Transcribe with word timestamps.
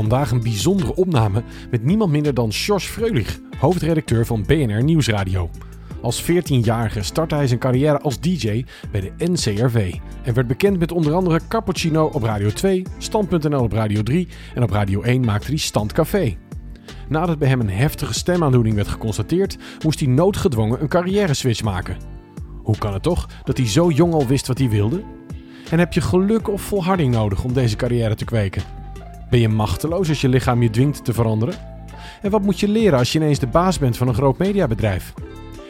Vandaag 0.00 0.30
een 0.30 0.42
bijzondere 0.42 0.94
opname 0.94 1.42
met 1.70 1.84
niemand 1.84 2.10
minder 2.10 2.34
dan 2.34 2.52
Sjors 2.52 2.84
Freulich, 2.84 3.38
hoofdredacteur 3.58 4.26
van 4.26 4.44
BNR 4.46 4.82
Nieuwsradio. 4.82 5.50
Als 6.02 6.22
14-jarige 6.22 7.02
startte 7.02 7.34
hij 7.34 7.46
zijn 7.46 7.58
carrière 7.58 8.00
als 8.00 8.20
DJ 8.20 8.64
bij 8.90 9.00
de 9.00 9.12
NCRV 9.30 9.94
en 10.22 10.34
werd 10.34 10.46
bekend 10.46 10.78
met 10.78 10.92
onder 10.92 11.14
andere 11.14 11.40
Cappuccino 11.48 12.10
op 12.12 12.22
Radio 12.22 12.50
2, 12.50 12.82
Stand.nl 12.98 13.62
op 13.62 13.72
Radio 13.72 14.02
3 14.02 14.28
en 14.54 14.62
op 14.62 14.70
Radio 14.70 15.02
1 15.02 15.24
maakte 15.24 15.48
hij 15.48 15.56
Stand 15.56 15.92
Café. 15.92 16.36
Nadat 17.08 17.38
bij 17.38 17.48
hem 17.48 17.60
een 17.60 17.70
heftige 17.70 18.14
stemaandoening 18.14 18.74
werd 18.74 18.88
geconstateerd, 18.88 19.56
moest 19.84 20.00
hij 20.00 20.08
noodgedwongen 20.08 20.82
een 20.82 20.88
carrière 20.88 21.34
switch 21.34 21.62
maken. 21.62 21.96
Hoe 22.62 22.78
kan 22.78 22.92
het 22.92 23.02
toch 23.02 23.28
dat 23.44 23.56
hij 23.56 23.68
zo 23.68 23.90
jong 23.90 24.12
al 24.12 24.26
wist 24.26 24.46
wat 24.46 24.58
hij 24.58 24.68
wilde? 24.68 25.02
En 25.70 25.78
heb 25.78 25.92
je 25.92 26.00
geluk 26.00 26.48
of 26.48 26.62
volharding 26.62 27.14
nodig 27.14 27.44
om 27.44 27.52
deze 27.52 27.76
carrière 27.76 28.14
te 28.14 28.24
kweken? 28.24 28.79
Ben 29.30 29.40
je 29.40 29.48
machteloos 29.48 30.08
als 30.08 30.20
je 30.20 30.28
lichaam 30.28 30.62
je 30.62 30.70
dwingt 30.70 31.04
te 31.04 31.12
veranderen? 31.12 31.54
En 32.22 32.30
wat 32.30 32.42
moet 32.42 32.60
je 32.60 32.68
leren 32.68 32.98
als 32.98 33.12
je 33.12 33.18
ineens 33.18 33.38
de 33.38 33.46
baas 33.46 33.78
bent 33.78 33.96
van 33.96 34.08
een 34.08 34.14
groot 34.14 34.38
mediabedrijf? 34.38 35.12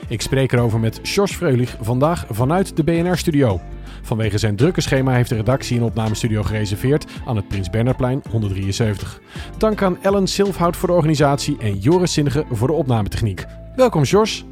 Ik 0.09 0.21
spreek 0.21 0.53
erover 0.53 0.81
met 0.81 1.01
Sjors 1.03 1.33
Freulich 1.33 1.77
vandaag 1.81 2.27
vanuit 2.31 2.77
de 2.77 2.85
BNR-studio. 2.85 3.61
Vanwege 4.03 4.39
zijn 4.39 4.57
drukke 4.57 4.81
schema 4.81 5.13
heeft 5.13 5.29
de 5.29 5.37
redactie 5.37 5.77
een 5.77 5.83
opnamestudio 5.83 6.43
gereserveerd 6.43 7.07
aan 7.27 7.37
het 7.37 7.49
Prins 7.49 7.71
Bernhardplein 7.71 8.23
173. 8.31 9.21
Dank 9.59 9.83
aan 9.83 10.03
Ellen 10.03 10.27
Silfhout 10.27 10.77
voor 10.77 10.89
de 10.89 10.95
organisatie 10.95 11.57
en 11.59 11.79
Joris 11.79 12.13
Zinnige 12.13 12.45
voor 12.51 12.69
de 12.69 12.75
opnametechniek. 12.75 13.45
Welkom 13.77 14.05
Sjors. 14.05 14.50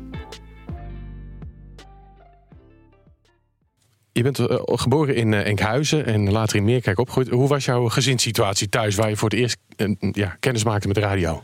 Je 4.19 4.25
bent 4.25 4.39
uh, 4.39 4.47
geboren 4.65 5.15
in 5.15 5.33
uh, 5.33 5.47
Enkhuizen 5.47 6.07
en 6.07 6.31
later 6.31 6.57
in 6.57 6.65
Meerkijk 6.65 6.99
opgegroeid. 6.99 7.29
Hoe 7.29 7.49
was 7.49 7.65
jouw 7.65 7.89
gezinssituatie 7.89 8.69
thuis 8.69 8.95
waar 8.95 9.09
je 9.09 9.17
voor 9.17 9.29
het 9.29 9.39
eerst 9.39 9.57
uh, 9.77 9.95
ja, 10.13 10.37
kennis 10.41 10.65
maakte 10.65 10.89
met 10.89 10.97
radio? 10.97 11.43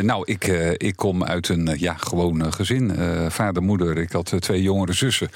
nou, 0.00 0.22
ik, 0.24 0.44
ik 0.76 0.96
kom 0.96 1.24
uit 1.24 1.48
een 1.48 1.74
ja, 1.78 1.94
gewoon 1.94 2.52
gezin. 2.52 2.92
vader, 3.30 3.62
moeder. 3.62 3.98
Ik 3.98 4.12
had 4.12 4.34
twee 4.38 4.62
jongere 4.62 4.92
zussen. 4.92 5.28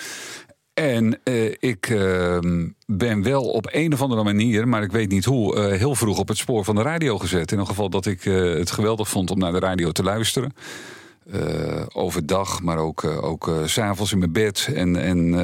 En 0.75 1.21
ik 1.59 1.89
ehm, 1.89 2.69
ben 2.87 3.23
wel 3.23 3.43
op 3.43 3.69
een 3.71 3.93
of 3.93 4.03
andere 4.03 4.25
manier, 4.25 4.69
maar 4.69 4.83
ik 4.83 4.93
weet 4.93 5.11
niet 5.11 5.25
hoe, 5.25 5.61
heel 5.61 5.95
vroeg 5.95 6.19
op 6.19 6.29
het 6.29 6.37
spoor 6.37 6.65
van 6.65 6.75
de 6.75 6.83
radio 6.83 7.19
gezet. 7.19 7.51
In 7.53 7.59
ieder 7.59 7.67
geval 7.67 7.91
dat 7.91 8.07
ik 8.07 8.23
het 8.23 8.71
geweldig 8.71 9.09
vond 9.09 9.31
om 9.31 9.39
naar 9.39 9.53
de 9.53 9.59
radio 9.59 9.93
te 9.93 10.03
luisteren. 10.03 10.53
Uh, 11.35 11.83
overdag, 11.93 12.63
maar 12.63 12.79
ook, 12.79 13.03
uh, 13.03 13.25
ook 13.25 13.49
uh, 13.49 13.57
s'avonds 13.65 14.13
in 14.13 14.19
mijn 14.19 14.33
bed. 14.33 14.71
En, 14.75 14.97
en 14.97 15.35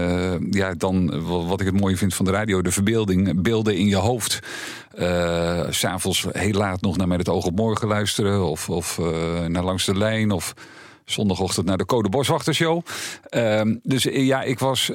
ja, 0.50 0.74
dan 0.74 1.24
wat 1.48 1.60
ik 1.60 1.66
het 1.66 1.80
mooie 1.80 1.96
vind 1.96 2.14
van 2.14 2.24
de 2.24 2.30
radio, 2.30 2.62
de 2.62 2.70
verbeelding, 2.70 3.42
beelden 3.42 3.76
in 3.76 3.86
je 3.86 3.96
hoofd. 3.96 4.38
s'avonds 5.70 6.26
heel 6.30 6.52
laat 6.52 6.80
nog 6.80 6.96
naar 6.96 7.08
Met 7.08 7.18
het 7.18 7.28
Oog 7.28 7.46
op 7.46 7.56
Morgen 7.56 7.88
luisteren. 7.88 8.44
Of, 8.44 8.68
of 8.68 9.00
naar 9.48 9.64
Langs 9.64 9.84
de 9.84 9.96
Lijn. 9.96 10.30
Of 10.30 10.54
zondagochtend 11.04 11.66
naar 11.66 11.78
de 11.78 11.86
Code 11.86 12.08
Boswachtershow. 12.08 12.82
Ehm, 13.28 13.76
dus 13.82 14.02
ja, 14.02 14.42
ik 14.42 14.58
was, 14.58 14.90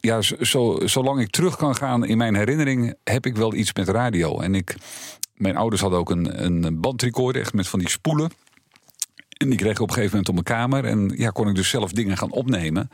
ja, 0.00 0.20
zo, 0.40 0.78
zolang 0.84 1.20
ik 1.20 1.30
terug 1.30 1.56
kan 1.56 1.76
gaan 1.76 2.04
in 2.04 2.16
mijn 2.16 2.34
herinnering, 2.34 2.94
heb 3.04 3.26
ik 3.26 3.36
wel 3.36 3.54
iets 3.54 3.72
met 3.74 3.88
radio. 3.88 4.40
En 4.40 4.54
ik, 4.54 4.76
mijn 5.34 5.56
ouders 5.56 5.80
hadden 5.80 5.98
ook 5.98 6.10
een, 6.10 6.44
een 6.44 6.80
bandrecorder, 6.80 7.42
echt 7.42 7.52
met 7.52 7.68
van 7.68 7.78
die 7.78 7.88
spoelen. 7.88 8.30
En 9.40 9.48
die 9.48 9.58
kreeg 9.58 9.72
ik 9.72 9.80
op 9.80 9.88
een 9.88 9.94
gegeven 9.94 10.16
moment 10.16 10.28
op 10.28 10.46
mijn 10.46 10.58
kamer. 10.58 10.84
En 10.84 11.12
ja, 11.16 11.30
kon 11.30 11.48
ik 11.48 11.54
dus 11.54 11.68
zelf 11.68 11.92
dingen 11.92 12.16
gaan 12.16 12.30
opnemen. 12.30 12.90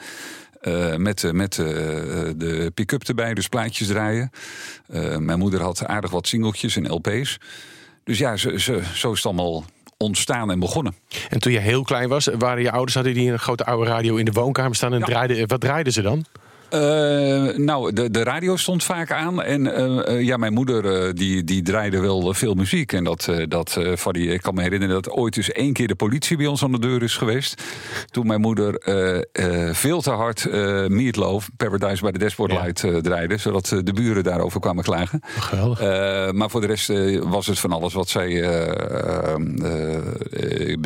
Uh, 0.63 0.97
met 0.97 1.33
met 1.33 1.57
uh, 1.57 1.67
de 2.37 2.71
pick-up 2.75 3.03
erbij, 3.03 3.35
dus 3.35 3.49
plaatjes 3.49 3.87
draaien. 3.87 4.31
Uh, 4.91 5.17
mijn 5.17 5.39
moeder 5.39 5.63
had 5.63 5.87
aardig 5.87 6.11
wat 6.11 6.27
singeltjes 6.27 6.77
en 6.77 6.93
LP's. 6.93 7.39
Dus 8.05 8.19
ja, 8.19 8.37
zo, 8.37 8.59
zo, 8.59 8.81
zo 8.95 9.11
is 9.11 9.17
het 9.17 9.27
allemaal 9.27 9.65
ontstaan 9.97 10.51
en 10.51 10.59
begonnen. 10.59 10.95
En 11.29 11.39
toen 11.39 11.53
je 11.53 11.59
heel 11.59 11.83
klein 11.83 12.09
was, 12.09 12.29
waren 12.39 12.63
je 12.63 12.71
ouders 12.71 12.95
hadden 12.95 13.15
die 13.15 13.33
een 13.33 13.39
grote 13.39 13.65
oude 13.65 13.91
radio 13.91 14.17
in 14.17 14.25
de 14.25 14.33
woonkamer 14.33 14.77
staan 14.77 14.93
en 14.93 14.99
ja. 14.99 15.05
draaiden. 15.05 15.49
Wat 15.49 15.61
draaiden 15.61 15.93
ze 15.93 16.03
dan? 16.03 16.25
Uh, 16.71 17.57
nou, 17.57 17.93
de, 17.93 18.11
de 18.11 18.23
radio 18.23 18.57
stond 18.57 18.85
vaak 18.85 19.13
aan. 19.13 19.43
En 19.43 19.67
uh, 19.67 20.23
ja, 20.23 20.37
mijn 20.37 20.53
moeder 20.53 21.15
die, 21.15 21.45
die 21.45 21.63
draaide 21.63 22.01
wel 22.01 22.35
veel 22.35 22.55
muziek. 22.55 22.93
En 22.93 23.05
dat, 23.05 23.31
dat 23.49 23.81
van 23.95 24.13
die, 24.13 24.29
ik 24.29 24.43
kan 24.43 24.55
me 24.55 24.63
herinneren 24.63 24.95
dat 24.95 25.11
ooit 25.11 25.37
eens 25.37 25.53
één 25.53 25.73
keer 25.73 25.87
de 25.87 25.95
politie 25.95 26.37
bij 26.37 26.47
ons 26.47 26.63
aan 26.63 26.73
de 26.73 26.79
deur 26.79 27.03
is 27.03 27.17
geweest. 27.17 27.63
Toen 28.11 28.27
mijn 28.27 28.41
moeder 28.41 28.81
veel 29.73 30.01
te 30.01 30.11
hard 30.11 30.45
uh, 30.45 30.87
Meatloaf, 30.87 31.49
Paradise 31.57 32.03
by 32.03 32.11
the 32.11 32.19
Dashboard 32.19 32.53
Light, 32.53 32.81
ja. 32.81 33.01
draaide. 33.01 33.37
Zodat 33.37 33.67
de 33.85 33.93
buren 33.93 34.25
daarover 34.25 34.61
kwamen 34.61 34.85
klagen. 34.85 35.21
Geweldig. 35.25 35.81
maar 36.33 36.51
voor 36.51 36.61
de 36.61 36.67
rest 36.67 36.93
was 37.23 37.47
het 37.47 37.59
van 37.59 37.73
alles 37.73 37.95
wat 37.95 38.09
zij... 38.09 38.29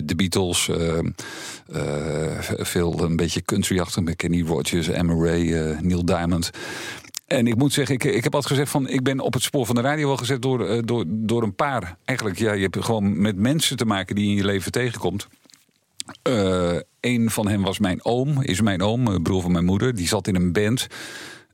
de 0.04 0.14
Beatles, 0.16 0.70
veel 2.58 3.02
een 3.02 3.16
beetje 3.16 3.42
countryachtig 3.42 4.02
met 4.02 4.16
Kenny 4.16 4.42
Rogers, 4.42 4.88
Emma 4.88 5.14
Ray... 5.14 5.76
Neil 5.80 6.04
Diamond. 6.04 6.50
En 7.26 7.46
ik 7.46 7.56
moet 7.56 7.72
zeggen, 7.72 7.94
ik, 7.94 8.04
ik 8.04 8.24
heb 8.24 8.34
altijd 8.34 8.52
gezegd 8.52 8.70
van 8.70 8.88
ik 8.88 9.02
ben 9.02 9.20
op 9.20 9.32
het 9.32 9.42
spoor 9.42 9.66
van 9.66 9.74
de 9.74 9.80
radio 9.80 10.06
wel 10.06 10.16
gezet 10.16 10.42
door, 10.42 10.86
door, 10.86 11.04
door 11.06 11.42
een 11.42 11.54
paar. 11.54 11.96
Eigenlijk, 12.04 12.38
ja, 12.38 12.52
je 12.52 12.62
hebt 12.62 12.84
gewoon 12.84 13.20
met 13.20 13.36
mensen 13.36 13.76
te 13.76 13.84
maken 13.84 14.14
die 14.14 14.24
je 14.24 14.30
in 14.30 14.36
je 14.36 14.44
leven 14.44 14.72
tegenkomt. 14.72 15.28
Een 17.00 17.30
van 17.30 17.48
hen 17.48 17.60
was 17.60 17.78
mijn 17.78 18.04
oom, 18.04 18.42
is 18.42 18.60
mijn 18.60 18.82
oom, 18.82 19.22
broer 19.22 19.42
van 19.42 19.52
mijn 19.52 19.64
moeder. 19.64 19.94
Die 19.94 20.08
zat 20.08 20.26
in 20.26 20.34
een 20.34 20.52
band 20.52 20.86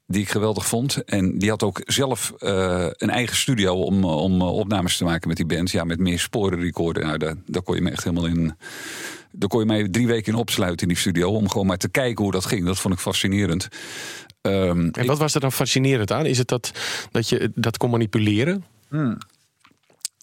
die 0.06 0.22
ik 0.22 0.28
geweldig 0.28 0.66
vond. 0.66 1.04
En 1.04 1.38
die 1.38 1.50
had 1.50 1.62
ook 1.62 1.80
zelf 1.84 2.32
een 2.36 3.10
eigen 3.10 3.36
studio 3.36 3.74
om, 3.74 4.04
om 4.04 4.42
opnames 4.42 4.96
te 4.96 5.04
maken 5.04 5.28
met 5.28 5.36
die 5.36 5.46
band. 5.46 5.70
Ja, 5.70 5.84
met 5.84 5.98
meer 5.98 6.18
sporenrecorder. 6.18 7.04
Nou, 7.04 7.18
daar, 7.18 7.34
daar 7.46 7.62
kon 7.62 7.74
je 7.74 7.82
me 7.82 7.90
echt 7.90 8.04
helemaal 8.04 8.26
in 8.26 8.56
daar 9.36 9.48
kon 9.48 9.60
je 9.60 9.66
mij 9.66 9.88
drie 9.88 10.06
weken 10.06 10.32
in 10.32 10.38
opsluiten 10.38 10.80
in 10.80 10.88
die 10.88 11.02
studio. 11.02 11.30
Om 11.30 11.48
gewoon 11.48 11.66
maar 11.66 11.76
te 11.76 11.88
kijken 11.88 12.22
hoe 12.22 12.32
dat 12.32 12.46
ging. 12.46 12.64
Dat 12.66 12.78
vond 12.78 12.94
ik 12.94 13.00
fascinerend. 13.00 13.68
Um, 14.42 14.90
en 14.90 15.06
wat 15.06 15.18
was 15.18 15.34
er 15.34 15.40
dan 15.40 15.52
fascinerend 15.52 16.12
aan? 16.12 16.26
Is 16.26 16.38
het 16.38 16.48
dat, 16.48 16.72
dat 17.10 17.28
je 17.28 17.52
dat 17.54 17.76
kon 17.76 17.90
manipuleren? 17.90 18.64
Hmm. 18.88 19.18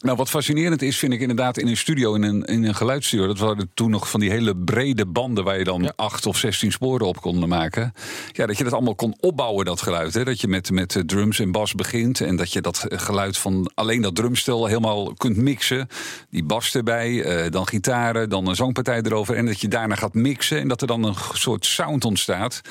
Nou, 0.03 0.17
wat 0.17 0.29
fascinerend 0.29 0.81
is, 0.81 0.97
vind 0.97 1.13
ik 1.13 1.19
inderdaad 1.19 1.57
in 1.57 1.67
een 1.67 1.77
studio, 1.77 2.13
in 2.13 2.23
een, 2.23 2.43
in 2.43 2.63
een 2.63 2.75
geluidsstudio. 2.75 3.27
Dat 3.27 3.39
waren 3.39 3.71
toen 3.73 3.89
nog 3.89 4.09
van 4.09 4.19
die 4.19 4.29
hele 4.29 4.55
brede 4.55 5.05
banden 5.05 5.43
waar 5.43 5.57
je 5.57 5.63
dan 5.63 5.83
ja. 5.83 5.93
acht 5.95 6.25
of 6.25 6.37
zestien 6.37 6.71
sporen 6.71 7.07
op 7.07 7.21
kon 7.21 7.47
maken. 7.47 7.93
Ja, 8.31 8.45
dat 8.45 8.57
je 8.57 8.63
dat 8.63 8.73
allemaal 8.73 8.95
kon 8.95 9.15
opbouwen, 9.19 9.65
dat 9.65 9.81
geluid. 9.81 10.13
Hè? 10.13 10.23
Dat 10.23 10.41
je 10.41 10.47
met, 10.47 10.71
met 10.71 11.03
drums 11.05 11.39
en 11.39 11.51
bas 11.51 11.73
begint. 11.73 12.21
En 12.21 12.35
dat 12.35 12.53
je 12.53 12.61
dat 12.61 12.85
geluid 12.89 13.37
van 13.37 13.71
alleen 13.73 14.01
dat 14.01 14.15
drumstel 14.15 14.65
helemaal 14.65 15.13
kunt 15.13 15.37
mixen. 15.37 15.87
Die 16.29 16.43
bas 16.43 16.75
erbij, 16.75 17.23
eh, 17.23 17.51
dan 17.51 17.67
gitaren, 17.67 18.29
dan 18.29 18.47
een 18.47 18.55
zangpartij 18.55 19.01
erover. 19.01 19.35
En 19.35 19.45
dat 19.45 19.61
je 19.61 19.67
daarna 19.67 19.95
gaat 19.95 20.13
mixen 20.13 20.59
en 20.59 20.67
dat 20.67 20.81
er 20.81 20.87
dan 20.87 21.03
een 21.03 21.15
soort 21.33 21.65
sound 21.65 22.05
ontstaat 22.05 22.61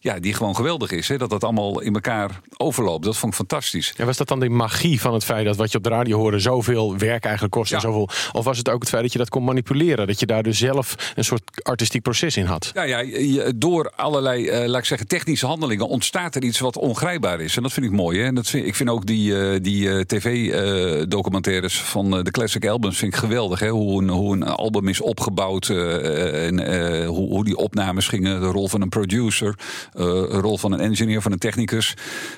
ja, 0.00 0.18
die 0.18 0.34
gewoon 0.34 0.56
geweldig 0.56 0.90
is. 0.90 1.08
Hè? 1.08 1.18
Dat 1.18 1.30
dat 1.30 1.44
allemaal 1.44 1.80
in 1.80 1.94
elkaar 1.94 2.40
overloopt. 2.56 3.04
Dat 3.04 3.16
vond 3.16 3.32
ik 3.32 3.38
fantastisch. 3.38 3.94
En 3.96 4.06
was 4.06 4.16
dat 4.16 4.28
dan 4.28 4.40
de 4.40 4.48
magie 4.48 5.00
van 5.00 5.14
het 5.14 5.24
feit 5.24 5.44
dat 5.44 5.56
wat 5.56 5.72
je 5.72 5.78
op 5.78 5.84
de 5.84 5.90
radio 5.90 6.18
hoorde 6.18 6.38
zoveel 6.38 6.98
werk 6.98 7.24
eigenlijk 7.24 7.54
kost? 7.54 7.70
Ja. 7.70 7.76
En 7.76 7.82
zoveel, 7.82 8.08
of 8.32 8.44
was 8.44 8.58
het 8.58 8.68
ook 8.68 8.80
het 8.80 8.88
feit 8.88 9.02
dat 9.02 9.12
je 9.12 9.18
dat 9.18 9.28
kon 9.28 9.44
manipuleren? 9.44 10.06
Dat 10.06 10.20
je 10.20 10.26
daar 10.26 10.42
dus 10.42 10.58
zelf 10.58 11.12
een 11.14 11.24
soort 11.24 11.42
artistiek 11.62 12.02
proces 12.02 12.36
in 12.36 12.44
had? 12.44 12.70
Ja, 12.74 12.82
ja 12.82 13.52
door 13.56 13.92
allerlei, 13.96 14.62
uh, 14.62 14.68
laat 14.68 14.78
ik 14.78 14.84
zeggen, 14.84 15.06
technische 15.06 15.46
handelingen 15.46 15.88
ontstaat 15.88 16.34
er 16.34 16.42
iets 16.42 16.58
wat 16.58 16.76
ongrijpbaar 16.76 17.40
is. 17.40 17.56
En 17.56 17.62
dat 17.62 17.72
vind 17.72 17.86
ik 17.86 17.92
mooi. 17.92 18.18
Hè? 18.18 18.24
En 18.24 18.34
dat 18.34 18.48
vind, 18.48 18.66
ik 18.66 18.74
vind 18.74 18.88
ook 18.88 19.06
die, 19.06 19.30
uh, 19.30 19.58
die 19.62 19.84
uh, 19.84 20.00
tv-documentaires 20.00 21.80
van 21.80 22.10
de 22.10 22.30
Classic 22.30 22.66
Albums 22.66 22.98
vind 22.98 23.12
ik 23.12 23.18
geweldig. 23.18 23.60
Hè? 23.60 23.68
Hoe, 23.68 24.02
een, 24.02 24.08
hoe 24.08 24.34
een 24.34 24.42
album 24.42 24.88
is 24.88 25.00
opgebouwd 25.00 25.68
en 25.68 27.06
hoe, 27.06 27.28
hoe 27.28 27.44
die 27.44 27.56
opnames 27.56 28.08
gingen. 28.08 28.40
De 28.40 28.46
rol 28.46 28.68
van 28.68 28.80
een 28.80 28.88
producer. 28.88 29.58
Een 29.92 30.40
rol 30.40 30.58
van 30.58 30.72
een 30.72 30.80
engineer, 30.80 31.22
van 31.22 31.32
een 31.32 31.38
technicus. 31.38 31.94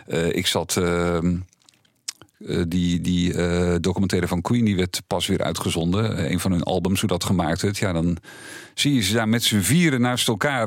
Uh, 0.08 0.28
ik 0.32 0.46
zat. 0.46 0.80
Uh, 2.46 2.62
die 2.68 3.00
die 3.00 3.32
documentaire 3.80 4.28
van 4.28 4.40
Queen 4.40 4.64
die 4.64 4.76
werd 4.76 5.02
pas 5.06 5.26
weer 5.26 5.42
uitgezonden. 5.42 6.30
een 6.32 6.40
van 6.40 6.52
hun 6.52 6.62
albums, 6.62 7.00
hoe 7.00 7.08
dat 7.08 7.24
gemaakt 7.24 7.62
werd. 7.62 7.78
Ja, 7.78 7.92
dan 7.92 8.16
zie 8.74 8.94
je 8.94 9.02
ze 9.02 9.14
daar 9.14 9.28
met 9.28 9.42
z'n 9.42 9.60
vieren 9.60 10.00
naast 10.00 10.28
elkaar 10.28 10.66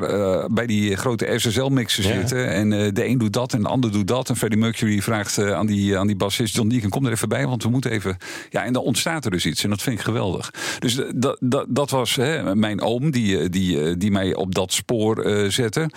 bij 0.51 0.65
die 0.65 0.95
grote 0.95 1.33
SSL-mixen 1.35 2.03
ja. 2.03 2.13
zitten. 2.13 2.47
En 2.47 2.69
de 2.69 3.05
een 3.05 3.17
doet 3.17 3.33
dat 3.33 3.53
en 3.53 3.61
de 3.61 3.67
ander 3.67 3.91
doet 3.91 4.07
dat. 4.07 4.29
En 4.29 4.35
Freddie 4.35 4.59
Mercury 4.59 5.01
vraagt 5.01 5.37
aan, 5.37 5.65
die, 5.65 5.97
aan 5.97 6.07
die 6.07 6.15
bassist 6.15 6.55
John 6.55 6.69
Deacon... 6.69 6.89
kom 6.89 7.05
er 7.05 7.11
even 7.11 7.29
bij, 7.29 7.47
want 7.47 7.63
we 7.63 7.69
moeten 7.69 7.91
even... 7.91 8.17
Ja, 8.49 8.63
en 8.63 8.73
dan 8.73 8.83
ontstaat 8.83 9.25
er 9.25 9.31
dus 9.31 9.45
iets. 9.45 9.63
En 9.63 9.69
dat 9.69 9.81
vind 9.81 9.99
ik 9.99 10.05
geweldig. 10.05 10.53
Dus 10.79 10.99
dat, 11.15 11.37
dat, 11.39 11.65
dat 11.69 11.89
was 11.89 12.15
hè, 12.15 12.55
mijn 12.55 12.81
oom 12.81 13.11
die, 13.11 13.49
die, 13.49 13.97
die 13.97 14.11
mij 14.11 14.35
op 14.35 14.55
dat 14.55 14.73
spoor 14.73 15.25
zette. 15.47 15.89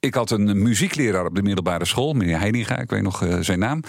Ik 0.00 0.14
had 0.14 0.30
een 0.30 0.62
muziekleraar 0.62 1.26
op 1.26 1.34
de 1.34 1.42
middelbare 1.42 1.84
school, 1.84 2.12
meneer 2.12 2.38
Heininga, 2.38 2.78
ik 2.78 2.90
weet 2.90 3.02
nog 3.02 3.22
uh, 3.22 3.36
zijn 3.40 3.58
naam. 3.58 3.80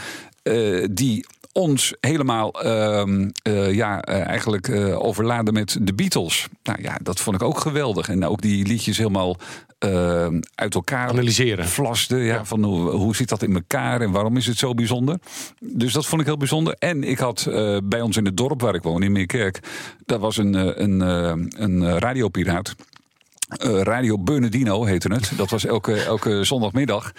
Uh, 0.49 0.85
die 0.91 1.25
ons 1.51 1.93
helemaal 1.99 2.61
ehm, 2.61 3.29
eh, 3.41 3.73
ja, 3.73 4.01
eh, 4.01 4.27
eigenlijk 4.27 4.67
eh, 4.67 5.05
overladen 5.05 5.53
met 5.53 5.77
de 5.81 5.93
Beatles. 5.93 6.47
Nou 6.63 6.81
ja, 6.81 6.97
dat 7.01 7.19
vond 7.19 7.35
ik 7.35 7.47
ook 7.47 7.59
geweldig. 7.59 8.09
En 8.09 8.25
ook 8.25 8.41
die 8.41 8.65
liedjes 8.65 8.97
helemaal 8.97 9.37
ehm, 9.79 10.39
uit 10.55 10.75
elkaar 10.75 11.09
Analyseren. 11.09 11.67
vlasten. 11.67 12.19
Ja, 12.19 12.45
Van 12.45 12.63
hoe, 12.63 12.89
hoe 12.89 13.15
zit 13.15 13.29
dat 13.29 13.43
in 13.43 13.53
elkaar 13.53 14.01
en 14.01 14.11
waarom 14.11 14.37
is 14.37 14.45
het 14.45 14.57
zo 14.57 14.73
bijzonder? 14.73 15.19
Dus 15.59 15.93
dat 15.93 16.05
vond 16.05 16.21
ik 16.21 16.27
heel 16.27 16.37
bijzonder. 16.37 16.75
En 16.79 17.03
ik 17.03 17.19
had 17.19 17.45
eh, 17.45 17.77
bij 17.83 18.01
ons 18.01 18.17
in 18.17 18.25
het 18.25 18.37
dorp 18.37 18.61
waar 18.61 18.75
ik 18.75 18.83
woon, 18.83 19.03
in 19.03 19.11
Meerkerk, 19.11 19.59
daar 20.05 20.19
was 20.19 20.37
een, 20.37 20.55
eh, 20.55 20.71
een, 20.75 21.01
eh, 21.01 21.33
een 21.49 21.99
radiopiraat. 21.99 22.75
Eh, 23.49 23.81
Radio 23.81 24.19
Bernardino 24.19 24.85
heette 24.85 25.13
het. 25.13 25.31
Dat 25.37 25.49
was 25.49 25.65
elke, 25.65 26.03
elke 26.03 26.43
zondagmiddag. 26.43 27.11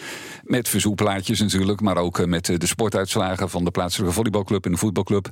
Met 0.43 0.69
verzoekplaatjes 0.69 1.41
natuurlijk. 1.41 1.81
Maar 1.81 1.97
ook 1.97 2.19
eh, 2.19 2.27
met 2.27 2.49
eh, 2.49 2.57
de 2.57 2.67
sportuitslagen 2.67 3.51
van 3.51 3.65
de 3.65 3.71
plaatselijke 3.71 4.15
volleybalclub 4.15 4.65
en 4.65 4.71
de 4.71 4.79
voetbalclub. 4.79 5.29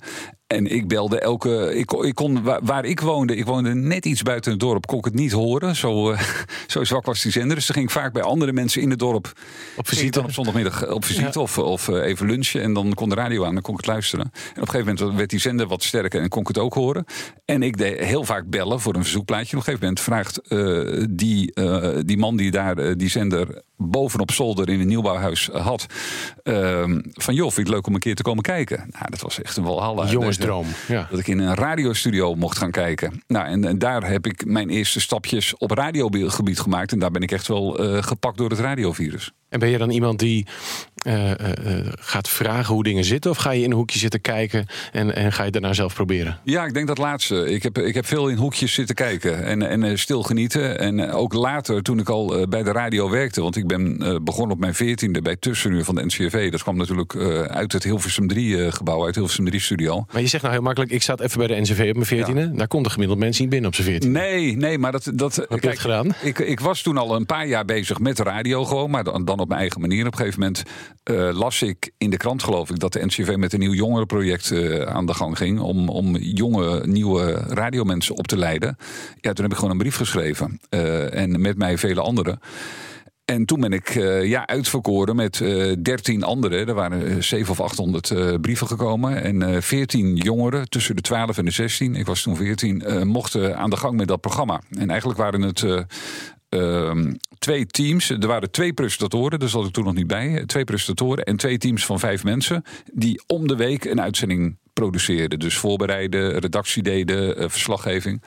En 0.55 0.67
ik 0.67 0.89
belde 0.89 1.21
elke. 1.21 1.75
Ik, 1.75 1.93
ik 1.93 2.15
kon, 2.15 2.43
waar, 2.43 2.61
waar 2.63 2.85
ik 2.85 3.01
woonde, 3.01 3.37
ik 3.37 3.45
woonde 3.45 3.75
net 3.75 4.07
iets 4.07 4.23
buiten 4.23 4.51
het 4.51 4.61
dorp, 4.61 4.87
kon 4.87 4.99
ik 4.99 5.05
het 5.05 5.15
niet 5.15 5.33
horen. 5.33 5.77
Zo, 5.77 6.11
eh, 6.11 6.21
zo 6.67 6.85
zwak 6.85 7.05
was 7.05 7.23
die 7.23 7.33
zender. 7.33 7.57
Dus 7.57 7.67
dan 7.67 7.77
ging 7.77 7.89
ik 7.89 7.95
vaak 7.95 8.13
bij 8.13 8.23
andere 8.23 8.53
mensen 8.53 8.83
in 8.83 8.91
het 8.91 8.99
dorp. 8.99 9.33
Op 9.77 9.89
visite. 9.89 10.11
dan 10.11 10.25
op 10.25 10.33
zondagmiddag 10.33 10.91
op 10.91 11.05
visite 11.05 11.41
of, 11.41 11.59
of 11.59 11.89
eh, 11.89 12.05
even 12.05 12.27
lunchen. 12.27 12.63
En 12.63 12.73
dan 12.73 12.95
kon 12.95 13.09
de 13.09 13.15
radio 13.15 13.45
aan, 13.45 13.53
dan 13.53 13.63
kon 13.63 13.75
ik 13.75 13.81
het 13.81 13.89
luisteren. 13.89 14.25
En 14.25 14.63
op 14.63 14.69
een 14.69 14.69
gegeven 14.69 14.95
moment 14.95 15.17
werd 15.17 15.31
die 15.31 15.41
zender 15.41 15.67
wat 15.67 15.83
sterker 15.83 16.21
en 16.21 16.29
kon 16.29 16.41
ik 16.41 16.49
het 16.49 16.59
ook 16.59 16.75
horen. 16.75 17.05
En 17.45 17.63
ik 17.63 17.77
deed 17.77 17.99
heel 17.99 18.25
vaak 18.25 18.51
bellen 18.51 18.81
voor 18.81 18.95
een 18.95 19.03
verzoekplaatje. 19.03 19.57
Op 19.57 19.67
een 19.67 19.75
gegeven 19.75 19.87
moment 19.87 20.01
vraagt 20.01 20.41
eh, 20.49 21.05
die, 21.11 21.55
eh, 21.55 21.99
die 22.05 22.19
man 22.19 22.37
die 22.37 22.51
daar 22.51 22.79
eh, 22.79 22.95
die 22.97 23.09
zender 23.09 23.63
bovenop 23.79 24.31
zolder 24.31 24.69
in 24.69 24.81
een 24.81 24.87
nieuwbouwhuis 24.87 25.49
had. 25.53 25.87
ehm, 26.43 27.01
van 27.13 27.35
joh, 27.35 27.51
vind 27.51 27.67
het 27.67 27.77
leuk 27.77 27.87
om 27.87 27.95
een 27.95 28.01
keer 28.01 28.15
te 28.15 28.23
komen 28.23 28.43
kijken? 28.43 28.77
Nou, 28.77 29.05
dat 29.11 29.21
was 29.21 29.43
echt 29.43 29.57
een 29.57 29.65
walhalla. 29.65 30.07
Jongensdroom. 30.07 30.67
Ja. 30.89 31.07
Dat 31.11 31.19
ik 31.19 31.29
in 31.29 31.39
een 31.39 31.55
radiostudio 31.55 32.35
mocht 32.35 32.59
gaan 32.59 32.71
kijken. 32.71 33.23
Nou, 33.27 33.47
en, 33.47 33.65
en 33.65 33.79
daar 33.79 34.11
heb 34.11 34.27
ik 34.27 34.45
mijn 34.45 34.71
eerste 34.71 35.01
stapjes 35.01 35.57
op 35.57 35.71
radiogebied 35.71 36.61
gemaakt. 36.61 36.93
En 36.93 36.99
daar 36.99 37.11
ben 37.11 37.23
ik 37.23 37.33
echt 37.33 37.47
wel 37.49 37.79
eh, 37.79 38.03
gepakt 38.03 38.39
door 38.39 38.51
het 38.51 38.59
radiovirus. 38.59 39.33
En 39.49 39.59
ben 39.59 39.69
je 39.69 39.79
dan 39.79 39.91
iemand 39.91 40.19
die 40.19 40.47
eh, 41.03 41.31
eh, 41.31 41.79
eh, 41.79 41.87
gaat 41.99 42.29
vragen 42.29 42.75
hoe 42.75 42.83
dingen 42.83 43.05
zitten? 43.05 43.31
Of 43.31 43.37
ga 43.37 43.51
je 43.51 43.63
in 43.63 43.71
een 43.71 43.77
hoekje 43.77 43.99
zitten 43.99 44.21
kijken 44.21 44.67
en, 44.93 45.15
en 45.15 45.33
ga 45.33 45.45
je 45.45 45.51
daarna 45.51 45.73
zelf 45.73 45.95
proberen? 45.95 46.39
Ja, 46.45 46.65
ik 46.65 46.75
denk 46.75 46.87
dat 46.87 46.99
laatste. 46.99 47.51
Ik 47.53 47.63
heb, 47.63 47.79
ik 47.79 47.95
heb 47.95 48.07
veel 48.07 48.29
in 48.29 48.37
hoekjes 48.37 48.73
zitten 48.73 48.95
kijken 48.95 49.45
en, 49.45 49.63
en 49.63 49.99
stil 49.99 50.23
genieten. 50.23 50.79
En 50.79 51.11
ook 51.11 51.33
later, 51.33 51.83
toen 51.83 51.99
ik 51.99 52.09
al 52.09 52.49
bij 52.49 52.63
de 52.63 52.73
radio 52.73 53.11
werkte... 53.11 53.43
want 53.43 53.57
ik 53.57 53.67
ben 53.67 53.99
begonnen 54.25 54.53
op 54.53 54.61
mijn 54.61 54.75
veertiende 54.75 55.23
bij 55.23 55.37
Tussenuur 55.37 55.85
van 55.85 55.95
de 55.95 56.05
NCRV. 56.05 56.51
Dat 56.51 56.63
kwam 56.63 56.77
natuurlijk 56.77 57.17
uit 57.51 57.73
het 57.73 57.85
Hilversum 57.85 58.33
3-gebouw, 58.33 59.05
uit 59.05 59.15
Hilversum 59.15 59.53
3-studio. 59.53 60.05
Maar 60.13 60.21
je 60.21 60.29
zegt 60.29 60.43
nou 60.43 60.55
heel 60.55 60.65
makkelijk, 60.65 60.93
ik 60.93 61.03
zat 61.03 61.21
even 61.21 61.39
bij 61.39 61.47
de 61.47 61.61
NCV 61.61 61.87
op 61.89 61.95
mijn 61.95 62.07
veertiende. 62.07 62.51
Daar 62.53 62.69
komt 62.69 62.85
de 62.85 62.91
gemiddeld 62.91 63.19
mens 63.19 63.39
niet 63.39 63.49
binnen 63.49 63.69
op 63.69 63.75
zijn 63.75 63.87
veertiende. 63.87 64.19
Nee, 64.19 64.57
nee, 64.57 64.79
maar 64.79 64.93
dat... 64.93 65.11
dat 65.15 65.37
Heb 65.49 65.63
je 65.63 65.69
het 65.69 65.79
gedaan? 65.79 66.15
Ik, 66.23 66.39
ik 66.39 66.61
was 66.61 66.83
toen 66.83 66.97
al 66.97 67.17
een 67.17 67.27
paar 67.27 67.47
jaar 67.47 67.65
bezig 67.65 67.99
met 67.99 68.17
de 68.17 68.23
radio 68.23 68.65
gewoon, 68.65 68.91
maar 68.91 69.05
dan, 69.05 69.25
dan 69.25 69.38
op 69.41 69.49
mijn 69.49 69.61
eigen 69.61 69.81
manier. 69.81 70.07
Op 70.07 70.13
een 70.13 70.19
gegeven 70.19 70.41
moment 70.41 70.63
eh, 71.03 71.39
las 71.39 71.63
ik 71.63 71.91
in 71.99 72.11
de 72.11 72.17
krant, 72.17 72.43
geloof 72.43 72.71
ik, 72.71 72.79
dat 72.79 72.93
de 72.93 73.05
NCV 73.05 73.35
met 73.37 73.53
een 73.53 73.59
nieuw 73.59 73.73
jongerenproject 73.73 74.51
eh, 74.51 74.83
aan 74.83 75.07
de 75.07 75.15
gang 75.15 75.37
ging. 75.37 75.61
Om, 75.61 75.89
om 75.89 76.17
jonge, 76.17 76.87
nieuwe 76.87 77.33
radiomensen 77.33 78.17
op 78.17 78.27
te 78.27 78.37
leiden. 78.37 78.77
Ja, 79.21 79.33
toen 79.33 79.45
heb 79.45 79.53
ik 79.53 79.59
gewoon 79.59 79.71
een 79.71 79.79
brief 79.79 79.97
geschreven. 79.97 80.61
eh, 80.69 81.15
en 81.15 81.41
met 81.41 81.59
mij 81.59 81.79
vele 81.79 82.01
anderen. 82.01 82.41
En 83.25 83.45
toen 83.45 83.61
ben 83.61 83.73
ik 83.73 83.89
ja, 84.23 84.47
uitverkoren 84.47 85.17
met 85.17 85.41
eh 85.41 85.73
13 85.83 86.23
anderen. 86.23 86.69
Er 86.69 86.75
waren 86.75 87.25
700 87.25 87.49
of 87.49 87.61
800 87.61 88.11
eh, 88.11 88.35
brieven 88.41 88.67
gekomen. 88.67 89.23
En 89.23 89.63
14 89.63 90.17
jongeren 90.17 90.69
tussen 90.69 90.97
de 90.97 91.03
12 91.03 91.39
en 91.39 91.45
de 91.45 91.51
16, 91.51 91.95
ik 91.95 92.07
was 92.07 92.23
toen 92.23 92.37
14, 92.37 92.83
eh, 92.83 93.03
mochten 93.03 93.57
aan 93.59 93.71
de 93.71 93.77
gang 93.77 93.97
met 93.97 94.09
dat 94.09 94.21
programma. 94.21 94.61
En 94.79 94.91
eigenlijk 94.91 95.19
waren 95.19 95.43
het 95.43 95.65
twee 97.39 97.67
teams. 97.67 98.11
Er 98.11 98.27
waren 98.27 98.51
twee 98.51 98.73
presentatoren, 98.73 99.39
daar 99.39 99.49
zat 99.49 99.67
ik 99.67 99.73
toen 99.73 99.85
nog 99.85 99.95
niet 99.95 100.07
bij. 100.07 100.43
Twee 100.47 100.65
presentatoren 100.65 101.25
en 101.25 101.37
twee 101.37 101.59
teams 101.59 101.87
van 101.87 101.99
vijf 101.99 102.25
mensen. 102.25 102.65
Die 102.93 103.23
om 103.27 103.49
de 103.49 103.57
week 103.57 103.85
een 103.85 104.01
uitzending 104.01 104.57
produceerden. 104.73 105.39
Dus 105.39 105.57
voorbereiden, 105.57 106.39
redactie 106.39 106.83
deden, 106.83 107.37
eh, 107.37 107.49
verslaggeving. 107.49 108.23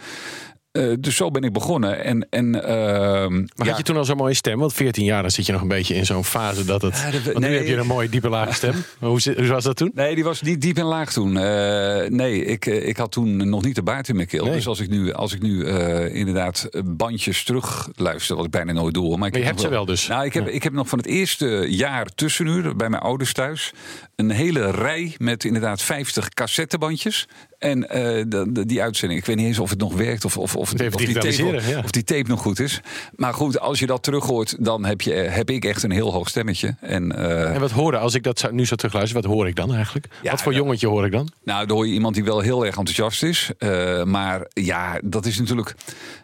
Eh, 0.72 0.94
dus 1.00 1.16
zo 1.16 1.32
ben 1.32 1.44
ik 1.44 1.54
begonnen. 1.54 2.04
En, 2.04 2.28
en, 2.30 2.64
ehm, 2.64 3.34
Maar 3.34 3.48
ja. 3.56 3.66
had 3.66 3.78
je 3.78 3.84
toen 3.84 3.98
al 3.98 4.06
zo'n 4.06 4.18
mooie 4.18 4.34
stem? 4.34 4.60
Want 4.60 4.74
14 4.74 5.04
jaar, 5.04 5.22
dan 5.22 5.32
zit 5.32 5.46
je 5.46 5.52
nog 5.52 5.62
een 5.62 5.68
beetje 5.68 5.96
in 5.96 6.06
zo'n 6.06 6.24
fase 6.24 6.66
dat 6.66 6.82
het... 6.82 6.98
Ja, 6.98 7.12
dat- 7.12 7.22
want 7.24 7.40
nu 7.40 7.56
heb 7.56 7.66
je 7.68 7.76
een 7.76 7.86
mooie 7.88 8.10
diepe 8.10 8.30
lage 8.30 8.54
stem. 8.54 8.74
Hoe, 9.00 9.20
hoe 9.38 9.48
was 9.48 9.64
dat 9.64 9.76
toen? 9.76 9.92
Nee, 9.94 10.16
die 10.16 10.24
was 10.24 10.42
niet 10.42 10.62
diep 10.62 10.78
en 10.78 10.84
laag 10.86 11.12
toen. 11.14 11.38
Eh, 11.38 12.10
nee, 12.10 12.46
ik, 12.46 12.66
eh, 12.66 12.88
ik 12.88 12.98
had 12.98 13.12
toen 13.12 13.50
nog 13.50 13.64
niet 13.64 13.76
de 13.76 13.84
baard 13.84 14.08
in 14.10 14.16
mijn 14.16 14.28
keel. 14.28 14.46
Nee. 14.46 14.54
Dus 14.54 14.68
als 14.68 14.80
ik 14.80 14.90
nu, 14.90 15.12
als 15.14 15.34
ik 15.34 15.42
nu 15.42 15.66
inderdaad 16.10 16.70
bandjes 16.86 17.44
terug 17.44 17.90
luister, 17.96 18.36
wat 18.36 18.46
ik 18.46 18.52
bijna 18.52 18.72
nooit 18.72 18.94
doe. 18.94 19.18
Maar, 19.18 19.28
ik 19.28 19.34
Maar 19.34 19.42
je 19.42 19.46
heb 19.48 19.56
hebt 19.56 19.62
ze 19.62 19.70
wel 19.70 19.86
dus. 19.86 20.08
Nou, 20.08 20.26
ik 20.26 20.34
heb, 20.34 20.46
Ja. 20.46 20.52
ik 20.52 20.64
heb 20.64 20.74
nog 20.74 20.88
van 20.90 20.98
het 20.98 21.08
eerste 21.08 21.66
jaar 21.70 22.06
tussenuur 22.06 22.76
bij 22.76 22.90
mijn 22.90 23.02
ouders 23.02 23.34
thuis 23.34 23.72
een 24.16 24.30
hele 24.32 24.72
rij 24.72 25.16
met 25.18 25.44
inderdaad 25.44 25.82
50 25.82 26.30
cassettebandjes. 26.30 27.28
En 27.62 27.90
eh, 27.90 28.24
de, 28.28 28.46
de- 28.52 28.66
die 28.66 28.82
uitzending, 28.82 29.20
ik 29.20 29.26
weet 29.26 29.36
niet 29.36 29.46
eens 29.46 29.60
of 29.60 29.70
het 29.70 29.80
nog 29.80 29.94
werkt 29.94 30.26
of, 30.26 30.38
of, 30.38 30.56
of, 30.56 30.72
of, 30.72 30.74
die, 30.74 31.14
tape, 31.14 31.62
ja. 31.68 31.80
of 31.84 31.92
die 31.92 32.04
tape 32.04 32.28
nog 32.30 32.42
goed 32.42 32.60
is. 32.60 32.82
Maar 33.16 33.34
goed, 33.34 33.60
als 33.60 33.80
je 33.80 33.86
dat 33.86 34.04
terug 34.04 34.26
hoort, 34.26 34.56
dan 34.66 34.86
heb, 34.86 35.02
je, 35.02 35.12
heb 35.14 35.50
ik 35.50 35.66
echt 35.66 35.84
een 35.84 35.92
heel 35.92 36.12
hoog 36.14 36.30
stemmetje. 36.30 36.76
En, 36.80 37.12
eh, 37.18 37.54
En 37.56 37.60
wat 37.60 37.72
hoorde, 37.72 37.98
als 37.98 38.14
ik 38.14 38.24
dat 38.24 38.40
zou- 38.40 38.54
nu 38.54 38.66
zou 38.66 38.76
terugluisteren, 38.78 39.24
wat 39.24 39.32
hoor 39.32 39.48
ik 39.48 39.56
dan 39.56 39.74
eigenlijk? 39.74 40.08
Ja, 40.22 40.32
wat 40.32 40.42
voor 40.42 40.52
ja. 40.52 40.58
jongetje 40.58 40.88
hoor 40.88 41.06
ik 41.06 41.12
dan? 41.12 41.30
Nou, 41.44 41.66
dan 41.66 41.76
hoor 41.78 41.88
je 41.88 41.94
iemand 41.94 42.16
die 42.16 42.24
wel 42.24 42.40
heel 42.40 42.66
erg 42.66 42.78
enthousiast 42.78 43.24
is. 43.24 43.52
Eh, 43.58 44.04
maar 44.04 44.48
ja, 44.54 45.00
dat 45.04 45.26
is 45.26 45.40
natuurlijk. 45.40 45.76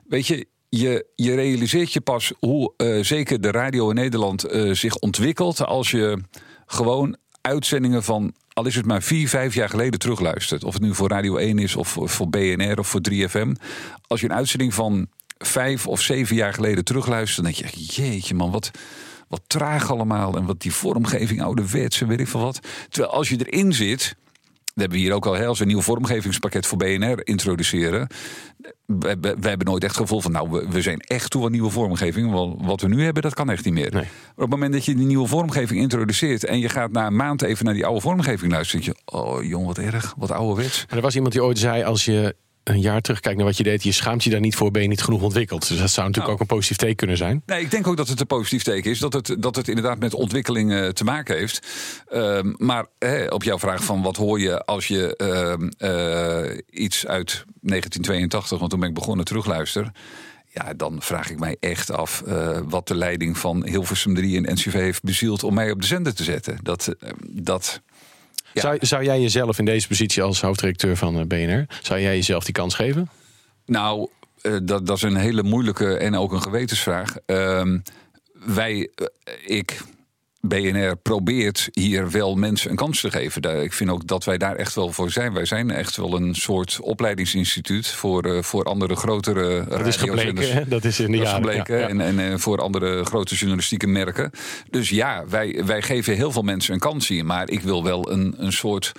Weet 0.07 0.27
je. 0.27 0.47
Je, 0.69 1.05
je 1.15 1.35
realiseert 1.35 1.93
je 1.93 2.01
pas 2.01 2.31
hoe 2.39 2.73
zeker 3.01 3.41
de 3.41 3.51
radio 3.51 3.89
in 3.89 3.95
Nederland 3.95 4.45
zich 4.71 4.95
ontwikkelt. 4.95 5.65
als 5.65 5.91
je 5.91 6.21
gewoon 6.65 7.17
uitzendingen 7.41 8.03
van. 8.03 8.33
Al 8.57 8.65
is 8.65 8.75
het 8.75 8.85
maar 8.85 9.01
vier, 9.01 9.29
vijf 9.29 9.53
jaar 9.53 9.69
geleden 9.69 9.99
terugluistert. 9.99 10.63
Of 10.63 10.73
het 10.73 10.81
nu 10.81 10.95
voor 10.95 11.09
Radio 11.09 11.37
1 11.37 11.59
is, 11.59 11.75
of 11.75 11.97
voor- 12.03 12.29
BNR 12.29 12.79
of 12.79 12.87
voor 12.87 13.01
3FM. 13.01 13.55
Als 14.07 14.19
je 14.19 14.29
een 14.29 14.35
uitzending 14.35 14.73
van 14.73 15.07
vijf 15.37 15.87
of 15.87 16.01
zeven 16.01 16.35
jaar 16.35 16.53
geleden 16.53 16.83
terugluistert. 16.83 17.45
dan 17.45 17.53
denk 17.53 17.73
je: 17.73 17.83
jeetje 18.01 18.35
man, 18.35 18.51
wat. 18.51 18.71
Wat 19.27 19.41
traag 19.47 19.91
allemaal 19.91 20.35
en 20.37 20.45
wat 20.45 20.61
die 20.61 20.73
vormgeving 20.73 21.41
ouderwets 21.41 22.01
en 22.01 22.07
weet 22.07 22.19
ik 22.19 22.27
veel 22.27 22.39
wat. 22.39 22.59
Terwijl 22.89 23.13
als 23.13 23.29
je 23.29 23.45
erin 23.45 23.73
zit, 23.73 24.15
hebben 24.83 24.97
we 24.97 25.03
hier 25.03 25.13
ook 25.13 25.25
al, 25.25 25.35
we 25.57 25.61
een 25.61 25.67
nieuw 25.67 25.81
vormgevingspakket 25.81 26.65
voor 26.65 26.77
BNR 26.77 27.27
introduceren. 27.27 28.07
Wij, 28.85 29.15
wij- 29.21 29.35
wij 29.39 29.49
hebben 29.49 29.67
nooit 29.67 29.83
echt 29.83 29.95
het 29.95 30.01
gevoel 30.01 30.21
van, 30.21 30.31
nou, 30.31 30.49
we, 30.49 30.65
we 30.69 30.81
zijn 30.81 30.99
echt 30.99 31.29
toe 31.31 31.45
aan 31.45 31.51
nieuwe 31.51 31.69
vormgeving. 31.69 32.31
Want 32.31 32.65
wat 32.65 32.81
we 32.81 32.87
nu 32.87 33.03
hebben, 33.03 33.23
dat 33.23 33.33
kan 33.33 33.49
echt 33.49 33.65
niet 33.65 33.73
meer. 33.73 33.91
Nee. 33.91 34.01
Maar 34.01 34.09
op 34.35 34.41
het 34.41 34.49
moment 34.49 34.73
dat 34.73 34.85
je 34.85 34.95
die 34.95 35.05
nieuwe 35.05 35.27
vormgeving 35.27 35.79
introduceert 35.79 36.45
en 36.45 36.59
je 36.59 36.69
gaat 36.69 36.91
na 36.91 37.05
een 37.07 37.15
maand 37.15 37.41
even 37.41 37.65
naar 37.65 37.73
die 37.73 37.85
oude 37.85 38.01
vormgeving 38.01 38.51
luisteren, 38.51 38.85
denk 38.85 38.97
je, 38.97 39.17
oh 39.17 39.43
jong, 39.43 39.65
wat 39.65 39.77
erg, 39.77 40.13
wat 40.17 40.31
ouderwets. 40.31 40.85
Maar 40.87 40.95
er 40.97 41.03
was 41.03 41.15
iemand 41.15 41.33
die 41.33 41.43
ooit 41.43 41.59
zei, 41.59 41.83
als 41.83 42.05
je 42.05 42.35
een 42.67 42.81
jaar 42.81 43.01
terugkijkt 43.01 43.37
naar 43.37 43.47
wat 43.47 43.57
je 43.57 43.63
deed, 43.63 43.83
je 43.83 43.91
schaamt 43.91 44.23
je 44.23 44.29
daar 44.29 44.39
niet 44.39 44.55
voor, 44.55 44.71
ben 44.71 44.81
je 44.81 44.87
niet 44.87 45.01
genoeg 45.01 45.21
ontwikkeld. 45.21 45.67
Dus 45.67 45.79
dat 45.79 45.89
zou 45.89 46.07
natuurlijk 46.07 46.15
Nou. 46.17 46.31
ook 46.33 46.39
een 46.39 46.55
positief 46.55 46.77
teken 46.77 46.95
kunnen 46.95 47.17
zijn. 47.17 47.41
Nee, 47.45 47.61
ik 47.61 47.71
denk 47.71 47.87
ook 47.87 47.97
dat 47.97 48.07
het 48.07 48.19
een 48.19 48.27
positief 48.27 48.63
teken 48.63 48.91
is. 48.91 48.99
Dat 48.99 49.13
het, 49.13 49.35
dat 49.39 49.55
het 49.55 49.67
inderdaad 49.67 49.99
met 49.99 50.13
ontwikkeling 50.13 50.73
eh, 50.73 50.87
te 50.87 51.03
maken 51.03 51.37
heeft. 51.37 51.67
Ehm, 52.09 52.53
maar 52.57 52.85
hè, 52.99 53.25
op 53.27 53.43
jouw 53.43 53.59
vraag 53.59 53.83
van 53.83 54.01
wat 54.01 54.15
hoor 54.15 54.39
je 54.39 54.65
als 54.65 54.87
je 54.87 55.15
ehm, 55.15 55.67
eh, 55.77 56.57
iets 56.69 57.07
uit 57.07 57.45
1982, 57.61 58.59
want 58.59 58.71
toen 58.71 58.79
ben 58.79 58.89
ik 58.89 58.95
begonnen, 58.95 59.25
terugluister. 59.25 59.91
Ja, 60.53 60.73
dan 60.73 61.01
vraag 61.01 61.29
ik 61.29 61.39
mij 61.39 61.57
echt 61.59 61.91
af 61.91 62.21
eh, 62.21 62.59
wat 62.67 62.87
de 62.87 62.95
leiding 62.95 63.37
van 63.37 63.67
Hilversum 63.67 64.15
3 64.15 64.37
en 64.37 64.53
NCV 64.53 64.73
heeft 64.73 65.03
bezield 65.03 65.43
om 65.43 65.53
mij 65.53 65.71
op 65.71 65.81
de 65.81 65.87
zender 65.87 66.15
te 66.15 66.23
zetten. 66.23 66.57
Dat, 66.63 66.95
dat 67.29 67.81
Ja. 68.57 68.63
Zou, 68.63 68.85
zou 68.85 69.03
jij 69.03 69.21
jezelf 69.21 69.59
in 69.59 69.65
deze 69.65 69.87
positie 69.87 70.23
als 70.23 70.41
hoofddirecteur 70.41 70.97
van 70.97 71.19
eh, 71.19 71.25
BNR, 71.25 71.65
zou 71.81 71.99
jij 71.99 72.15
jezelf 72.15 72.43
die 72.43 72.53
kans 72.53 72.75
geven? 72.75 73.09
Nou, 73.65 74.07
eh, 74.41 74.57
dat, 74.63 74.87
dat 74.87 74.97
is 74.97 75.01
een 75.01 75.15
hele 75.15 75.43
moeilijke 75.43 75.97
en 75.97 76.15
ook 76.15 76.31
een 76.31 76.41
gewetensvraag. 76.41 77.15
Ehm, 77.25 77.79
wij, 78.33 78.89
eh, 78.95 79.57
ik, 79.57 79.81
BNR, 80.47 80.95
probeert 80.95 81.69
hier 81.71 82.11
wel 82.11 82.35
mensen 82.35 82.69
een 82.69 82.75
kans 82.75 83.01
te 83.01 83.11
geven. 83.11 83.63
Ik 83.63 83.73
vind 83.73 83.89
ook 83.89 84.07
dat 84.07 84.23
wij 84.23 84.37
daar 84.37 84.55
echt 84.55 84.75
wel 84.75 84.91
voor 84.91 85.11
zijn. 85.11 85.33
Wij 85.33 85.45
zijn 85.45 85.71
echt 85.71 85.95
wel 85.95 86.15
een 86.15 86.35
soort 86.35 86.79
opleidingsinstituut 86.81 87.87
voor, 87.87 88.23
eh, 88.23 88.41
voor 88.41 88.63
andere 88.63 88.95
grotere 88.95 89.65
Dat 89.69 89.87
is 89.87 89.95
gebleken, 89.95 90.53
hè? 90.53 90.67
dat 90.67 90.83
is 90.83 90.99
in 90.99 91.11
de 91.11 91.17
dat 91.17 91.27
jaren. 91.27 91.43
gebleken. 91.43 91.75
ja, 91.75 91.81
ja. 91.81 91.87
En, 91.87 92.01
en 92.01 92.19
eh, 92.19 92.37
voor 92.37 92.61
andere 92.61 93.03
grote 93.05 93.35
journalistieke 93.35 93.87
merken. 93.87 94.31
Dus 94.69 94.89
ja, 94.89 95.23
wij, 95.29 95.61
wij 95.65 95.81
geven 95.81 96.15
heel 96.15 96.31
veel 96.31 96.41
mensen 96.41 96.73
een 96.73 96.79
kans 96.79 97.07
hier. 97.07 97.25
Maar 97.25 97.49
ik 97.49 97.61
wil 97.61 97.83
wel 97.83 98.11
een, 98.11 98.35
een 98.37 98.53
soort 98.53 98.91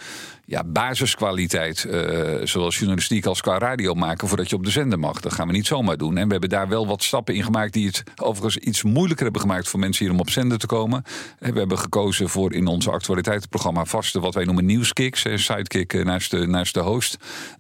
ja, 0.49 0.65
basiskwaliteit, 0.65 1.87
uh, 1.89 2.35
zoals 2.45 2.77
journalistiek 2.77 3.27
als 3.27 3.41
qua 3.41 3.59
radio 3.59 3.95
maken, 3.95 4.29
voordat 4.29 4.51
je 4.51 4.57
op 4.57 4.65
de 4.65 4.71
zender 4.71 4.99
mag. 4.99 5.21
Dat 5.21 5.33
gaan 5.33 5.47
we 5.47 5.53
niet 5.53 5.67
zomaar 5.67 5.97
doen. 5.97 6.17
En 6.17 6.25
we 6.27 6.31
hebben 6.31 6.49
daar 6.49 6.69
wel 6.69 6.87
wat 6.87 7.03
stappen 7.03 7.35
in 7.35 7.45
gemaakt 7.45 7.73
die 7.73 7.87
het 7.87 8.03
overigens 8.17 8.57
iets 8.57 8.83
moeilijker 8.83 9.25
hebben 9.25 9.43
gemaakt 9.43 9.69
voor 9.69 9.81
mensen 9.81 10.05
hier 10.05 10.15
om 10.15 10.21
op 10.21 10.31
zender 10.31 10.59
te 10.59 10.67
komen. 10.67 11.03
En 11.39 11.53
we 11.53 11.59
hebben 11.59 11.79
gekozen 11.79 12.29
voor 12.29 12.53
in 12.53 12.67
onze 12.67 12.91
actualiteitsprogramma 12.91 13.85
vaste 13.85 14.21
wat 14.21 14.35
wij 14.35 14.45
noemen 14.45 14.65
nieuwskicks, 14.65 15.27
sidekick 15.35 16.05
naast 16.05 16.31
de, 16.31 16.47
naast 16.47 16.75
de 16.75 16.81
host. 16.81 17.17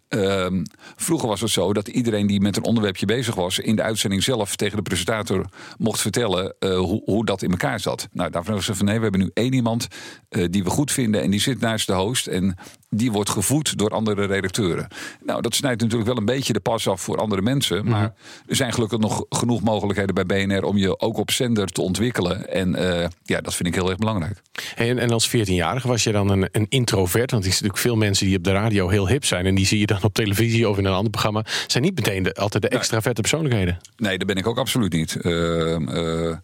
Ehm, 0.08 0.62
vroeger 0.96 1.28
was 1.28 1.40
het 1.40 1.50
zo 1.50 1.72
dat 1.72 1.88
iedereen 1.88 2.26
die 2.26 2.40
met 2.40 2.56
een 2.56 2.64
onderwerpje 2.64 3.06
bezig 3.06 3.34
was, 3.34 3.58
in 3.58 3.76
de 3.76 3.82
uitzending 3.82 4.22
zelf 4.22 4.56
tegen 4.56 4.76
de 4.76 4.82
presentator 4.82 5.44
mocht 5.78 6.00
vertellen 6.00 6.54
uh, 6.60 6.78
hoe, 6.78 7.02
hoe, 7.04 7.24
dat 7.24 7.42
in 7.42 7.50
elkaar 7.50 7.80
zat. 7.80 8.08
Nou, 8.12 8.30
daarvan 8.30 8.54
hebben 8.54 8.64
ze 8.64 8.74
van 8.74 8.86
nee, 8.86 8.96
we 8.96 9.02
hebben 9.02 9.20
nu 9.20 9.30
één 9.34 9.52
iemand 9.52 9.88
uh, 10.30 10.46
die 10.50 10.64
we 10.64 10.70
goed 10.70 10.92
vinden 10.92 11.22
en 11.22 11.30
die 11.30 11.40
zit 11.40 11.60
naast 11.60 11.86
de 11.86 11.92
host 11.92 12.26
en 12.26 12.56
die 12.90 13.12
wordt 13.12 13.30
gevoed 13.30 13.78
door 13.78 13.90
andere 13.90 14.26
redacteuren. 14.26 14.88
Nou, 15.24 15.42
dat 15.42 15.54
snijdt 15.54 15.80
natuurlijk 15.80 16.08
wel 16.08 16.18
een 16.18 16.24
beetje 16.24 16.52
de 16.52 16.60
pas 16.60 16.88
af 16.88 17.00
voor 17.00 17.16
andere 17.16 17.42
mensen, 17.42 17.88
maar 17.88 18.02
mm 18.02 18.16
er 18.46 18.56
zijn 18.56 18.72
gelukkig 18.72 18.98
nog 18.98 19.24
genoeg 19.28 19.62
mogelijkheden 19.62 20.14
bij 20.14 20.26
BNR 20.26 20.64
om 20.64 20.76
je 20.76 21.00
ook 21.00 21.16
op 21.16 21.30
zender 21.30 21.66
te 21.66 21.80
ontwikkelen 21.80 22.48
en 22.52 22.68
uh, 22.68 23.06
ja, 23.22 23.40
dat 23.40 23.54
vind 23.54 23.68
ik 23.68 23.74
heel 23.74 23.88
erg 23.88 23.98
belangrijk. 23.98 24.42
En, 24.76 24.98
en 24.98 25.10
als 25.10 25.28
14-jarige 25.28 25.88
was 25.88 26.04
je 26.04 26.12
dan 26.12 26.28
een, 26.28 26.48
een 26.52 26.66
introvert, 26.68 27.30
want 27.30 27.44
er 27.44 27.52
zijn 27.52 27.64
natuurlijk 27.64 27.78
veel 27.78 27.96
mensen 27.96 28.26
die 28.26 28.36
op 28.36 28.44
de 28.44 28.52
radio 28.52 28.88
heel 28.88 29.08
hip 29.08 29.24
zijn 29.24 29.46
en 29.46 29.54
die 29.54 29.66
zie 29.66 29.78
je 29.78 29.86
dan 29.86 30.02
op 30.02 30.14
televisie 30.14 30.68
of 30.68 30.78
in 30.78 30.84
een 30.84 30.92
ander 30.92 31.10
programma, 31.10 31.44
zijn 31.66 31.82
niet 31.82 31.94
meteen 31.94 32.22
de, 32.22 32.34
altijd 32.34 32.62
de 32.62 32.68
extraverte 32.68 33.20
persoonlijkheden. 33.20 33.78
Nee, 33.96 34.18
dat 34.18 34.26
ben 34.26 34.36
ik 34.36 34.46
ook 34.46 34.58
absoluut 34.58 34.92
niet. 34.92 35.18
Uh, 35.22 35.78
uh, 35.78 36.36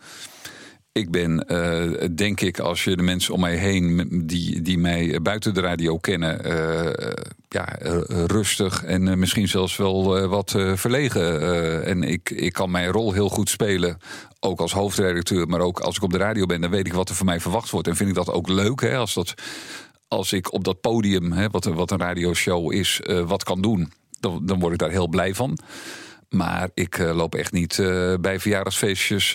ik 0.94 1.10
ben, 1.10 1.44
uh, 1.48 2.08
denk 2.14 2.40
ik, 2.40 2.58
als 2.58 2.84
je 2.84 2.96
de 2.96 3.02
mensen 3.02 3.34
om 3.34 3.40
mij 3.40 3.56
heen 3.56 4.08
die, 4.26 4.62
die 4.62 4.78
mij 4.78 5.22
buiten 5.22 5.54
de 5.54 5.60
radio 5.60 5.98
kennen, 5.98 6.40
ja, 7.48 7.76
rustig 8.26 8.84
en 8.84 9.18
misschien 9.18 9.48
zelfs 9.48 9.76
wel 9.76 10.26
wat 10.28 10.50
verlegen. 10.74 11.84
en 11.84 12.02
ik, 12.02 12.30
ik 12.30 12.52
kan 12.52 12.70
mijn 12.70 12.90
rol 12.90 13.12
heel 13.12 13.28
goed 13.28 13.48
spelen 13.48 13.98
ook 14.40 14.60
als 14.60 14.72
hoofdredacteur, 14.72 15.46
maar 15.46 15.60
ook 15.60 15.80
als 15.80 15.96
ik 15.96 16.02
op 16.02 16.12
de 16.12 16.18
radio 16.18 16.46
ben, 16.46 16.60
dan 16.60 16.70
weet 16.70 16.86
ik 16.86 16.92
wat 16.92 17.08
er 17.08 17.14
van 17.14 17.26
mij 17.26 17.40
verwacht 17.40 17.70
wordt. 17.70 17.88
En 17.88 17.96
vind 17.96 18.08
ik 18.08 18.14
dat 18.14 18.32
ook 18.32 18.48
leuk, 18.48 18.80
hè, 18.80 18.96
als 18.96 19.14
dat 19.14 19.34
als 20.08 20.32
ik 20.32 20.52
op 20.52 20.64
dat 20.64 20.80
podium, 20.80 21.32
hè, 21.32 21.50
wat, 21.50 21.64
wat 21.64 21.90
een 21.90 21.98
radioshow 21.98 22.72
is, 22.72 23.00
wat 23.26 23.44
kan 23.44 23.62
doen, 23.62 23.92
dan, 24.20 24.46
dan 24.46 24.60
word 24.60 24.72
ik 24.72 24.78
daar 24.78 24.90
heel 24.90 25.08
blij 25.08 25.34
van. 25.34 25.58
Maar 26.34 26.68
ik 26.74 26.98
uh, 26.98 27.14
loop 27.14 27.34
echt 27.34 27.52
niet 27.52 27.78
uh, 27.78 28.14
bij 28.20 28.40
verjaardagsfeestjes 28.40 29.32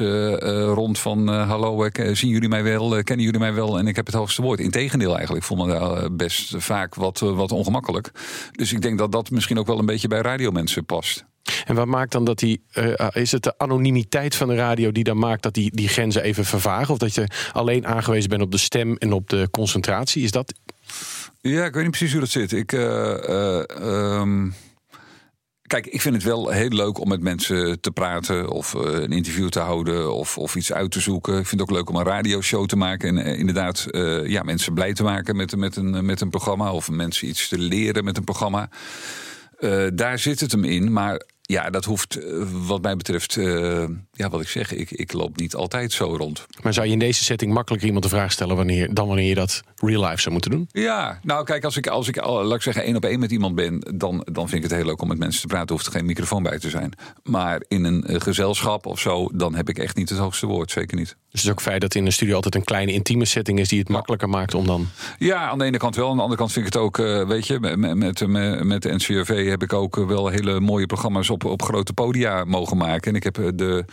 rond 0.73 0.99
van 0.99 1.27
hallo, 1.27 1.89
zien 1.93 2.29
jullie 2.29 2.49
mij 2.49 2.63
wel, 2.63 3.03
kennen 3.03 3.25
jullie 3.25 3.39
mij 3.39 3.53
wel 3.53 3.79
en 3.79 3.87
ik 3.87 3.95
heb 3.95 4.05
het 4.05 4.15
hoogste 4.15 4.41
woord. 4.41 4.59
Integendeel 4.59 5.11
eigenlijk, 5.11 5.41
ik 5.41 5.47
voel 5.47 5.65
me 5.65 5.73
daar 5.73 6.13
best 6.13 6.53
vaak 6.57 6.95
wat, 6.95 7.19
wat 7.19 7.51
ongemakkelijk. 7.51 8.11
Dus 8.51 8.73
ik 8.73 8.81
denk 8.81 8.97
dat 8.97 9.11
dat 9.11 9.31
misschien 9.31 9.59
ook 9.59 9.67
wel 9.67 9.79
een 9.79 9.85
beetje 9.85 10.07
bij 10.07 10.21
radiomensen 10.21 10.85
past. 10.85 11.25
En 11.65 11.75
wat 11.75 11.87
maakt 11.87 12.11
dan 12.11 12.23
dat 12.23 12.39
die. 12.39 12.63
Uh, 12.73 13.07
is 13.13 13.31
het 13.31 13.43
de 13.43 13.57
anonimiteit 13.57 14.35
van 14.35 14.47
de 14.47 14.55
radio 14.55 14.91
die 14.91 15.03
dan 15.03 15.17
maakt 15.17 15.43
dat 15.43 15.53
die, 15.53 15.75
die 15.75 15.87
grenzen 15.87 16.23
even 16.23 16.45
vervagen? 16.45 16.93
Of 16.93 16.97
dat 16.97 17.15
je 17.15 17.27
alleen 17.51 17.87
aangewezen 17.87 18.29
bent 18.29 18.41
op 18.41 18.51
de 18.51 18.57
stem 18.57 18.95
en 18.97 19.13
op 19.13 19.29
de 19.29 19.47
concentratie? 19.51 20.23
Is 20.23 20.31
dat. 20.31 20.53
Ja, 21.41 21.65
ik 21.65 21.73
weet 21.73 21.83
niet 21.83 21.91
precies 21.91 22.11
hoe 22.11 22.21
dat 22.21 22.29
zit. 22.29 22.51
Ik. 22.51 22.71
Uh, 22.71 23.63
um... 24.19 24.53
Kijk, 25.69 25.87
ik 25.87 26.01
vind 26.01 26.15
het 26.15 26.23
wel 26.23 26.49
heel 26.49 26.69
leuk 26.69 26.99
om 26.99 27.07
met 27.07 27.21
mensen 27.21 27.81
te 27.81 27.91
praten 27.91 28.49
of 28.49 28.73
uh, 28.73 28.81
een 28.81 29.11
interview 29.11 29.49
te 29.49 29.59
houden 29.59 30.13
of, 30.13 30.37
of 30.37 30.55
iets 30.55 30.73
uit 30.73 30.91
te 30.91 30.99
zoeken. 30.99 31.37
Ik 31.37 31.47
vind 31.47 31.61
het 31.61 31.69
ook 31.69 31.75
leuk 31.75 31.89
om 31.89 31.95
een 31.95 32.05
radioshow 32.05 32.65
te 32.65 32.75
maken 32.75 33.17
en 33.17 33.27
uh, 33.27 33.39
inderdaad 33.39 33.87
uh, 33.91 34.27
ja, 34.27 34.43
mensen 34.43 34.73
blij 34.73 34.93
te 34.93 35.03
maken 35.03 35.35
met, 35.35 35.55
met, 35.55 35.75
een, 35.75 36.05
met 36.05 36.21
een 36.21 36.29
programma 36.29 36.71
of 36.71 36.89
mensen 36.89 37.27
iets 37.27 37.47
te 37.47 37.57
leren 37.57 38.03
met 38.03 38.17
een 38.17 38.23
programma. 38.23 38.69
daar 39.93 40.19
zit 40.19 40.39
het 40.39 40.51
hem 40.51 40.63
in, 40.63 40.91
maar 40.91 41.21
ja, 41.51 41.69
dat 41.69 41.85
hoeft 41.85 42.15
eh, 42.15 42.43
wat 42.67 42.81
mij 42.81 42.95
betreft, 42.95 43.35
uh, 43.35 43.83
ja, 44.11 44.29
wat 44.29 44.41
ik 44.41 44.47
zeg, 44.47 44.73
ik, 44.73 44.91
ik 44.91 45.13
loop 45.13 45.37
niet 45.37 45.55
altijd 45.55 45.91
zo 45.91 46.15
rond. 46.15 46.45
Maar 46.61 46.73
zou 46.73 46.85
je 46.85 46.93
in 46.93 46.99
deze 46.99 47.23
setting 47.23 47.53
makkelijker 47.53 47.87
iemand 47.87 48.05
de 48.05 48.11
vraag 48.11 48.31
stellen 48.31 48.55
wanneer, 48.55 48.93
dan 48.93 49.07
wanneer 49.07 49.27
je 49.27 49.35
dat 49.35 49.61
real 49.75 50.03
life 50.03 50.21
zou 50.21 50.31
moeten 50.31 50.51
doen? 50.51 50.67
Ja, 50.71 51.19
nou 51.23 51.43
kijk, 51.45 51.63
als 51.63 51.77
ik, 51.77 51.87
als 51.87 52.07
ik 52.07 52.25
laat 52.25 52.53
ik 52.53 52.61
zeggen, 52.61 52.83
één 52.83 52.95
op 52.95 53.05
één 53.05 53.19
met 53.19 53.31
iemand 53.31 53.55
ben, 53.55 53.79
dan, 53.95 54.27
dan 54.31 54.49
vind 54.49 54.63
ik 54.63 54.69
het 54.69 54.79
heel 54.79 54.85
leuk 54.87 55.01
om 55.01 55.07
met 55.07 55.17
mensen 55.17 55.41
te 55.41 55.47
praten. 55.47 55.75
Hoeft 55.75 55.85
er 55.85 55.91
geen 55.91 56.05
microfoon 56.05 56.43
bij 56.43 56.59
te 56.59 56.69
zijn. 56.69 56.93
Maar 57.23 57.63
in 57.67 57.83
een 57.83 58.21
gezelschap 58.21 58.85
of 58.85 58.99
zo, 58.99 59.29
dan 59.33 59.55
heb 59.55 59.69
ik 59.69 59.77
echt 59.77 59.95
niet 59.95 60.09
het 60.09 60.19
hoogste 60.19 60.45
woord. 60.45 60.71
Zeker 60.71 60.97
niet. 60.97 61.15
Dus 61.31 61.41
het 61.41 61.43
is 61.43 61.49
ook 61.49 61.61
feit 61.61 61.81
dat 61.81 61.95
in 61.95 62.05
een 62.05 62.11
studio 62.11 62.35
altijd 62.35 62.55
een 62.55 62.63
kleine 62.63 62.91
intieme 62.91 63.25
setting 63.25 63.59
is 63.59 63.69
die 63.69 63.79
het 63.79 63.89
makkelijker 63.89 64.29
maakt 64.29 64.53
om 64.53 64.65
dan. 64.65 64.87
Ja, 65.17 65.49
aan 65.49 65.57
de 65.57 65.65
ene 65.65 65.77
kant 65.77 65.95
wel. 65.95 66.09
Aan 66.09 66.15
de 66.15 66.21
andere 66.21 66.39
kant 66.39 66.51
vind 66.51 66.67
ik 66.67 66.73
het 66.73 66.81
ook, 66.81 66.97
uh, 66.97 67.27
weet 67.27 67.47
je, 67.47 67.59
met, 67.59 67.77
met, 67.77 68.27
met, 68.27 68.63
met 68.63 68.81
de 68.81 68.93
NCRV 68.93 69.49
heb 69.49 69.63
ik 69.63 69.73
ook 69.73 69.95
wel 69.95 70.27
hele 70.27 70.59
mooie 70.59 70.85
programma's 70.85 71.29
op, 71.29 71.38
op 71.43 71.61
grote 71.61 71.93
podia 71.93 72.43
mogen 72.43 72.77
maken. 72.77 73.11
En 73.11 73.15
ik 73.15 73.23
heb 73.23 73.37
eh, 73.37 73.47
de 73.53 73.85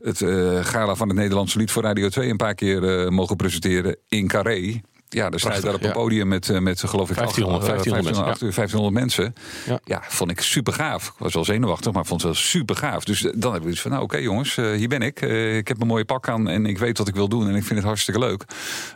het 0.00 0.20
uh, 0.20 0.64
gala 0.64 0.94
van 0.94 1.08
het 1.08 1.16
Nederlandse 1.16 1.58
lied 1.58 1.70
voor 1.70 1.82
Radio 1.82 2.08
2 2.08 2.30
een 2.30 2.36
paar 2.36 2.54
keer 2.54 2.82
uh, 2.82 3.08
mogen 3.08 3.36
presenteren 3.36 3.96
in 4.08 4.28
Carré 4.28 4.80
ja, 5.14 5.30
sta 5.34 5.54
je 5.54 5.60
daar 5.60 5.74
op 5.74 5.82
een 5.82 5.92
podium 5.92 6.28
met, 6.28 6.48
eh, 6.48 6.58
met 6.58 6.80
geloof 6.80 7.10
ik 7.10 7.16
1500, 7.16 7.66
1500, 7.66 8.38
1500 8.38 8.94
mensen. 8.94 9.34
Ja. 9.66 9.80
ja. 9.84 10.02
vond 10.08 10.30
ik 10.30 10.40
super 10.40 10.72
gaaf. 10.72 11.06
Ik 11.06 11.14
was 11.18 11.34
wel 11.34 11.44
zenuwachtig, 11.44 11.92
maar 11.92 12.06
vond 12.06 12.22
het 12.22 12.30
wel 12.30 12.40
super 12.40 12.76
gaaf. 12.76 13.04
Dus 13.04 13.24
eh, 13.24 13.32
dan 13.36 13.52
heb 13.52 13.62
ik 13.62 13.68
iets 13.68 13.80
van, 13.80 13.90
nou 13.90 14.02
oké 14.02 14.16
jongens, 14.16 14.56
hier 14.56 14.88
ben 14.88 15.02
ik. 15.02 15.20
Ik 15.20 15.68
heb 15.68 15.80
een 15.80 15.86
mooie 15.86 16.04
pak 16.04 16.28
aan 16.28 16.48
en 16.48 16.66
ik 16.66 16.78
weet 16.78 16.98
wat 16.98 17.08
ik 17.08 17.14
wil 17.14 17.28
doen 17.28 17.48
en 17.48 17.54
ik 17.54 17.64
vind 17.64 17.78
het 17.78 17.88
hartstikke 17.88 18.20
leuk. 18.20 18.44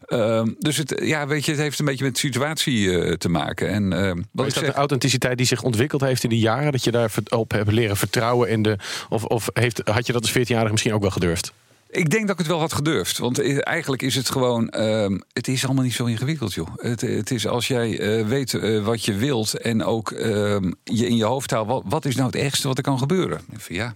Uh, 0.09 0.43
dus 0.59 0.77
het, 0.77 1.01
ja, 1.05 1.27
weet 1.27 1.45
je, 1.45 1.51
het 1.51 1.61
heeft 1.61 1.79
een 1.79 1.85
beetje 1.85 2.05
met 2.05 2.15
de 2.15 2.21
situatie 2.21 3.17
te 3.17 3.29
maken. 3.29 3.69
En, 3.69 3.89
wat 4.33 4.47
is 4.47 4.55
dat 4.55 4.63
zeg... 4.63 4.73
de 4.73 4.79
authenticiteit 4.79 5.37
die 5.37 5.47
zich 5.47 5.63
ontwikkeld 5.63 6.01
heeft 6.01 6.25
in 6.25 6.31
die 6.31 6.39
jaren? 6.39 6.73
Dat 6.73 6.85
je 6.85 6.91
daar 6.91 7.11
op 7.29 7.51
hebt 7.51 7.73
leren 7.73 7.97
vertrouwen 7.97 8.49
in 8.49 8.63
de... 8.63 8.79
Of, 9.09 9.25
of 9.25 9.51
heeft, 9.53 9.81
had 9.85 10.07
je 10.07 10.13
dat 10.13 10.23
als 10.23 10.39
14-jarige 10.39 10.71
misschien 10.71 10.95
ook 10.95 11.01
wel 11.01 11.11
gedurfd? 11.11 11.53
Ik 11.91 12.11
denk 12.11 12.23
dat 12.23 12.31
ik 12.31 12.39
het 12.39 12.47
wel 12.47 12.59
had 12.59 12.73
gedurfd. 12.73 13.19
Want 13.19 13.61
eigenlijk 13.61 14.03
is 14.03 14.15
het 14.15 14.31
gewoon. 14.31 14.73
Uh, 14.77 15.07
het 15.33 15.49
is 15.49 15.65
allemaal 15.65 15.85
niet 15.85 15.93
zo 15.93 16.05
ingewikkeld, 16.05 16.55
joh. 16.55 16.69
Het, 16.77 17.01
het 17.01 17.31
is 17.31 17.47
als 17.47 17.69
jij 17.69 18.01
uh, 18.01 18.27
weet 18.27 18.53
uh, 18.53 18.85
wat 18.85 19.05
je 19.05 19.15
wilt. 19.15 19.55
en 19.55 19.85
ook 19.85 20.11
ehm, 20.11 20.73
je 20.85 21.07
in 21.09 21.17
je 21.17 21.25
hoofd 21.25 21.51
haalt. 21.51 21.67
Wat, 21.67 21.83
wat, 21.87 22.05
is 22.05 22.15
nou 22.15 22.27
het 22.27 22.37
ergste 22.37 22.69
wat 22.69 22.77
er 22.77 22.83
kan 22.83 22.99
gebeuren? 22.99 23.41
ja, 23.69 23.93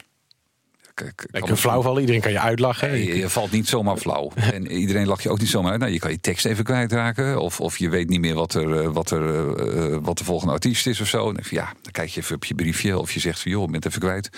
ik 0.94 1.40
kan 1.40 1.56
flauw 1.56 1.82
vallen, 1.82 2.00
iedereen 2.00 2.20
kan 2.20 2.32
je 2.32 2.40
uitlachen. 2.40 2.98
Je, 2.98 3.16
je, 3.16 3.28
valt 3.28 3.50
niet 3.50 3.68
zomaar 3.68 3.96
flauw. 3.96 4.32
en 4.52 4.70
iedereen 4.70 5.06
lacht 5.06 5.22
je 5.22 5.30
ook 5.30 5.38
niet 5.38 5.48
zomaar 5.48 5.70
uit. 5.70 5.80
Nou, 5.80 5.92
je 5.92 5.98
kan 5.98 6.10
je 6.10 6.20
tekst 6.20 6.44
even 6.44 6.64
kwijtraken. 6.64 7.40
Of, 7.40 7.60
of 7.60 7.78
je 7.78 7.88
weet 7.88 8.08
niet 8.08 8.20
meer 8.20 8.34
wat, 8.34 8.54
er, 8.54 8.80
eh, 8.80 8.88
wat, 8.92 9.10
er, 9.10 9.22
uh, 9.22 9.96
wat 10.02 10.18
de 10.18 10.24
volgende 10.24 10.52
artiest 10.52 10.86
is 10.86 11.00
of 11.00 11.08
zo. 11.08 11.28
En 11.28 11.44
ja, 11.50 11.72
dan 11.82 11.92
kijk 11.92 12.08
je 12.08 12.20
even 12.20 12.34
op 12.34 12.44
je 12.44 12.54
briefje. 12.54 12.98
Of 12.98 13.12
je 13.12 13.20
zegt 13.20 13.40
van 13.40 13.50
joh, 13.50 13.62
ik 13.62 13.70
ben 13.70 13.76
het 13.76 13.86
even 13.86 14.00
kwijt. 14.00 14.30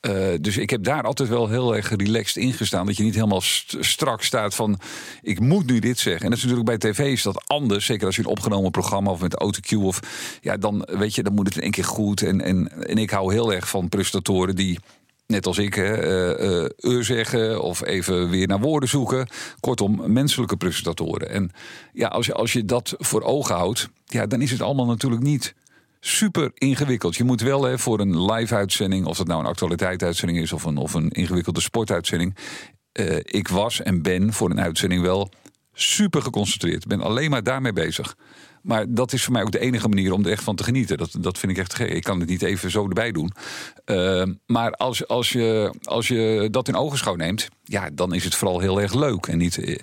Uh, 0.00 0.38
dus 0.40 0.56
ik 0.56 0.70
heb 0.70 0.84
daar 0.84 1.02
altijd 1.02 1.28
wel 1.28 1.48
heel 1.48 1.76
erg 1.76 1.90
relaxed 1.96 2.36
ingestaan. 2.36 2.86
Dat 2.86 2.96
je 2.96 3.02
niet 3.02 3.14
helemaal 3.14 3.40
st 3.40 3.76
strak 3.80 4.22
staat 4.22 4.54
van 4.54 4.78
ik 5.22 5.40
moet 5.40 5.66
nu 5.66 5.78
dit 5.78 5.98
zeggen. 5.98 6.24
En 6.24 6.30
dat 6.30 6.38
is 6.38 6.44
natuurlijk 6.44 6.78
bij 6.78 6.92
tv 6.92 7.12
is 7.12 7.22
dat 7.22 7.44
anders. 7.46 7.84
Zeker 7.86 8.06
als 8.06 8.16
je 8.16 8.22
een 8.22 8.28
opgenomen 8.28 8.70
programma 8.70 9.10
of 9.10 9.20
met 9.20 9.34
autocue. 9.34 9.84
Of 9.84 10.00
ja, 10.40 10.56
dan 10.56 10.88
weet 10.90 11.14
je, 11.14 11.22
dan 11.22 11.34
moet 11.34 11.46
het 11.46 11.56
in 11.56 11.62
één 11.62 11.70
keer 11.70 11.84
goed. 11.84 12.22
En, 12.22 12.40
en, 12.40 12.86
en 12.86 12.98
ik 12.98 13.10
hou 13.10 13.32
heel 13.32 13.52
erg 13.52 13.68
van 13.68 13.88
presentatoren 13.88 14.56
die 14.56 14.78
net 15.26 15.46
als 15.46 15.58
ik, 15.58 15.74
hè, 15.74 16.64
uh, 16.78 17.02
zeggen 17.02 17.62
of 17.62 17.84
even 17.84 18.30
weer 18.30 18.46
naar 18.46 18.60
woorden 18.60 18.88
zoeken. 18.88 19.28
Kortom, 19.60 20.12
menselijke 20.12 20.56
presentatoren. 20.56 21.30
En 21.30 21.50
ja, 21.92 22.08
als 22.08 22.26
je, 22.26 22.32
als 22.32 22.52
je 22.52 22.64
dat 22.64 22.94
voor 22.98 23.22
ogen 23.22 23.54
houdt, 23.54 23.88
ja, 24.04 24.26
dan 24.26 24.40
is 24.40 24.50
het 24.50 24.60
allemaal 24.60 24.86
natuurlijk 24.86 25.22
niet 25.22 25.54
super 26.00 26.50
ingewikkeld. 26.54 27.16
Je 27.16 27.24
moet 27.24 27.40
wel 27.40 27.62
hè, 27.62 27.78
voor 27.78 28.00
een 28.00 28.32
live-uitzending, 28.32 29.06
of 29.06 29.16
dat 29.16 29.26
nou 29.26 29.40
een 29.40 29.46
actualiteitsuitzending 29.46 30.38
is 30.38 30.52
of 30.52 30.64
een, 30.64 30.76
of 30.76 30.94
een 30.94 31.10
ingewikkelde 31.10 31.60
sportuitzending. 31.60 32.36
Uh, 32.92 33.16
ik 33.22 33.48
was 33.48 33.82
en 33.82 34.02
ben 34.02 34.32
voor 34.32 34.50
een 34.50 34.60
uitzending 34.60 35.02
wel 35.02 35.30
super 35.72 36.22
geconcentreerd. 36.22 36.86
Ben 36.86 37.00
alleen 37.00 37.30
maar 37.30 37.42
daarmee 37.42 37.72
bezig. 37.72 38.16
Maar 38.66 38.84
dat 38.88 39.12
is 39.12 39.24
voor 39.24 39.32
mij 39.32 39.42
ook 39.42 39.52
de 39.52 39.58
enige 39.58 39.88
manier 39.88 40.12
om 40.12 40.24
er 40.24 40.30
echt 40.30 40.42
van 40.42 40.56
te 40.56 40.64
genieten. 40.64 40.98
Dat, 40.98 41.16
dat 41.20 41.38
vind 41.38 41.52
ik 41.52 41.58
echt. 41.58 41.78
Ik 41.78 42.02
kan 42.02 42.20
het 42.20 42.28
niet 42.28 42.42
even 42.42 42.70
zo 42.70 42.88
erbij 42.88 43.12
doen. 43.12 43.32
Uh, 43.86 44.22
maar 44.46 44.72
als, 44.72 45.08
als, 45.08 45.32
je, 45.32 45.74
als 45.82 46.08
je 46.08 46.48
dat 46.50 46.68
in 46.68 46.76
ogenschouw 46.76 47.14
neemt, 47.14 47.48
ja, 47.64 47.90
dan 47.92 48.14
is 48.14 48.24
het 48.24 48.34
vooral 48.34 48.60
heel 48.60 48.80
erg 48.80 48.94
leuk. 48.94 49.26
En 49.26 49.38
niet 49.38 49.58
eh, 49.58 49.78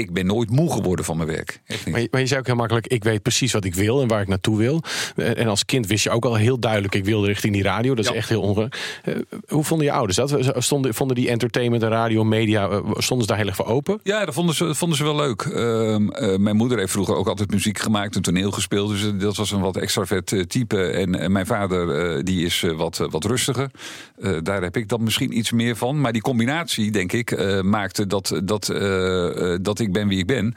ik 0.00 0.12
ben 0.12 0.26
nooit 0.26 0.50
moe 0.50 0.72
geworden 0.72 1.04
van 1.04 1.16
mijn 1.16 1.28
werk. 1.28 1.60
Maar 1.90 2.00
je, 2.00 2.08
maar 2.10 2.20
je, 2.20 2.26
zei 2.26 2.40
ook 2.40 2.46
heel 2.46 2.54
makkelijk, 2.54 2.86
ik 2.86 3.04
weet 3.04 3.22
precies 3.22 3.52
wat 3.52 3.64
ik 3.64 3.74
wil 3.74 4.00
en 4.00 4.08
waar 4.08 4.20
ik 4.20 4.28
naartoe 4.28 4.58
wil. 4.58 4.82
En 5.16 5.46
als 5.46 5.64
kind 5.64 5.86
wist 5.86 6.04
je 6.04 6.10
ook 6.10 6.24
al 6.24 6.34
heel 6.34 6.58
duidelijk, 6.58 6.94
ik 6.94 7.04
wilde 7.04 7.26
richting 7.26 7.52
die 7.52 7.62
radio. 7.62 7.94
Dat 7.94 8.04
is 8.04 8.10
echt 8.10 8.28
heel 8.28 8.40
onge... 8.40 8.70
Uh, 9.04 9.14
hoe 9.48 9.64
vonden 9.64 9.86
je 9.86 9.92
ouders 9.92 10.16
dat? 10.16 10.52
Stonden, 10.56 10.94
vonden 10.94 11.16
die 11.16 11.28
entertainment 11.28 11.82
en 11.82 11.88
radio, 11.88 12.24
media, 12.24 12.68
uh, 12.68 12.76
stonden 12.92 13.20
ze 13.20 13.26
daar 13.26 13.36
heel 13.36 13.46
erg 13.46 13.56
voor 13.56 13.66
open? 13.66 14.00
Ja, 14.02 14.24
dat 14.24 14.34
vonden 14.34 14.54
ze, 14.54 14.74
vonden 14.74 14.96
ze 14.96 15.04
wel 15.04 15.16
leuk. 15.16 15.44
Uh, 15.44 15.96
mijn 16.36 16.56
moeder 16.56 16.78
heeft 16.78 16.92
vroeger 16.92 17.14
ook 17.14 17.28
altijd 17.28 17.50
muziek 17.50 17.78
gemaakt 17.78 18.16
en 18.16 18.22
toneel 18.22 18.50
gespeeld. 18.50 18.90
Dus 18.90 19.12
dat 19.18 19.36
was 19.36 19.50
een 19.50 19.60
wat 19.60 19.76
extravert 19.76 20.44
type. 20.48 20.82
En 20.82 21.32
mijn 21.32 21.46
vader, 21.46 22.24
die 22.24 22.44
is 22.44 22.64
wat, 22.76 23.06
wat 23.10 23.24
rustiger. 23.24 23.70
daar 24.42 24.62
heb 24.62 24.76
ik 24.76 24.88
dan 24.88 25.02
misschien 25.02 25.38
iets 25.38 25.52
meer 25.52 25.76
van. 25.76 26.00
Maar 26.00 26.12
die 26.12 26.22
combinatie, 26.22 26.90
denk 26.90 27.12
ik, 27.12 27.62
maakte 27.62 28.06
dat, 28.06 28.40
dat, 28.44 28.66
dat 29.62 29.78
ik 29.78 29.89
ben 29.92 30.08
wie 30.08 30.18
ik 30.18 30.26
ben. 30.26 30.54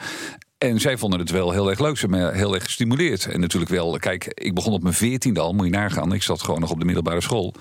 En 0.57 0.79
zij 0.79 0.97
vonden 0.97 1.19
het 1.19 1.31
wel 1.31 1.51
heel 1.51 1.69
erg 1.69 1.79
leuk. 1.79 1.97
Ze 1.97 2.05
hebben 2.07 2.27
me 2.27 2.37
heel 2.37 2.53
erg 2.53 2.63
gestimuleerd. 2.63 3.25
En 3.25 3.39
natuurlijk 3.39 3.71
wel, 3.71 3.97
kijk, 3.97 4.25
ik 4.33 4.53
begon 4.53 4.73
op 4.73 4.83
mijn 4.83 4.93
veertiende 4.93 5.39
al, 5.39 5.53
moet 5.53 5.65
je 5.65 5.71
nagaan. 5.71 6.13
Ik 6.13 6.23
zat 6.23 6.43
gewoon 6.43 6.59
nog 6.59 6.71
op 6.71 6.79
de 6.79 6.85
middelbare 6.85 7.21
school. 7.21 7.53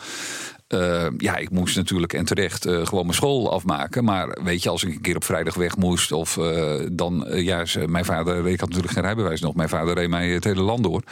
Uh, 0.69 1.07
ja, 1.17 1.37
ik 1.37 1.51
moest 1.51 1.77
natuurlijk 1.77 2.13
en 2.13 2.25
terecht 2.25 2.67
uh, 2.67 2.87
gewoon 2.87 3.05
mijn 3.05 3.17
school 3.17 3.53
afmaken. 3.53 4.05
Maar 4.05 4.39
weet 4.45 4.63
je, 4.63 4.69
als 4.69 4.85
ik 4.85 4.95
een 4.95 5.01
keer 5.01 5.17
op 5.17 5.25
vrijdag 5.25 5.55
weg 5.55 5.77
moest, 5.77 6.13
of 6.13 6.37
uh, 6.37 6.75
dan, 6.93 7.27
ja, 7.29 7.65
mijn 7.87 8.05
vader, 8.05 8.49
ik 8.49 8.61
had 8.61 8.69
natuurlijk 8.69 8.95
geen 8.95 9.03
rijbewijs 9.03 9.41
nog. 9.41 9.55
Mijn 9.55 9.69
vader 9.69 9.95
reed 9.95 10.09
mij 10.09 10.29
het 10.29 10.45
hele 10.45 10.63
land 10.63 10.83
door 10.83 11.03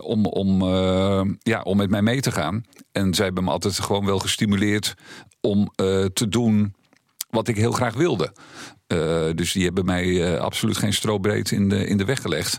om, 0.00 0.26
om, 0.26 0.64
ja, 1.42 1.60
om 1.62 1.76
met 1.76 1.90
mij 1.90 2.02
mee 2.02 2.20
te 2.20 2.30
gaan. 2.30 2.64
En 2.92 3.14
zij 3.14 3.24
hebben 3.24 3.44
me 3.44 3.50
altijd 3.50 3.80
gewoon 3.80 4.06
wel 4.06 4.18
gestimuleerd 4.18 4.94
om 5.40 5.72
te 6.12 6.26
doen 6.28 6.74
wat 7.30 7.48
ik 7.48 7.56
heel 7.56 7.72
graag 7.72 7.94
wilde. 7.94 8.32
dus 9.34 9.52
die 9.52 9.64
hebben 9.64 9.84
mij 9.84 10.38
absoluut 10.38 10.76
geen 10.76 10.92
strobreed 10.92 11.50
in 11.50 11.68
de, 11.68 11.86
in 11.86 11.96
de 11.96 12.04
weg 12.04 12.20
gelegd. 12.20 12.58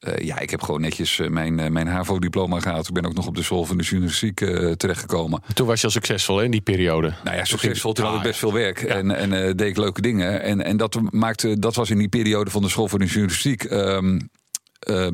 Uh, 0.00 0.16
ja, 0.16 0.38
ik 0.38 0.50
heb 0.50 0.62
gewoon 0.62 0.80
netjes 0.80 1.20
mijn, 1.28 1.72
mijn 1.72 1.86
HAVO-diploma 1.86 2.60
gehaald. 2.60 2.88
Ik 2.88 2.94
ben 2.94 3.06
ook 3.06 3.14
nog 3.14 3.26
op 3.26 3.34
de 3.34 3.42
school 3.42 3.64
van 3.64 3.76
de 3.76 3.84
journalistiek 3.84 4.36
terechtgekomen. 4.76 5.42
Toen 5.54 5.66
was 5.66 5.80
je 5.80 5.86
al 5.86 5.92
succesvol 5.92 6.36
hè, 6.36 6.44
in 6.44 6.50
die 6.50 6.60
periode? 6.60 7.14
Nou 7.24 7.36
ja, 7.36 7.44
succesvol. 7.44 7.92
Toen 7.92 8.04
had 8.04 8.16
ik 8.16 8.22
best 8.22 8.38
veel 8.38 8.52
werk 8.52 8.80
ja. 8.80 8.94
en, 8.94 9.10
en 9.10 9.56
deed 9.56 9.68
ik 9.68 9.76
leuke 9.76 10.00
dingen. 10.00 10.42
En, 10.42 10.64
en 10.64 10.76
dat, 10.76 10.98
maakte, 11.10 11.58
dat 11.58 11.74
was 11.74 11.90
in 11.90 11.98
die 11.98 12.08
periode 12.08 12.50
van 12.50 12.62
de 12.62 12.68
school 12.68 12.88
van 12.88 12.98
de 12.98 13.04
journalistiek... 13.04 13.62
Um, 13.64 14.30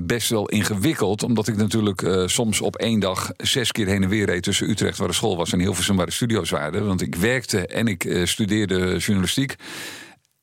best 0.01 0.29
wel 0.29 0.49
ingewikkeld, 0.49 1.23
omdat 1.23 1.49
ik 1.49 1.57
natuurlijk 1.57 2.23
soms 2.27 2.61
op 2.61 2.77
één 2.77 3.01
dag 3.01 3.33
zes 3.37 3.73
keer 3.73 3.87
heen 3.87 4.03
en 4.03 4.09
weer 4.09 4.27
reed 4.27 4.43
tussen 4.43 4.71
Utrecht, 4.71 4.99
waar 4.99 5.09
de 5.09 5.15
school 5.15 5.37
was, 5.37 5.53
en 5.53 5.61
Hilversum, 5.61 5.97
waar 5.97 6.07
de 6.07 6.13
studio's 6.13 6.51
waren. 6.51 6.87
Want 6.87 7.01
ik 7.01 7.15
werkte 7.15 7.67
en 7.67 7.87
ik 7.87 8.21
studeerde 8.25 8.97
journalistiek. 8.97 9.57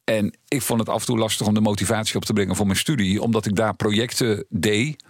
En 0.03 0.37
ik 0.47 0.61
vond 0.61 0.79
het 0.79 0.89
af 0.89 0.99
en 0.99 1.05
toe 1.05 1.17
lastig 1.17 1.47
om 1.47 1.53
de 1.53 1.61
motivatie 1.61 2.15
op 2.15 2.25
te 2.25 2.33
brengen 2.33 2.55
voor 2.55 2.65
mijn 2.65 2.77
studie, 2.77 3.21
omdat 3.21 3.45
ik 3.45 3.55
daar 3.55 3.75
projecten 3.75 4.45
deed. 4.49 5.03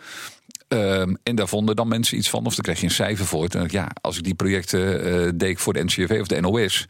Um, 0.67 1.17
en 1.23 1.35
daar 1.35 1.47
vonden 1.47 1.75
dan 1.75 1.87
mensen 1.87 2.17
iets 2.17 2.29
van, 2.29 2.45
of 2.45 2.55
dan 2.55 2.63
kreeg 2.63 2.79
je 2.79 2.85
een 2.85 2.91
cijfer 2.91 3.25
voor. 3.25 3.47
En 3.47 3.67
ja, 3.71 3.91
als 4.01 4.17
ik 4.17 4.23
die 4.23 4.33
projecten 4.33 5.37
deed 5.37 5.59
voor 5.59 5.73
de 5.73 5.83
NCRV 5.83 6.17
of 6.21 6.27
de 6.27 6.41
NOS 6.41 6.85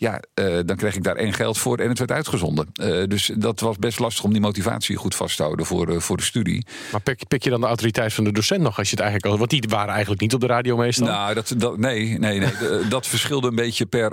ja, 0.00 0.22
uh, 0.34 0.58
dan 0.64 0.76
kreeg 0.76 0.96
ik 0.96 1.02
daar 1.02 1.16
één 1.16 1.32
geld 1.32 1.58
voor 1.58 1.78
en 1.78 1.88
het 1.88 1.98
werd 1.98 2.10
uitgezonden. 2.10 2.68
Uh, 2.80 3.04
dus 3.06 3.30
dat 3.34 3.60
was 3.60 3.76
best 3.76 3.98
lastig 3.98 4.24
om 4.24 4.32
die 4.32 4.40
motivatie 4.40 4.96
goed 4.96 5.14
vast 5.14 5.36
te 5.36 5.42
houden 5.42 5.66
voor, 5.66 5.90
uh, 5.90 5.98
voor 5.98 6.16
de 6.16 6.22
studie. 6.22 6.66
Maar 6.92 7.00
pik, 7.00 7.28
pik, 7.28 7.44
je 7.44 7.50
dan 7.50 7.60
de 7.60 7.66
autoriteit 7.66 8.12
van 8.12 8.24
de 8.24 8.32
docent 8.32 8.60
nog 8.60 8.78
als 8.78 8.90
je 8.90 8.96
het 8.96 9.04
eigenlijk 9.04 9.32
al. 9.32 9.38
Want 9.38 9.50
die 9.50 9.64
waren 9.68 9.90
eigenlijk 9.90 10.20
niet 10.20 10.34
op 10.34 10.40
de 10.40 10.46
radio 10.46 10.76
meestal. 10.76 11.06
Nou, 11.06 11.34
dat, 11.34 11.54
dat, 11.56 11.78
nee, 11.78 12.18
nee, 12.18 12.38
nee. 12.38 12.52
dat 12.88 13.06
verschilde 13.06 13.48
een 13.48 13.54
beetje 13.54 13.86
per, 13.86 14.10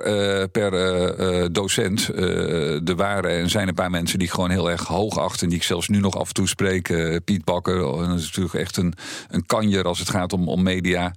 per 0.49 0.71
docent. 1.51 2.07
er 2.07 2.95
waren 2.95 3.31
en 3.31 3.49
zijn 3.49 3.67
een 3.67 3.73
paar 3.73 3.89
mensen 3.89 4.19
die 4.19 4.27
ik 4.27 4.33
gewoon 4.33 4.49
heel 4.49 4.71
erg 4.71 4.87
hoog 4.87 5.17
achten. 5.17 5.49
Die 5.49 5.57
ik 5.57 5.63
zelfs 5.63 5.87
nu 5.87 5.99
nog 5.99 6.17
af 6.17 6.27
en 6.27 6.33
toe 6.33 6.47
spreek. 6.47 6.93
Piet 7.25 7.43
Bakker, 7.43 7.77
dat 7.77 8.19
is 8.19 8.25
natuurlijk 8.25 8.53
echt 8.53 8.77
een, 8.77 8.93
een 9.29 9.45
kanjer 9.45 9.83
als 9.83 9.99
het 9.99 10.09
gaat 10.09 10.33
om, 10.33 10.47
om 10.47 10.63
media. 10.63 11.13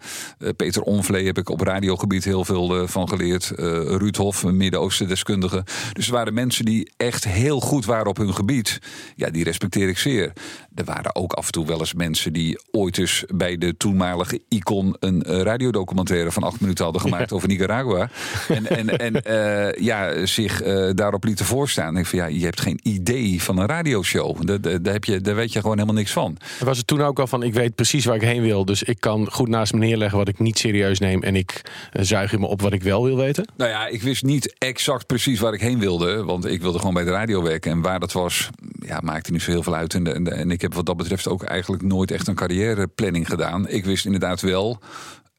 Peter 0.57 0.83
Onvlee 0.83 1.27
heb 1.27 1.39
ik 1.39 1.49
op 1.49 1.61
radiogebied 1.61 2.25
heel 2.25 2.45
veel 2.45 2.89
van 2.89 3.09
geleerd. 3.09 3.53
Ruud 3.57 4.17
Hof, 4.17 4.45
Midden-Oosten 4.59 5.09
deskundigen. 5.09 5.65
Dus 5.93 6.07
er 6.07 6.13
waren 6.13 6.35
mensen 6.35 6.65
die 6.65 6.91
echt 6.97 7.25
heel 7.25 7.61
goed 7.61 7.85
waren 7.85 8.07
op 8.07 8.17
hun 8.17 8.35
gebied. 8.35 8.79
Ja, 9.17 9.31
die 9.31 9.45
respecteer 9.45 9.89
ik 9.89 9.99
zeer. 9.99 10.33
Er 10.75 10.85
waren 10.85 11.15
ook 11.15 11.33
af 11.33 11.47
en 11.47 11.53
toe 11.53 11.67
wel 11.67 11.79
eens 11.79 11.95
mensen 11.95 12.33
die 12.33 12.61
ooit 12.71 12.95
dus 12.95 13.25
bij 13.35 13.59
de 13.59 13.77
toenmalige 13.77 14.41
Icon 14.49 14.97
een 15.01 15.25
uh, 15.27 15.41
radiodocumentaire 15.41 16.33
van 16.33 16.43
acht 16.43 16.61
minuten 16.61 16.85
hadden 16.85 17.03
gemaakt 17.03 17.33
over 17.33 17.49
Nicaragua. 17.49 18.11
En, 18.49 18.67
en, 18.67 18.99
en 18.99 19.23
uh, 19.27 19.73
ja, 19.89 20.27
zich 20.27 20.65
uh, 20.65 20.91
daarop 20.95 21.25
lieten 21.25 21.45
voorstaan. 21.45 21.97
Ik 21.97 22.07
van 22.07 22.19
ja, 22.19 22.27
je 22.27 22.45
hebt 22.45 22.61
geen 22.61 22.81
idee 22.83 23.43
van 23.43 23.59
een 23.59 23.67
radioshow. 23.67 24.47
Daar, 24.47 24.83
daar, 24.83 24.93
heb 24.93 25.05
je, 25.05 25.21
daar 25.21 25.35
weet 25.35 25.53
je 25.53 25.61
gewoon 25.61 25.77
helemaal 25.77 25.99
niks 25.99 26.13
van. 26.13 26.37
Was 26.65 26.79
het 26.79 26.87
toen 26.87 27.03
ook 27.03 27.19
al 27.19 27.27
van 27.27 27.43
ik 27.43 27.55
weet 27.55 27.75
precies 27.75 28.05
waar 28.05 28.17
ik 28.17 28.23
heen 28.23 28.43
wil. 28.43 28.65
Dus 28.65 28.83
ik 28.83 29.01
kan 29.01 29.31
goed 29.31 29.49
naast 29.49 29.73
me 29.73 29.79
neerleggen 29.79 30.19
wat 30.19 30.29
ik 30.29 30.39
niet 30.39 30.59
serieus 30.59 30.99
neem. 30.99 31.23
En 31.23 31.37
ik 31.37 31.63
zuig 31.93 32.33
in 32.33 32.41
me 32.41 32.47
op 32.47 32.63
wat 32.63 32.73
ik 32.73 32.83
wel 32.83 33.05
wil 33.05 33.17
weten? 33.17 33.49
Nou 33.57 33.71
ja, 33.71 33.87
ik 33.87 34.03
wist 34.03 34.23
niet 34.23 34.48
exact 34.59 35.07
precies 35.07 35.41
waar 35.41 35.53
ik 35.53 35.61
heen 35.61 35.79
wilde. 35.79 36.25
Want 36.25 36.47
ik 36.47 36.63
wilde 36.63 36.79
gewoon 36.79 36.95
bij 36.95 37.05
de 37.05 37.11
radio 37.11 37.43
werken. 37.43 37.71
En 37.71 37.81
waar 37.81 38.01
dat 38.01 38.13
was, 38.13 38.49
ja, 38.81 39.01
maakte 39.03 39.33
niet 39.33 39.43
zo 39.43 39.51
heel 39.51 39.63
veel 39.63 39.75
uit. 39.75 39.95
En, 39.95 40.15
en, 40.15 40.33
en 40.33 40.51
ik 40.51 40.61
heb 40.61 40.75
wat 40.75 40.87
dat 40.87 40.97
betreft 40.97 41.29
ook 41.29 41.43
eigenlijk 41.43 41.83
nooit 41.83 42.11
echt 42.11 42.29
een 42.29 42.35
carrièreplanning 42.35 43.29
gedaan. 43.29 43.69
Ik 43.69 43.85
wist 43.85 44.05
inderdaad 44.05 44.41
wel. 44.41 44.79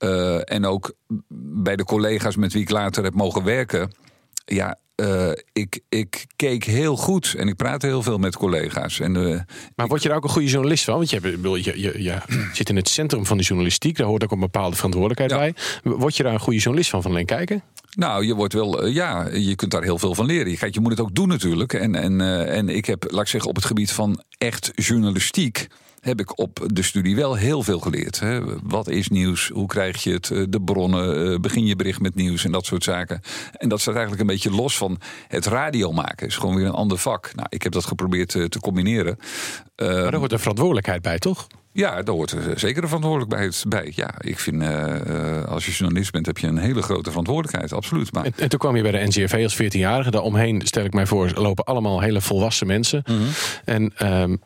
Uh, 0.04 0.52
en 0.52 0.66
ook 0.66 0.94
bij 1.62 1.76
de 1.76 1.84
collega's 1.84 2.36
met 2.36 2.54
wie 2.54 2.62
ik 2.62 2.70
later 2.70 3.04
heb 3.04 3.14
mogen 3.14 3.44
werken. 3.44 3.92
Ja, 4.46 4.78
uh, 5.00 5.32
ik, 5.54 5.80
ik 5.90 6.26
keek 6.36 6.64
heel 6.64 6.96
goed 6.96 7.34
en 7.38 7.48
ik 7.48 7.56
praatte 7.56 7.88
heel 7.88 8.04
veel 8.04 8.18
met 8.18 8.38
collega's. 8.38 9.00
En, 9.00 9.16
uh, 9.16 9.40
maar 9.76 9.88
word 9.88 10.02
je 10.02 10.08
daar 10.08 10.18
ook 10.18 10.24
een 10.24 10.30
goede 10.30 10.48
journalist 10.48 10.84
van? 10.84 10.96
Want 10.96 11.10
je, 11.10 11.20
hebt, 11.20 11.64
je, 11.64 11.82
je, 11.82 12.04
je 12.04 12.18
zit 12.54 12.70
in 12.70 12.76
het 12.76 12.90
centrum 12.90 13.26
van 13.26 13.38
de 13.38 13.44
journalistiek, 13.44 13.98
daar 13.98 14.08
hoort 14.08 14.24
ook 14.24 14.32
een 14.32 14.40
bepaalde 14.40 14.76
verantwoordelijkheid 14.76 15.32
bij. 15.32 15.64
Word 15.94 16.18
je 16.18 16.24
daar 16.24 16.34
een 16.34 16.40
goede 16.40 16.60
journalist 16.60 16.90
van, 16.90 17.02
van 17.02 17.12
alleen 17.12 17.26
kijken? 17.26 17.64
Nou, 17.96 18.26
je 18.26 18.36
wordt 18.36 18.54
wel, 18.54 18.86
ja, 18.86 19.28
je 19.28 19.56
kunt 19.56 19.72
daar 19.72 19.84
heel 19.84 19.98
veel 19.98 20.16
van 20.16 20.26
leren. 20.26 20.58
Kijk, 20.58 20.74
je 20.74 20.80
moet 20.80 20.92
het 20.92 21.00
ook 21.00 21.16
doen 21.16 21.28
natuurlijk. 21.28 21.74
En, 21.74 21.96
en, 21.96 22.20
uh, 22.20 22.58
en 22.58 22.70
ik 22.70 22.86
heb, 22.86 23.06
laat 23.12 23.22
ik 23.22 23.28
zeggen, 23.28 23.50
op 23.50 23.56
het 23.56 23.66
gebied 23.66 23.92
van 23.92 24.24
echt 24.38 24.72
journalistiek 24.76 25.68
heb 26.00 26.20
ik 26.20 26.40
op 26.40 26.66
de 26.66 26.82
studie 26.82 27.16
wel 27.16 27.36
heel 27.36 27.64
veel 27.64 27.80
geleerd. 27.80 28.20
Hè. 28.20 28.42
Wat 28.64 28.88
is 28.88 29.08
nieuws? 29.08 29.48
Hoe 29.48 29.68
krijg 29.68 30.04
je 30.04 30.12
het? 30.12 30.28
De 30.28 30.62
bronnen, 30.62 31.42
begin 31.42 31.66
je 31.66 31.76
bericht 31.76 32.00
met 32.00 32.16
nieuws 32.16 32.46
en 32.46 32.52
dat 32.52 32.66
soort 32.66 32.84
zaken. 32.84 33.22
En 33.52 33.70
dat 33.70 33.82
staat 33.82 33.94
eigenlijk 33.94 34.22
een 34.22 34.36
beetje 34.36 34.52
los 34.52 34.78
van 34.78 35.00
het 35.28 35.46
radio 35.46 35.92
maken. 35.92 36.28
is 36.28 36.38
gewoon 36.38 36.56
weer 36.56 36.66
een 36.66 36.72
ander 36.72 36.98
vak. 36.98 37.32
Nou, 37.36 37.48
ik 37.50 37.64
heb 37.64 37.72
dat 37.72 37.86
geprobeerd 37.86 38.30
te, 38.30 38.60
combineren. 38.62 39.18
Maar 39.76 39.88
er 39.88 40.16
hoort 40.16 40.32
een 40.32 40.40
verantwoordelijkheid 40.40 41.02
bij, 41.02 41.20
toch? 41.20 41.48
Ja, 41.72 42.02
daar 42.02 42.16
hoort 42.16 42.36
zeker 42.56 42.82
een 42.82 42.88
verantwoordelijkheid 42.88 43.64
bij. 43.68 43.92
Ja, 43.96 44.14
ik 44.20 44.40
vind 44.40 44.62
uh, 44.62 45.44
als 45.46 45.66
je 45.66 45.72
journalist 45.72 46.12
bent, 46.12 46.26
heb 46.26 46.38
je 46.38 46.48
een 46.48 46.58
hele 46.58 46.82
grote 46.82 47.10
verantwoordelijkheid, 47.10 47.74
absoluut. 47.74 48.14
Maar... 48.14 48.26
En, 48.26 48.34
en 48.38 48.50
toen 48.50 48.60
kwam 48.60 48.76
je 48.76 48.82
bij 48.82 48.92
de 48.92 49.06
NCRV 49.08 49.40
als 49.44 49.62
14-jarige. 49.62 50.12
Daaromheen, 50.12 50.62
stel 50.64 50.84
ik 50.84 50.94
mij 50.94 51.06
voor, 51.06 51.32
lopen 51.36 51.64
allemaal 51.64 52.02
hele 52.02 52.22
volwassen 52.22 52.68
mensen. 52.68 53.04
Mm 53.06 53.18
-hmm. 53.18 53.28
En 53.66 54.08
um, 54.22 54.42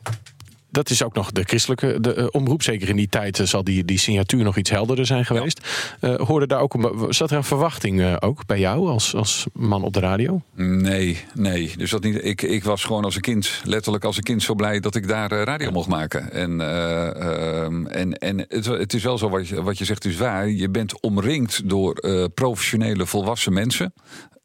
dat 0.74 0.90
is 0.90 1.04
ook 1.04 1.14
nog 1.14 1.32
de 1.32 1.44
christelijke 1.44 1.98
de, 2.02 2.16
uh, 2.16 2.28
omroep. 2.32 2.64
Zeker 2.64 2.90
in 2.90 2.96
die 2.96 3.08
tijd 3.08 3.40
uh, 3.40 3.46
zal 3.46 3.64
die, 3.64 3.86
die 3.86 3.98
signatuur 3.98 4.44
nog 4.44 4.58
iets 4.58 4.70
helderder 4.70 5.06
zijn 5.06 5.26
geweest. 5.26 5.68
Ja. 6.02 6.10
Uh, 6.10 6.20
hoorde 6.20 6.48
daar 6.48 6.60
ook 6.60 6.74
een, 6.74 7.14
zat 7.14 7.32
er 7.32 7.38
een 7.38 7.44
verwachting 7.44 8.20
ook 8.20 8.46
bij 8.46 8.60
jou 8.60 8.90
als, 8.90 9.16
als 9.16 9.46
man 9.54 9.84
op 9.84 9.94
de 9.94 10.00
radio? 10.00 10.42
Nee, 10.56 11.26
nee. 11.34 11.74
Dus 11.78 11.90
dat 11.90 12.04
niet. 12.04 12.26
Ik, 12.26 12.42
ik 12.42 12.64
was 12.64 12.84
gewoon 12.84 13.04
als 13.04 13.16
een 13.16 13.22
kind, 13.22 13.62
letterlijk 13.64 14.04
als 14.04 14.18
een 14.18 14.24
kind, 14.24 14.44
zo 14.44 14.56
blij 14.56 14.80
dat 14.80 14.96
ik 14.96 15.08
daar 15.08 15.30
radio 15.32 15.72
mocht 15.72 15.88
maken. 15.88 16.32
En, 16.32 16.62
ehm, 16.62 17.86
en, 17.86 18.18
en 18.18 18.46
het, 18.48 18.66
het, 18.66 18.94
is 18.94 19.04
wel 19.04 19.18
zo 19.18 19.30
wat 19.30 19.48
je, 19.48 19.64
wat 19.64 19.78
je 19.78 19.86
zegt, 19.86 20.06
is 20.06 20.18
waar. 20.18 20.50
Je 20.50 20.70
bent 20.70 21.02
omringd 21.02 21.70
door 21.70 22.30
professionele 22.34 23.06
volwassen 23.06 23.54
mensen. 23.54 23.94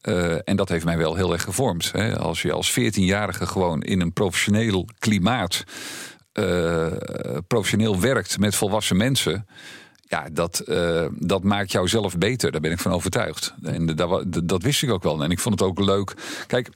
Uh, 0.03 0.35
en 0.45 0.57
dat 0.57 0.69
heeft 0.69 0.85
mij 0.85 0.99
wel 0.99 1.15
heel 1.15 1.33
erg 1.33 1.43
gevormd. 1.43 1.93
Hè. 1.93 2.19
Als 2.19 2.43
je 2.43 2.53
als 2.53 2.81
14-jarige 2.81 3.47
gewoon 3.47 3.83
in 3.83 4.01
een 4.01 4.13
professioneel 4.13 4.89
klimaat 4.99 5.65
uh, 6.39 6.87
professioneel 7.47 8.01
werkt 8.01 8.39
met 8.39 8.55
volwassen 8.55 8.97
mensen. 8.97 9.47
Ja, 10.09 10.29
dat, 10.33 10.63
uh, 10.67 11.07
dat 11.11 11.43
maakt 11.43 11.73
jou 11.73 11.89
zelf 11.89 12.19
beter. 12.19 12.53
Daar 12.53 12.61
ben 12.61 12.71
ik 12.71 12.79
van 12.79 12.93
overtuigd. 12.93 13.55
En 13.63 13.87
dat, 13.87 14.25
dat 14.45 14.63
wist 14.63 14.83
ik 14.83 14.91
ook 14.91 15.03
wel. 15.03 15.23
En 15.23 15.31
ik 15.31 15.39
vond 15.39 15.61
het 15.61 15.69
ook 15.69 15.79
leuk. 15.81 16.15
Kijk, 16.47 16.71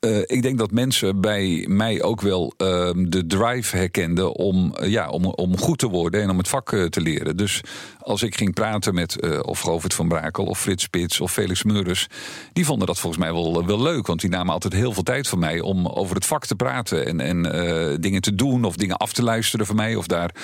uh, 0.00 0.18
ik 0.18 0.42
denk 0.42 0.58
dat 0.58 0.70
mensen 0.70 1.20
bij 1.20 1.66
mij 1.68 2.02
ook 2.02 2.20
wel 2.20 2.52
uh, 2.56 2.90
de 2.96 3.26
drive 3.26 3.76
herkenden 3.76 4.34
om, 4.34 4.74
uh, 4.80 4.88
ja, 4.88 5.08
om, 5.08 5.24
om 5.24 5.58
goed 5.58 5.78
te 5.78 5.88
worden 5.88 6.22
en 6.22 6.30
om 6.30 6.38
het 6.38 6.48
vak 6.48 6.72
uh, 6.72 6.84
te 6.84 7.00
leren. 7.00 7.36
Dus 7.36 7.60
als 7.98 8.22
ik 8.22 8.36
ging 8.36 8.54
praten 8.54 8.94
met 8.94 9.42
of 9.42 9.60
Govert 9.60 9.94
van 9.94 10.08
Brakel 10.08 10.44
of 10.44 10.60
Frits 10.60 10.82
Spits 10.82 11.20
of 11.20 11.32
Felix 11.32 11.62
Meurens, 11.62 12.06
die 12.52 12.64
vonden 12.64 12.86
dat 12.86 12.98
volgens 12.98 13.22
mij 13.22 13.32
wel, 13.32 13.66
wel 13.66 13.82
leuk. 13.82 14.06
Want 14.06 14.20
die 14.20 14.30
namen 14.30 14.52
altijd 14.52 14.72
heel 14.72 14.92
veel 14.92 15.02
tijd 15.02 15.28
van 15.28 15.38
mij 15.38 15.60
om 15.60 15.86
over 15.86 16.14
het 16.14 16.26
vak 16.26 16.46
te 16.46 16.56
praten 16.56 17.06
en, 17.06 17.20
en 17.20 18.00
dingen 18.00 18.20
te 18.20 18.34
doen 18.34 18.64
of 18.64 18.76
dingen 18.76 18.96
af 18.96 19.12
te 19.12 19.22
luisteren 19.22 19.66
van 19.66 19.76
mij 19.76 19.94
of 19.94 20.06
daar 20.06 20.34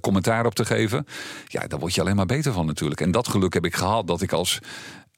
commentaar 0.00 0.46
op 0.46 0.54
te 0.54 0.64
geven. 0.64 1.06
Ja, 1.46 1.66
daar 1.66 1.78
word 1.78 1.94
je 1.94 2.00
alleen 2.00 2.16
maar 2.16 2.26
beter 2.26 2.52
van 2.52 2.66
natuurlijk. 2.66 3.00
En 3.00 3.10
dat 3.10 3.28
geluk 3.28 3.54
heb 3.54 3.64
ik 3.64 3.74
gehad 3.74 4.06
dat 4.06 4.22
ik 4.22 4.32
als 4.32 4.58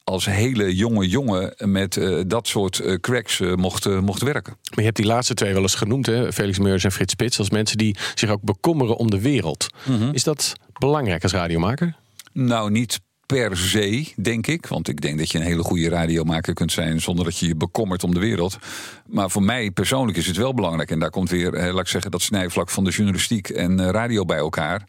als 0.05 0.25
hele 0.25 0.77
jonge 0.77 1.09
jongen 1.09 1.55
met 1.59 1.97
uh, 1.97 2.21
dat 2.27 2.49
soort 2.49 2.81
uh, 2.81 2.95
cracks 2.95 3.41
uh, 3.41 3.55
mocht, 3.55 4.01
mocht 4.01 4.23
werken. 4.23 4.53
Maar 4.53 4.79
je 4.79 4.85
hebt 4.85 4.97
die 4.97 5.07
laatste 5.07 5.35
twee 5.35 5.53
wel 5.53 5.63
eens 5.63 5.75
genoemd, 5.75 6.07
hè? 6.07 6.33
Felix 6.33 6.59
Meurs 6.59 6.85
en 6.85 6.93
Frits 6.93 7.13
Spits, 7.13 7.39
als 7.39 7.51
mensen 7.51 7.79
die 7.79 7.97
zich 8.15 8.31
ook 8.31 8.43
bekommeren 8.43 8.97
om 8.97 9.11
de 9.11 9.21
wereld. 9.21 9.67
Mm 9.85 9.99
-hmm. 9.99 10.13
Is 10.13 10.25
dat 10.25 10.53
belangrijk 10.79 11.23
als 11.23 11.33
radiomaker? 11.33 11.97
Nou, 12.33 12.71
niet 12.71 13.01
per 13.27 13.57
se, 13.57 14.13
denk 14.17 14.47
ik. 14.47 14.67
Want 14.67 14.89
ik 14.89 15.01
denk 15.01 15.19
dat 15.19 15.31
je 15.31 15.39
een 15.39 15.45
hele 15.45 15.63
goede 15.63 15.89
radiomaker 15.89 16.55
kunt 16.55 16.73
zijn 16.73 17.01
zonder 17.01 17.25
dat 17.25 17.39
je 17.39 17.47
je 17.47 17.57
bekommert 17.57 18.05
om 18.05 18.15
de 18.15 18.21
wereld. 18.21 18.59
Maar 19.07 19.31
voor 19.31 19.43
mij 19.43 19.71
persoonlijk 19.71 20.19
is 20.19 20.27
het 20.27 20.37
wel 20.37 20.55
belangrijk. 20.55 20.91
En 20.91 20.99
daar 20.99 21.11
komt 21.11 21.31
weer, 21.31 21.53
laat 21.73 21.81
ik 21.81 21.87
zeggen, 21.87 22.11
dat 22.11 22.23
snijvlak 22.23 22.71
van 22.71 22.85
de 22.85 22.91
journalistiek 22.91 23.49
en 23.49 23.91
radio 23.91 24.25
bij 24.25 24.39
elkaar. 24.39 24.87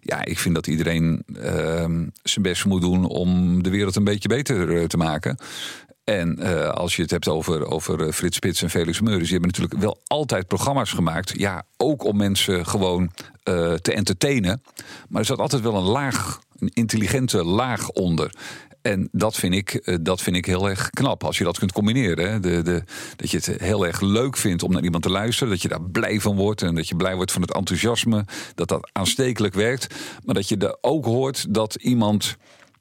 Ja, 0.00 0.24
ik 0.24 0.38
vind 0.38 0.54
dat 0.54 0.66
iedereen 0.66 1.22
uh, 1.26 1.44
zijn 2.22 2.42
best 2.42 2.64
moet 2.64 2.80
doen 2.80 3.04
om 3.04 3.62
de 3.62 3.70
wereld 3.70 3.96
een 3.96 4.04
beetje 4.04 4.28
beter 4.28 4.88
te 4.88 4.96
maken. 4.96 5.38
En 6.04 6.38
als 6.74 6.96
je 6.96 7.02
het 7.02 7.10
hebt 7.10 7.28
over, 7.28 7.66
over 7.66 8.12
Frits 8.12 8.36
Spits 8.36 8.62
en 8.62 8.70
Felix 8.70 9.00
Meuris, 9.00 9.28
die 9.28 9.38
hebben 9.38 9.50
natuurlijk 9.50 9.80
wel 9.80 10.00
altijd 10.06 10.46
programma's 10.46 10.92
gemaakt. 10.92 11.32
Ja, 11.38 11.62
ook 11.76 12.04
om 12.04 12.16
mensen 12.16 12.66
gewoon 12.66 13.10
te 13.82 13.92
entertainen. 13.92 14.62
Maar 15.08 15.20
er 15.20 15.26
zat 15.26 15.38
altijd 15.38 15.62
wel 15.62 15.74
een 15.74 15.82
laag, 15.82 16.40
een 16.58 16.70
intelligente 16.72 17.44
laag 17.44 17.90
onder. 17.90 18.30
En 18.82 19.08
dat 19.12 19.36
vind, 19.36 19.54
ik, 19.54 19.74
eh, 19.74 19.96
dat 20.00 20.22
vind 20.22 20.36
ik 20.36 20.46
heel 20.46 20.68
erg 20.68 20.90
knap. 20.90 21.24
Als 21.24 21.38
je 21.38 21.44
dat 21.44 21.58
kunt 21.58 21.72
combineren. 21.72 22.42
De, 22.42 22.62
de, 22.62 22.82
dat 23.16 23.30
je 23.30 23.36
het 23.36 23.46
heel 23.46 23.86
erg 23.86 24.00
leuk 24.00 24.36
vindt 24.36 24.62
om 24.62 24.72
naar 24.72 24.82
iemand 24.82 25.02
te 25.02 25.10
luisteren. 25.10 25.52
Dat 25.52 25.62
je 25.62 25.68
daar 25.68 25.82
blij 25.82 26.20
van 26.20 26.36
wordt. 26.36 26.62
En 26.62 26.74
dat 26.74 26.88
je 26.88 26.96
blij 26.96 27.14
wordt 27.14 27.32
van 27.32 27.42
het 27.42 27.54
enthousiasme. 27.54 28.24
Dat 28.54 28.68
dat 28.68 28.90
aanstekelijk 28.92 29.54
werkt. 29.54 29.94
Maar 30.24 30.34
dat 30.34 30.48
je 30.48 30.56
er 30.56 30.76
ook 30.80 31.04
hoort 31.04 31.54
dat 31.54 31.74
iemand 31.74 32.36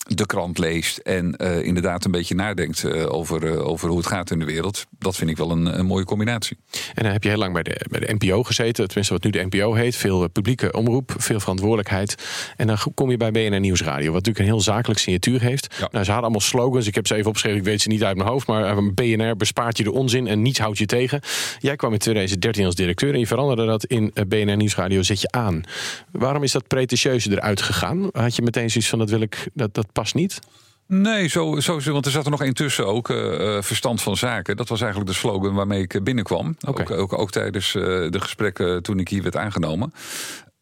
de 0.05 0.25
krant 0.25 0.57
leest 0.57 0.97
en 0.97 1.35
uh, 1.37 1.63
inderdaad 1.63 2.05
een 2.05 2.11
beetje 2.11 2.35
nadenkt 2.35 2.83
uh, 2.83 3.13
over, 3.13 3.43
uh, 3.43 3.67
over 3.67 3.89
hoe 3.89 3.97
het 3.97 4.07
gaat 4.07 4.31
in 4.31 4.39
de 4.39 4.45
wereld. 4.45 4.85
Dat 4.99 5.15
vind 5.15 5.29
ik 5.29 5.37
wel 5.37 5.51
een, 5.51 5.79
een, 5.79 5.85
mooie 5.85 6.05
combinatie. 6.05 6.57
En 6.93 7.03
dan 7.03 7.11
heb 7.11 7.23
je 7.23 7.29
heel 7.29 7.37
lang 7.37 7.53
bij 7.53 7.63
de, 7.63 7.85
bij 7.89 7.99
de 7.99 8.13
NPO 8.13 8.43
gezeten, 8.43 8.85
tenminste 8.85 9.13
wat 9.13 9.23
nu 9.23 9.29
de 9.29 9.47
NPO 9.49 9.73
heet. 9.73 9.95
Veel 9.95 10.27
publieke 10.27 10.71
omroep, 10.71 11.13
veel 11.17 11.39
verantwoordelijkheid. 11.39 12.15
En 12.55 12.67
dan 12.67 12.77
kom 12.93 13.11
je 13.11 13.17
bij 13.17 13.31
BNR 13.31 13.59
Nieuwsradio, 13.59 14.05
wat 14.05 14.13
natuurlijk 14.13 14.39
een 14.39 14.51
heel 14.51 14.61
zakelijk 14.61 14.99
signatuur 14.99 15.41
heeft. 15.41 15.67
Ja. 15.69 15.77
Nou, 15.79 15.91
ze 15.91 16.11
hadden 16.11 16.21
allemaal 16.21 16.39
slogans, 16.39 16.87
ik 16.87 16.95
heb 16.95 17.07
ze 17.07 17.15
even 17.15 17.27
opgeschreven, 17.27 17.59
ik 17.59 17.65
weet 17.65 17.81
ze 17.81 17.87
niet 17.87 18.03
uit 18.03 18.17
mijn 18.17 18.29
hoofd. 18.29 18.47
Maar 18.47 18.93
BNR 18.93 19.35
bespaart 19.35 19.77
je 19.77 19.83
de 19.83 19.91
onzin 19.91 20.27
en 20.27 20.41
niets 20.41 20.59
houdt 20.59 20.77
je 20.77 20.85
tegen. 20.85 21.19
Jij 21.59 21.75
kwam 21.75 21.93
in 21.93 21.99
2013 21.99 22.65
als 22.65 22.75
directeur 22.75 23.13
en 23.13 23.19
je 23.19 23.27
veranderde 23.27 23.65
dat 23.65 23.85
in 23.85 24.13
BNR 24.27 24.55
Nieuwsradio 24.55 25.01
zet 25.01 25.21
je 25.21 25.31
aan. 25.31 25.63
Waarom 26.11 26.43
is 26.43 26.51
dat 26.51 26.67
pretentieuze 26.67 27.31
eruit 27.31 27.61
gegaan? 27.61 28.09
Had 28.11 28.35
je 28.35 28.41
meteen 28.41 28.69
zoiets 28.69 28.89
van, 28.89 28.99
dat 28.99 29.09
wil 29.09 29.21
ik, 29.21 29.47
dat, 29.53 29.73
dat 29.73 29.93
past 29.95 30.13
niet? 30.13 30.39
Nee, 30.87 31.27
zo, 31.27 31.59
zo, 31.59 31.91
want 31.91 32.05
er 32.05 32.11
zat 32.11 32.25
er 32.25 32.31
nog 32.31 32.43
intussen 32.43 32.87
ook 32.87 33.09
uh, 33.09 33.61
verstand 33.61 34.01
van 34.01 34.17
zaken. 34.17 34.57
Dat 34.57 34.69
was 34.69 34.81
eigenlijk 34.81 35.11
de 35.11 35.17
slogan 35.17 35.53
waarmee 35.53 35.81
ik 35.81 36.03
binnenkwam. 36.03 36.57
Ook, 36.67 36.91
ook, 36.91 37.13
ook, 37.13 37.31
tijdens 37.31 37.71
de 37.71 38.19
gesprekken 38.19 38.83
toen 38.83 38.99
ik 38.99 39.07
hier 39.07 39.23
werd 39.23 39.35
aangenomen. 39.35 39.93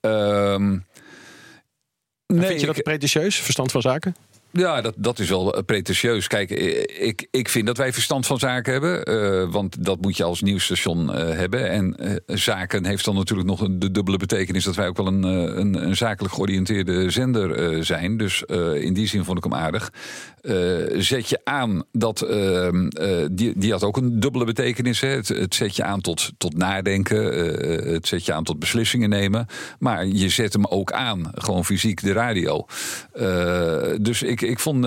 Uh, 0.02 0.58
nee, 2.28 2.48
vind 2.48 2.60
je 2.60 2.66
dat 2.66 2.84
pretentieus, 2.84 3.36
verstand 3.36 3.72
van 3.72 3.82
zaken? 3.82 4.16
Ja, 4.56 4.82
dat, 4.82 4.94
dat 4.98 5.20
is 5.20 5.30
wel 5.30 5.54
eh, 5.54 5.64
pretentieus. 5.66 6.28
Kijk, 6.28 6.52
eh, 6.52 7.08
ik, 7.08 7.28
ik 7.32 7.50
vind 7.50 7.66
dat 7.66 7.78
wij 7.78 7.94
verstand 7.94 8.26
van 8.26 8.40
zaken 8.40 8.72
hebben. 8.72 9.10
Uh, 9.10 9.52
want 9.52 9.86
dat 9.86 10.02
moet 10.02 10.18
je 10.18 10.24
als 10.24 10.42
nieuwsstation 10.42 11.10
hebben. 11.14 11.70
En 11.70 11.96
zaken 12.26 12.86
heeft 12.86 13.06
dan 13.06 13.16
natuurlijk 13.16 13.48
nog 13.48 13.68
de 13.72 13.92
dubbele 13.92 14.18
betekenis... 14.18 14.64
dat 14.64 14.76
wij 14.76 14.88
ook 14.88 14.98
wel 14.98 15.08
een, 15.08 15.24
een, 15.24 15.86
een 15.86 15.96
zakelijk 15.96 16.34
georiënteerde 16.34 17.10
zender 17.10 17.86
zijn. 17.86 18.18
Dus 18.18 18.42
in 18.74 18.94
die 18.94 19.08
zin 19.08 19.24
vond 19.24 19.38
ik 19.38 19.44
hem 19.44 19.54
aardig. 19.54 19.92
Zet 20.98 21.30
je 21.30 21.40
aan 21.44 21.84
dat... 21.92 22.22
Ehm, 22.22 22.88
die, 23.32 23.54
die 23.56 23.72
had 23.72 23.84
ook 23.84 23.98
een 23.98 24.20
dubbele 24.20 24.46
betekenis. 24.46 25.02
Hè. 25.02 25.08
Het, 25.08 25.56
zet 25.56 25.76
je 25.76 25.84
aan 25.84 26.02
tot, 26.02 26.32
tot 26.38 26.58
nadenken. 26.58 27.24
het 27.94 28.08
zet 28.08 28.26
je 28.26 28.34
aan 28.34 28.44
tot 28.44 28.60
beslissingen 28.60 29.10
nemen. 29.10 29.48
Maar 29.80 30.06
je 30.06 30.30
zet 30.30 30.54
hem 30.54 30.66
ook 30.66 30.92
aan. 30.92 31.32
Gewoon 31.34 31.66
fysiek 31.66 32.02
de 32.02 32.12
radio. 32.12 32.66
dus 34.02 34.24
ik 34.24 34.42
ik, 34.42 34.60
vond, 34.60 34.86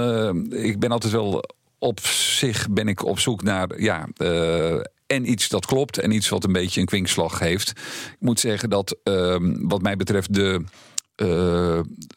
ik 0.53 0.79
ben 0.79 0.90
altijd 0.90 1.12
wel 1.12 1.45
op 1.79 2.01
zich 2.01 2.69
ben 2.71 2.88
ik 2.88 3.05
op 3.05 3.19
zoek 3.19 3.42
naar 3.42 3.81
ja, 3.81 4.09
en 5.07 5.31
iets 5.31 5.49
dat 5.49 5.66
klopt 5.66 5.99
en 5.99 6.11
iets 6.11 6.29
wat 6.29 6.45
een 6.45 6.53
beetje 6.53 6.81
een 6.81 6.87
kwinkslag 6.87 7.38
heeft. 7.38 7.71
Ik 7.71 8.16
moet 8.19 8.40
zeggen 8.40 8.71
dat 8.71 8.97
uh, 9.05 9.37
wat 9.61 9.83
mij 9.83 9.97
betreft 9.97 10.35
de, 10.35 10.64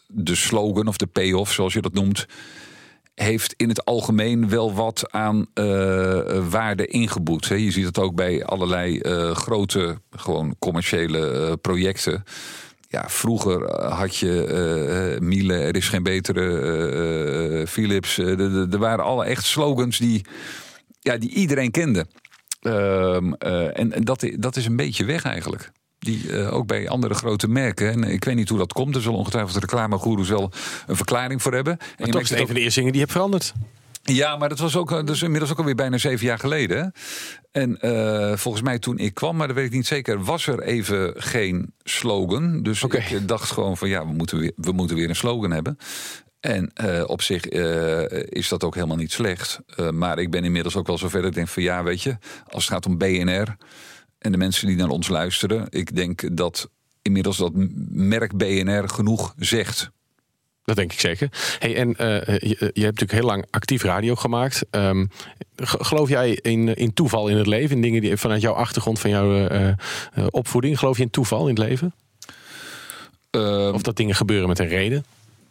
de 0.08 0.36
slogan 0.36 0.88
of 0.88 0.97
de 0.97 1.08
payoff, 1.08 1.54
zoals 1.54 1.73
je 1.73 1.82
dat 1.82 1.93
noemt, 1.93 2.25
heeft 3.21 3.53
in 3.58 3.69
het 3.69 3.86
algemeen 3.86 4.49
wel 4.49 4.73
wat 4.73 5.12
aan 5.12 5.45
waarde 6.49 6.86
ingeboet. 6.88 7.45
Je 7.45 7.71
ziet 7.71 7.86
het 7.86 7.99
ook 7.99 8.15
bij 8.15 8.45
allerlei 8.45 8.99
grote, 9.34 10.01
gewoon 10.12 10.55
commerciële 10.60 11.58
projecten 11.62 12.23
ja, 12.89 13.10
vroeger 13.10 13.65
eh, 13.65 13.97
had 13.97 14.15
je 14.15 15.17
Miele, 15.21 15.53
er 15.53 15.75
is 15.75 15.89
geen 15.89 16.03
betere, 16.03 17.65
Philips. 17.67 18.17
er 18.17 18.77
waren 18.77 19.05
alle 19.05 19.25
echt 19.25 19.45
slogans 19.45 19.97
die, 19.97 20.25
ja, 20.99 21.17
die 21.17 21.29
iedereen 21.29 21.71
kende. 21.71 22.05
Ehm, 22.62 23.34
en 23.34 23.93
en 23.93 24.03
dat, 24.03 24.29
dat 24.36 24.55
is 24.55 24.65
een 24.65 24.75
beetje 24.75 25.05
weg 25.05 25.23
eigenlijk. 25.23 25.71
Die 25.99 26.47
ook 26.49 26.67
bij 26.67 26.89
andere 26.89 27.13
grote 27.13 27.47
merken. 27.47 27.91
En 27.91 28.03
ik 28.03 28.23
weet 28.23 28.35
niet 28.35 28.49
hoe 28.49 28.57
dat 28.57 28.73
komt. 28.73 28.95
Er 28.95 29.01
zullen 29.01 29.17
ongetwijfeld 29.17 29.57
reclamegoeroes 29.57 30.29
wel 30.29 30.51
een 30.88 30.95
verklaring 30.95 31.41
voor 31.41 31.53
hebben. 31.53 31.77
Maar 31.79 32.07
en 32.07 32.12
toch 32.12 32.21
is 32.21 32.31
een 32.31 32.45
van 32.45 32.55
de 32.55 32.62
eerste 32.62 32.79
dingen 32.79 32.93
die 32.93 33.01
heb 33.01 33.12
veranderd. 33.12 33.53
Ja, 34.13 34.38
maar 34.38 34.49
dat 34.49 34.59
was 34.59 34.75
ook 34.75 34.89
dat 34.89 35.09
is 35.09 35.21
inmiddels 35.21 35.51
ook 35.51 35.57
alweer 35.57 35.75
bijna 35.75 35.97
zeven 35.97 36.25
jaar 36.25 36.39
geleden. 36.39 36.93
En 37.51 37.77
uh, 37.81 38.35
volgens 38.35 38.63
mij 38.63 38.79
toen 38.79 38.97
ik 38.97 39.13
kwam, 39.13 39.35
maar 39.35 39.47
dat 39.47 39.55
weet 39.55 39.65
ik 39.65 39.71
niet 39.71 39.88
zeker, 39.88 40.23
was 40.23 40.47
er 40.47 40.62
even 40.62 41.13
geen 41.17 41.73
slogan. 41.83 42.63
Dus 42.63 42.83
okay. 42.83 43.05
ik 43.09 43.27
dacht 43.27 43.51
gewoon 43.51 43.77
van 43.77 43.89
ja, 43.89 44.07
we 44.07 44.13
moeten 44.13 44.38
weer, 44.38 44.51
we 44.55 44.71
moeten 44.71 44.95
weer 44.95 45.09
een 45.09 45.15
slogan 45.15 45.51
hebben. 45.51 45.77
En 46.39 46.71
uh, 46.83 47.03
op 47.05 47.21
zich 47.21 47.51
uh, 47.51 48.03
is 48.09 48.47
dat 48.49 48.63
ook 48.63 48.75
helemaal 48.75 48.97
niet 48.97 49.12
slecht. 49.12 49.59
maar 49.91 50.19
ik 50.19 50.31
ben 50.31 50.43
inmiddels 50.43 50.75
ook 50.75 50.88
wel 50.88 50.97
zover 50.97 51.19
dat 51.19 51.29
ik 51.29 51.35
denk 51.35 51.47
van 51.47 51.63
ja, 51.63 51.83
weet 51.83 52.01
je, 52.01 52.17
als 52.47 52.63
het 52.63 52.73
gaat 52.73 52.85
om 52.85 52.97
BNR 52.97 53.57
en 54.19 54.32
de 54.32 54.38
mensen 54.38 54.67
die 54.67 54.75
naar 54.75 54.89
ons 54.89 55.08
luisteren, 55.08 55.67
ik 55.69 55.95
denk 55.95 56.38
dat 56.38 56.69
inmiddels 57.01 57.38
dat 57.38 57.51
merk 57.89 58.38
BNR 58.38 58.89
genoeg 58.89 59.34
zegt. 59.38 59.91
Dat 60.63 60.75
denk 60.75 60.93
ik 60.93 60.99
zeker. 60.99 61.29
Hey, 61.60 61.75
en 61.75 61.89
uh, 61.89 61.95
je, 62.25 62.71
je, 62.73 62.84
hebt 62.84 62.99
natuurlijk 62.99 63.12
heel 63.12 63.25
lang 63.25 63.45
actief 63.49 63.84
radio 63.84 64.15
gemaakt. 64.15 64.65
Um, 64.71 65.10
geloof 65.55 66.10
jij 66.10 66.39
in, 66.41 66.75
in 66.75 66.93
toeval 66.93 67.27
in 67.27 67.38
het 67.38 67.47
leven? 67.47 67.75
In 67.75 67.82
dingen 67.82 68.01
die 68.01 68.17
vanuit 68.17 68.41
jouw 68.41 68.53
achtergrond, 68.53 68.99
van 68.99 69.10
jouw 69.10 69.49
uh, 69.51 69.73
opvoeding, 70.29 70.79
geloof 70.79 70.97
je 70.97 71.03
in 71.03 71.10
toeval 71.10 71.41
in 71.41 71.55
het 71.55 71.58
leven? 71.58 71.93
Uh, 73.32 73.71
of 73.73 73.82
dat 73.82 73.97
dingen 73.97 74.15
gebeuren 74.15 74.47
met 74.47 74.60
een 74.60 74.67
reden? 74.67 75.05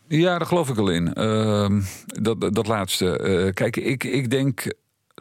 Ja, 0.08 0.38
daar 0.38 0.46
geloof 0.46 0.68
ik 0.68 0.74
wel 0.74 0.90
in. 0.90 1.14
Ehm, 1.14 1.80
dat, 2.06 2.54
dat 2.54 2.66
laatste. 2.66 3.50
kijk, 3.54 3.76
ik, 3.76 4.04
ik 4.04 4.30
denk. 4.30 4.72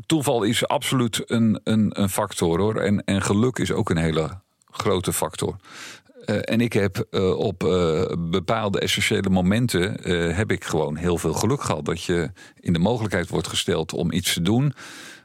Toeval 0.06 0.44
is 0.44 0.68
absoluut 0.68 1.24
een, 1.26 1.60
een, 1.64 2.02
een 2.02 2.10
factor 2.10 2.60
hoor. 2.60 2.76
En, 2.76 3.04
en 3.04 3.22
geluk 3.22 3.58
is 3.58 3.72
ook 3.72 3.90
een 3.90 3.98
hele 3.98 4.30
grote 4.72 5.14
factor. 5.14 5.56
Uh, 6.26 6.38
en 6.42 6.62
ik 6.62 6.74
heb 6.74 7.06
uh, 7.12 7.38
op 7.38 7.64
uh, 7.64 8.04
bepaalde 8.18 8.80
essentiële 8.80 9.30
momenten 9.30 10.10
heb 10.36 10.52
ik 10.52 10.64
gewoon 10.64 10.96
heel 10.96 11.18
veel 11.18 11.34
geluk 11.34 11.62
gehad. 11.62 11.86
Dat 11.86 12.04
je 12.04 12.32
in 12.60 12.74
de 12.74 12.80
mogelijkheid 12.80 13.30
wordt 13.30 13.48
gesteld 13.48 13.94
om 13.94 14.12
iets 14.12 14.34
te 14.34 14.42
doen. 14.42 14.74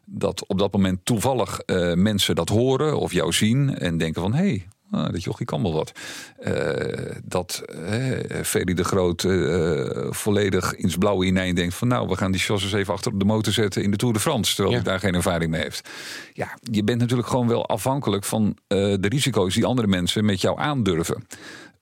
Dat 0.05 0.47
op 0.47 0.59
dat 0.59 0.73
moment 0.73 1.05
toevallig 1.05 1.61
mensen 1.95 2.35
dat 2.35 2.49
horen 2.49 2.99
of 2.99 3.13
jou 3.13 3.33
zien 3.33 3.79
en 3.79 3.99
denken 3.99 4.23
van 4.23 4.35
hé, 4.35 4.47
hey, 4.47 4.69
Ah, 4.93 5.13
dat 5.13 5.23
jochie 5.23 5.47
kan 5.47 5.63
wel 5.63 5.73
wat. 5.73 5.93
Uh, 6.41 7.17
dat 7.25 7.63
uh, 7.71 8.43
Ferry 8.45 8.75
de 8.75 8.85
Groot 8.85 9.23
uh, 9.23 10.07
volledig 10.11 10.75
ins 10.75 10.97
blauwe 10.97 11.25
ineen 11.27 11.55
denkt 11.55 11.75
van... 11.75 11.89
nou, 11.89 12.09
we 12.09 12.17
gaan 12.17 12.33
die 12.33 12.41
chassis 12.41 12.73
even 12.73 12.95
achter 12.95 13.13
op 13.13 13.19
de 13.19 13.25
motor 13.25 13.53
zetten 13.53 13.83
in 13.83 13.91
de 13.91 13.97
Tour 13.97 14.15
de 14.15 14.21
France... 14.21 14.55
terwijl 14.55 14.77
hij 14.77 14.85
daar 14.85 14.99
geen 14.99 15.15
ervaring 15.15 15.51
mee 15.51 15.63
heeft. 15.63 15.89
Ja, 16.33 16.59
je 16.61 16.85
bent 16.85 17.01
natuurlijk 17.01 17.29
gewoon 17.29 17.49
wel 17.49 17.67
afhankelijk 17.67 18.25
van 18.25 18.57
de 18.67 19.09
risico's... 19.09 19.55
die 19.55 19.65
andere 19.65 19.89
mensen 19.89 20.25
met 20.25 20.41
jou 20.41 20.59
aandurven. 20.59 21.27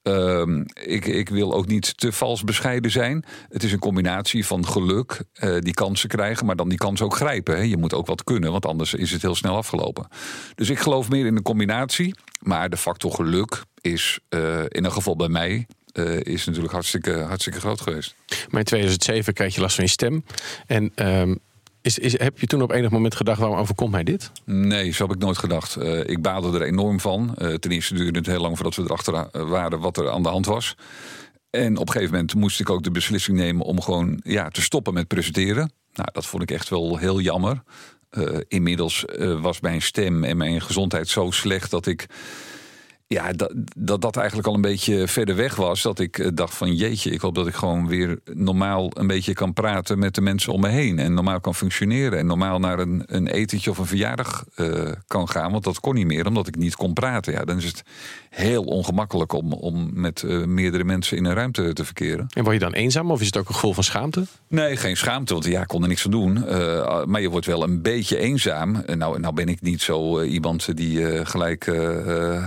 Uh, 0.03 0.63
ik, 0.85 1.07
ik, 1.07 1.29
wil 1.29 1.55
ook 1.55 1.67
niet 1.67 1.99
te 1.99 2.13
vals 2.13 2.45
bescheiden 2.45 2.91
zijn. 2.91 3.25
Het 3.49 3.63
is 3.63 3.73
een 3.73 3.79
combinatie 3.79 4.47
van 4.47 4.67
geluk, 4.67 5.23
uh, 5.43 5.59
die 5.59 5.75
kansen 5.75 6.09
krijgen, 6.09 6.47
maar 6.47 6.57
dan 6.57 6.69
die 6.69 6.79
kans 6.79 7.03
ook 7.03 7.15
grijpen. 7.15 7.57
Hè. 7.57 7.63
Je 7.63 7.77
moet 7.77 7.95
ook 7.95 8.07
wat 8.07 8.25
kunnen, 8.25 8.53
want 8.53 8.67
anders 8.67 8.95
is 8.95 9.11
het 9.11 9.23
heel 9.23 9.35
snel 9.35 9.57
afgelopen. 9.57 10.09
Dus 10.55 10.71
ik 10.71 10.79
geloof 10.79 11.09
meer 11.09 11.27
in 11.27 11.37
een 11.37 11.43
combinatie. 11.43 12.15
Maar 12.41 12.71
de 12.71 12.77
factor 12.77 13.13
geluk 13.13 13.63
is 13.81 14.21
uh, 14.29 14.59
in 14.69 14.85
een 14.85 14.93
geval 14.93 15.17
bij 15.17 15.29
mij 15.29 15.67
uh, 15.93 16.21
is 16.21 16.45
natuurlijk 16.45 16.73
hartstikke, 16.73 17.13
hartstikke 17.13 17.61
groot 17.61 17.81
geweest. 17.81 18.15
Maar 18.49 18.61
in 18.61 18.67
2007 18.67 19.35
kreeg 19.35 19.55
je 19.55 19.61
last 19.61 19.75
van 19.75 19.85
je 19.85 19.91
stem. 19.91 20.25
En 20.67 20.93
um, 20.95 21.39
is, 21.83 22.19
heb 22.19 22.39
je 22.39 22.47
toen 22.47 22.63
op 22.63 22.71
enig 22.71 22.91
moment 22.91 23.15
gedacht, 23.15 23.39
waarom 23.39 23.59
overkomt 23.59 23.91
mij 23.91 24.05
dit? 24.05 24.31
Nee, 24.45 24.91
zo 24.91 25.07
heb 25.07 25.17
ik 25.17 25.23
nooit 25.23 25.39
gedacht. 25.39 25.77
Uh, 25.77 26.09
ik 26.09 26.23
baalde 26.23 26.59
er 26.59 26.67
enorm 26.67 27.01
van. 27.01 27.35
Uh, 27.39 27.55
ten 27.55 27.71
eerste 27.71 27.95
duurde 27.95 28.19
het 28.19 28.27
heel 28.27 28.41
lang 28.41 28.57
voordat 28.57 28.75
we 28.75 28.83
erachter 28.83 29.47
waren 29.49 29.81
wat 29.81 29.97
er 29.97 30.11
aan 30.11 30.23
de 30.23 30.29
hand 30.29 30.47
was. 30.47 30.77
En 31.51 31.77
op 31.77 31.87
een 31.87 31.93
gegeven 31.93 32.15
moment 32.15 32.35
moest 32.35 32.61
ik 32.61 32.71
ook 32.71 32.83
de 32.83 32.91
beslissing 32.91 33.37
nemen 33.37 33.67
om 33.67 33.81
gewoon 33.81 34.21
ja, 34.23 34.49
te 34.49 34.63
stoppen 34.63 34.95
met 34.95 35.09
presenteren. 35.09 35.73
Nou, 35.93 36.09
dat 36.13 36.27
vond 36.27 36.43
ik 36.43 36.51
echt 36.51 36.69
wel 36.69 36.97
heel 36.97 37.21
jammer. 37.21 37.63
Inmiddels 38.49 39.05
was 39.41 39.61
mijn 39.61 39.83
stem 39.83 40.25
en 40.25 40.37
mijn 40.37 40.61
gezondheid 40.61 41.09
zo 41.09 41.31
slecht 41.31 41.71
dat 41.71 41.87
ik 41.87 42.07
ja, 43.15 43.33
dat, 43.33 43.53
dat 43.77 44.01
dat 44.01 44.17
eigenlijk 44.17 44.49
al 44.49 44.55
een 44.55 44.61
beetje 44.61 45.09
verder 45.09 45.37
weg 45.37 45.57
was. 45.57 45.83
Dat 45.83 45.99
ik 45.99 46.19
eh, 46.19 46.29
dacht 46.35 46.55
van 46.55 46.75
jeetje, 46.75 47.11
ik 47.11 47.21
hoop 47.21 47.35
dat 47.35 47.47
ik 47.47 47.55
gewoon 47.55 47.89
weer 47.89 48.19
normaal 48.25 48.91
een 48.95 49.07
beetje 49.07 49.33
kan 49.33 49.53
praten 49.53 49.99
met 49.99 50.15
de 50.15 50.21
mensen 50.21 50.53
om 50.53 50.61
me 50.61 50.69
heen. 50.69 50.99
En 50.99 51.15
normaal 51.15 51.41
kan 51.41 51.55
functioneren. 51.55 52.19
En 52.19 52.27
normaal 52.27 52.59
naar 52.59 52.79
een, 52.79 53.03
een 53.07 53.27
etentje 53.27 53.71
of 53.71 53.79
een 53.79 53.87
verjaardag 53.87 54.45
uh, 54.57 54.89
kan 55.07 55.29
gaan. 55.29 55.53
Want 55.53 55.65
dat 55.65 55.81
kon 55.81 55.95
niet 55.95 56.07
meer, 56.07 56.27
omdat 56.27 56.47
ik 56.47 56.57
niet 56.57 56.77
kon 56.77 56.93
praten. 56.93 57.33
Ja, 57.33 57.45
dan 57.45 57.57
is 57.57 57.65
het 57.65 57.83
heel 58.31 58.63
ongemakkelijk 58.63 59.33
om, 59.33 59.53
om 59.53 59.91
met 59.93 60.23
uh, 60.23 60.45
meerdere 60.45 60.85
mensen 60.85 61.17
in 61.17 61.25
een 61.25 61.35
ruimte 61.35 61.73
te 61.73 61.85
verkeren. 61.85 62.27
En 62.35 62.43
word 62.43 62.55
je 62.55 62.61
dan 62.61 62.73
eenzaam 62.73 63.11
of 63.11 63.21
is 63.21 63.27
het 63.27 63.37
ook 63.37 63.49
een 63.49 63.55
gevoel 63.55 63.75
van 63.75 63.85
schaamte? 63.85 64.27
Nee, 64.49 64.77
geen 64.77 64.97
schaamte, 64.97 65.33
want 65.33 65.45
ja, 65.45 65.61
ik 65.61 65.69
kon 65.69 65.83
er 65.83 65.89
niks 65.89 66.05
aan 66.05 66.11
doen. 66.11 66.37
Uh, 66.37 67.05
maar 67.05 67.21
je 67.21 67.31
wordt 67.31 67.47
wel 67.47 67.63
een 67.63 67.83
beetje 67.83 68.19
eenzaam. 68.19 68.83
Nou, 68.87 69.21
nou 69.21 69.35
ben 69.35 69.49
ik 69.49 69.61
niet 69.61 69.83
zo 69.83 70.23
iemand 70.23 70.77
die 70.77 71.27
gelijk 71.27 71.69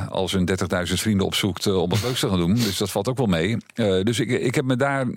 als 0.10 0.34
een 0.34 0.46
30.000 0.88 0.94
vrienden 0.94 1.26
opzoekt 1.26 1.68
om 1.68 1.90
wat 1.90 2.04
leuks 2.04 2.20
te 2.20 2.30
gaan 2.30 2.40
doen. 2.40 2.54
Dus 2.54 2.78
dat 2.78 2.92
valt 2.92 3.08
ook 3.08 3.18
wel 3.18 3.26
mee. 3.26 3.58
dus 4.04 4.20
ik, 4.20 4.30
ik 4.30 4.56
heb 4.56 4.66
me 4.66 4.76
daar. 4.76 5.08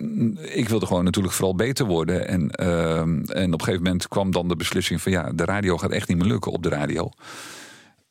Ik 0.41 0.69
wilde 0.69 0.85
gewoon 0.85 1.03
natuurlijk 1.03 1.33
vooral 1.33 1.55
beter 1.55 1.85
worden. 1.85 2.27
En, 2.27 2.51
en 2.51 3.53
op 3.53 3.59
een 3.59 3.65
gegeven 3.65 3.83
moment 3.83 4.07
kwam 4.07 4.31
dan 4.31 4.47
de 4.47 4.55
beslissing 4.55 5.01
van 5.01 5.11
ja, 5.11 5.31
de 5.33 5.45
radio 5.45 5.77
gaat 5.77 5.91
echt 5.91 6.07
niet 6.07 6.17
meer 6.17 6.27
lukken 6.27 6.51
op 6.51 6.63
de 6.63 6.69
radio. 6.69 7.11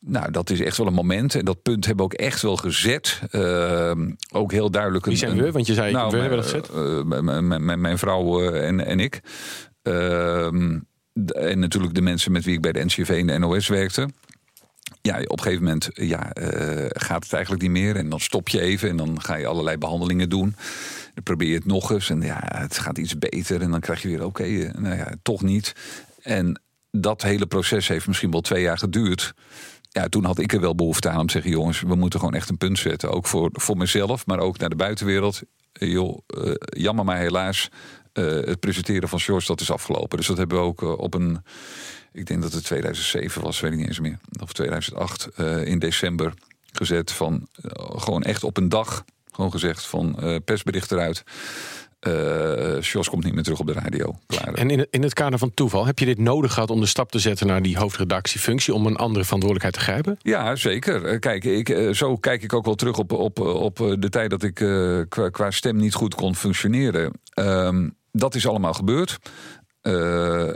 Nou, 0.09 0.31
dat 0.31 0.51
is 0.51 0.61
echt 0.61 0.77
wel 0.77 0.87
een 0.87 0.93
moment. 0.93 1.35
En 1.35 1.45
dat 1.45 1.63
punt 1.63 1.87
hebben 1.87 2.07
we 2.07 2.13
ook 2.13 2.21
echt 2.21 2.43
wel 2.43 2.57
gezet. 2.57 3.21
Uh, 3.33 3.93
ook 4.33 4.53
heel 4.53 4.71
duidelijk. 4.71 5.05
Wie 5.05 5.17
zijn 5.17 5.37
we? 5.37 5.53
Want 5.53 5.67
je 5.67 5.75
zei, 5.75 5.93
nou, 5.93 6.11
we 6.11 6.19
hebben 6.19 6.39
dat 6.39 6.47
gezet. 6.47 6.71
Uh, 6.75 7.77
mijn 7.77 7.99
vrouw 7.99 8.43
uh, 8.43 8.67
en, 8.67 8.87
en 8.87 9.01
ik. 9.01 9.21
Ehm, 9.83 10.79
en 11.27 11.59
natuurlijk 11.59 11.95
de 11.95 12.01
mensen 12.01 12.33
met 12.33 12.45
wie 12.45 12.55
ik 12.55 12.61
bij 12.61 12.73
de 12.73 12.85
NCV 12.85 13.09
en 13.09 13.27
de 13.27 13.39
NOS 13.39 13.69
werkte 13.69 14.09
ja, 15.07 15.21
op 15.21 15.39
een 15.39 15.43
gegeven 15.43 15.65
moment 15.65 15.89
ja, 15.93 16.37
uh, 16.37 16.87
gaat 16.89 17.23
het 17.23 17.33
eigenlijk 17.33 17.63
niet 17.63 17.71
meer. 17.71 17.97
En 17.97 18.09
dan 18.09 18.21
stop 18.21 18.49
je 18.49 18.61
even 18.61 18.89
en 18.89 18.97
dan 18.97 19.23
ga 19.23 19.37
je 19.37 19.47
allerlei 19.47 19.79
behandelingen 19.79 20.29
doen. 20.29 20.55
Dan 21.15 21.23
probeer 21.23 21.49
je 21.49 21.55
het 21.55 21.67
nog 21.67 21.91
eens 21.91 22.11
en 22.11 22.21
ja, 22.21 22.43
het 22.45 22.79
gaat 22.79 22.99
iets 22.99 23.19
beter. 23.19 23.63
En 23.63 23.71
dan 23.71 23.81
krijg 23.81 24.03
je 24.03 24.09
weer, 24.09 24.25
oké, 24.25 24.45
uh, 24.45 24.73
nou 24.73 24.97
ja, 24.97 25.15
toch 25.23 25.43
niet. 25.43 25.73
En 26.23 26.61
dat 26.91 27.23
hele 27.23 27.47
proces 27.47 27.89
heeft 27.89 28.07
misschien 28.07 28.31
wel 28.31 28.41
twee 28.41 28.63
jaar 28.63 28.79
geduurd. 28.79 29.35
Ja, 29.89 30.09
toen 30.09 30.25
had 30.25 30.39
ik 30.39 30.53
er 30.53 30.61
wel 30.61 30.75
behoefte 30.75 31.09
aan 31.09 31.21
om 31.21 31.27
te 31.27 31.33
zeggen: 31.33 31.51
jongens, 31.51 31.81
we 31.81 31.95
moeten 31.95 32.19
gewoon 32.19 32.35
echt 32.35 32.49
een 32.49 32.59
punt 32.59 32.79
zetten. 32.79 33.11
Ook 33.11 33.27
voor, 33.27 33.51
voor 33.53 33.77
mezelf, 33.77 34.27
maar 34.27 34.39
ook 34.39 34.59
naar 34.59 34.69
de 34.69 34.77
buitenwereld. 34.77 35.43
Uh, 35.79 35.93
joh, 35.93 36.19
jammer 36.59 37.05
maar 37.05 37.19
helaas. 37.19 37.69
het 38.13 38.61
presenteren 38.61 39.09
van 39.09 39.19
shorts, 39.19 39.47
dat 39.47 39.61
is 39.61 39.71
afgelopen. 39.71 40.19
Dus 40.19 40.27
dat 40.27 40.37
hebben 40.37 40.59
we 40.59 40.65
ook 40.65 40.83
op 40.83 41.15
een 41.15 41.43
ik 42.17 42.27
denk 42.27 42.43
dat 42.43 42.53
het 42.53 42.65
2007 42.65 43.43
was, 43.43 43.61
weet 43.61 43.73
ik 43.73 43.79
niet 43.79 43.87
eens 43.87 44.01
meer. 44.01 44.19
Of 44.43 44.53
2008 44.53 45.29
uh, 45.37 45.65
in 45.65 45.79
december 45.79 46.35
gezet 46.73 47.13
van 47.13 47.47
uh, 47.65 47.71
gewoon 48.01 48.23
echt 48.23 48.45
op 48.45 48.57
een 48.57 48.69
dag. 48.69 49.05
Gewoon 49.31 49.51
gezegd 49.51 49.87
van 49.87 50.17
uh, 50.21 50.37
persbericht 50.45 50.93
eruit. 50.93 51.23
Jos 52.81 53.09
komt 53.09 53.25
niet 53.25 53.35
meer 53.35 53.43
terug 53.43 53.61
op 53.61 53.67
de 53.67 53.73
radio. 53.73 54.19
Klaar. 54.27 54.55
En 54.55 54.71
in 54.71 54.79
het, 54.79 54.89
in 54.91 55.03
het 55.03 55.15
kader 55.15 55.39
van 55.39 55.55
toeval, 55.55 55.87
heb 55.87 55.99
je 55.99 56.05
dit 56.05 56.19
nodig 56.19 56.53
gehad 56.53 56.71
om 56.71 56.81
de 56.81 56.87
stap 56.87 57.11
te 57.11 57.19
zetten 57.19 57.47
naar 57.47 57.63
die 57.63 57.79
hoofdredactiefunctie, 57.79 58.75
om 58.75 58.87
een 58.87 58.97
andere 58.97 59.25
verantwoordelijkheid 59.25 59.75
te 59.75 59.91
grijpen? 59.91 60.19
Ja, 60.23 60.57
zeker. 60.57 61.19
Kijk, 61.19 61.45
ik, 61.45 61.95
zo 61.95 62.17
kijk 62.17 62.43
ik 62.43 62.53
ook 62.53 62.65
wel 62.65 62.75
terug 62.75 62.99
op, 62.99 63.13
op, 63.13 63.41
op 63.41 63.77
de 63.99 64.09
tijd 64.09 64.31
dat 64.31 64.43
ik 64.43 64.55
qua, 65.09 65.29
qua 65.31 65.51
stem 65.51 65.77
niet 65.77 65.95
goed 65.95 66.15
kon 66.15 66.37
functioneren. 66.37 67.13
Um, 67.35 67.97
dat 68.13 68.35
is 68.35 68.47
allemaal 68.47 68.75
gebeurd. 68.75 69.19
Uh, 69.83 70.53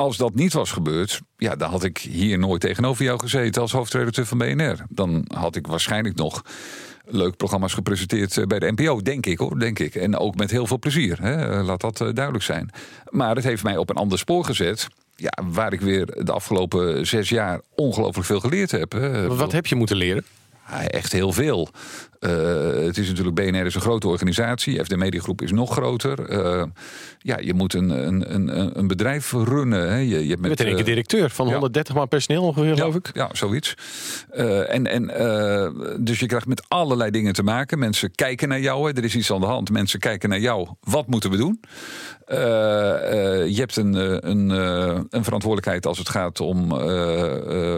als 0.00 0.16
dat 0.16 0.34
niet 0.34 0.52
was 0.52 0.70
gebeurd, 0.70 1.20
ja, 1.36 1.56
dan 1.56 1.70
had 1.70 1.84
ik 1.84 1.98
hier 1.98 2.38
nooit 2.38 2.60
tegenover 2.60 3.04
jou 3.04 3.18
gezeten 3.18 3.62
als 3.62 3.72
hoofdredacteur 3.72 4.26
van 4.26 4.38
BNR. 4.38 4.84
Dan 4.88 5.24
had 5.34 5.56
ik 5.56 5.66
waarschijnlijk 5.66 6.16
nog 6.16 6.44
leuk 7.04 7.36
programma's 7.36 7.74
gepresenteerd 7.74 8.36
eh, 8.36 8.44
bij 8.44 8.58
de 8.58 8.72
NPO, 8.72 9.00
denk 9.00 9.26
ik 9.26 9.38
hoor, 9.38 9.58
denk 9.58 9.78
ik. 9.78 9.94
En 9.94 10.16
ook 10.16 10.36
met 10.36 10.50
heel 10.50 10.66
veel 10.66 10.78
plezier, 10.78 11.22
hè? 11.22 11.62
laat 11.62 11.80
dat 11.80 12.00
eh, 12.00 12.08
duidelijk 12.12 12.44
zijn. 12.44 12.70
Maar 13.08 13.34
het 13.34 13.44
heeft 13.44 13.62
mij 13.62 13.76
op 13.76 13.90
een 13.90 13.96
ander 13.96 14.18
spoor 14.18 14.44
gezet. 14.44 14.88
Ja, 15.16 15.32
waar 15.44 15.72
ik 15.72 15.80
weer 15.80 16.06
de 16.06 16.32
afgelopen 16.32 17.06
zes 17.06 17.28
jaar 17.28 17.60
ongelooflijk 17.74 18.26
veel 18.26 18.40
geleerd 18.40 18.70
heb. 18.70 18.92
Wat 19.28 19.52
heb 19.52 19.66
je 19.66 19.74
moeten 19.74 19.96
leren? 19.96 20.24
echt 20.86 21.12
heel 21.12 21.32
veel. 21.32 21.68
Uh, 22.20 22.86
het 22.86 22.98
is 22.98 23.08
natuurlijk, 23.08 23.36
BNR 23.36 23.66
is 23.66 23.74
een 23.74 23.80
grote 23.80 24.08
organisatie. 24.08 24.84
FD 24.84 24.96
Mediagroep 24.96 25.42
is 25.42 25.52
nog 25.52 25.72
groter. 25.72 26.30
Uh, 26.30 26.62
ja, 27.18 27.38
je 27.38 27.54
moet 27.54 27.74
een, 27.74 27.90
een, 27.90 28.34
een, 28.34 28.78
een 28.78 28.86
bedrijf 28.86 29.32
runnen. 29.32 29.90
Hè. 29.90 29.96
Je, 29.96 30.22
je 30.22 30.28
hebt 30.28 30.40
met, 30.40 30.60
een 30.60 30.78
uh, 30.78 30.84
directeur 30.84 31.30
van 31.30 31.46
130 31.46 31.94
man 31.94 32.08
personeel 32.08 32.42
ongeveer, 32.42 32.76
geloof 32.76 32.94
ik. 32.94 33.10
Ja, 33.12 33.28
zoiets. 33.32 33.74
en, 34.68 34.86
en, 34.86 35.06
dus 36.04 36.18
je 36.18 36.26
krijgt 36.26 36.46
met 36.46 36.64
allerlei 36.68 37.10
dingen 37.10 37.32
te 37.32 37.42
maken. 37.42 37.78
Mensen 37.78 38.10
kijken 38.10 38.48
naar 38.48 38.60
jou. 38.60 38.90
Hè. 38.90 38.96
Er 38.96 39.04
is 39.04 39.16
iets 39.16 39.32
aan 39.32 39.40
de 39.40 39.46
hand. 39.46 39.70
Mensen 39.70 39.98
kijken 39.98 40.28
naar 40.28 40.40
jou. 40.40 40.68
Wat 40.80 41.06
moeten 41.06 41.30
we 41.30 41.36
doen? 41.36 41.60
je 43.46 43.56
hebt 43.56 43.76
een, 43.76 43.94
een, 44.30 44.50
een 45.10 45.24
verantwoordelijkheid 45.24 45.86
als 45.86 45.98
het 45.98 46.08
gaat 46.08 46.40
om 46.40 46.72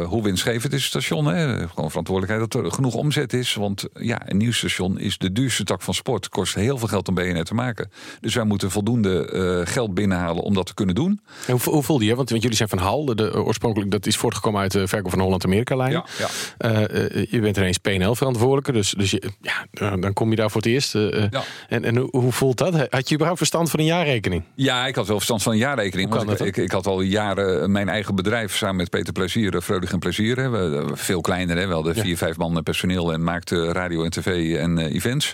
hoe 0.04 0.22
winstgevend 0.22 0.72
is 0.72 0.80
het 0.80 0.90
station. 0.90 1.26
Hè. 1.26 1.68
Gewoon 1.68 1.88
verantwoordelijkheid 1.88 2.52
dat 2.52 2.64
er 2.64 2.72
genoeg 2.72 2.94
omzet 2.94 3.32
is. 3.32 3.54
Want 3.54 3.84
ja, 3.94 4.26
een 4.32 4.38
nieuw 4.38 4.52
station 4.52 4.98
is 4.98 5.18
de 5.18 5.32
duurste 5.32 5.64
tak 5.64 5.82
van 5.82 5.94
sport. 5.94 6.28
Kost 6.28 6.54
heel 6.54 6.78
veel 6.78 6.88
geld 6.88 7.08
om 7.08 7.14
BNR 7.14 7.44
te 7.44 7.54
maken. 7.54 7.90
Dus 8.20 8.34
wij 8.34 8.44
moeten 8.44 8.70
voldoende 8.70 9.32
uh, 9.32 9.72
geld 9.72 9.94
binnenhalen 9.94 10.42
om 10.42 10.54
dat 10.54 10.66
te 10.66 10.74
kunnen 10.74 10.94
doen. 10.94 11.20
En 11.46 11.52
hoe, 11.52 11.72
hoe 11.74 11.82
voelde 11.82 12.04
je? 12.04 12.14
Want, 12.14 12.30
want 12.30 12.42
jullie 12.42 12.56
zijn 12.56 12.68
van 12.68 12.78
Hal. 12.78 13.04
De, 13.04 13.14
de, 13.14 13.44
oorspronkelijk 13.44 13.90
dat 13.90 14.06
is 14.06 14.16
voortgekomen 14.16 14.60
uit 14.60 14.72
de 14.72 14.88
verkoop 14.88 15.10
van 15.10 15.20
Holland-Amerika-lijn. 15.20 15.92
Ja, 15.92 16.04
ja. 16.18 16.28
Uh, 16.70 16.80
uh, 16.80 17.26
je 17.30 17.40
bent 17.40 17.56
ineens 17.56 17.78
PNL-verantwoordelijke. 17.78 18.72
Dus, 18.72 18.90
dus 18.90 19.10
je, 19.10 19.22
ja, 19.40 19.66
dan 19.96 20.12
kom 20.12 20.30
je 20.30 20.36
daar 20.36 20.50
voor 20.50 20.60
het 20.60 20.70
eerst. 20.70 20.92
Ja. 20.92 21.42
En, 21.68 21.84
en 21.84 21.96
hoe 21.96 22.32
voelt 22.32 22.58
dat? 22.58 22.74
Had 22.74 23.08
je 23.08 23.14
überhaupt 23.14 23.38
verstand 23.38 23.70
van 23.70 23.80
een 23.80 23.86
jaarrekening? 23.86 24.42
Ja, 24.54 24.86
ik 24.86 24.94
had 24.94 25.06
wel 25.06 25.16
verstand 25.16 25.42
van 25.42 25.52
een 25.52 25.58
jaarrekening. 25.58 26.14
Want 26.14 26.30
ik, 26.30 26.40
ik, 26.40 26.56
ik, 26.56 26.70
had 26.70 26.86
al 26.86 27.00
jaren 27.00 27.72
mijn 27.72 27.88
eigen 27.88 28.14
bedrijf 28.14 28.56
samen 28.56 28.76
met 28.76 28.90
Peter 28.90 29.12
Plezier, 29.12 29.60
Freudig 29.60 29.92
en 29.92 29.98
Plezier. 29.98 30.36
Hè. 30.36 30.96
Veel 30.96 31.20
kleiner, 31.20 31.56
hè. 31.56 31.66
wel 31.66 31.82
de 31.82 31.94
vier, 31.94 32.16
vijf 32.16 32.36
man 32.36 32.62
personeel 32.62 33.12
en 33.12 33.24
maakte 33.24 33.72
radio 33.72 34.04
en 34.04 34.10
tv 34.10 34.21
en 34.26 34.78
uh, 34.78 34.94
events. 34.94 35.32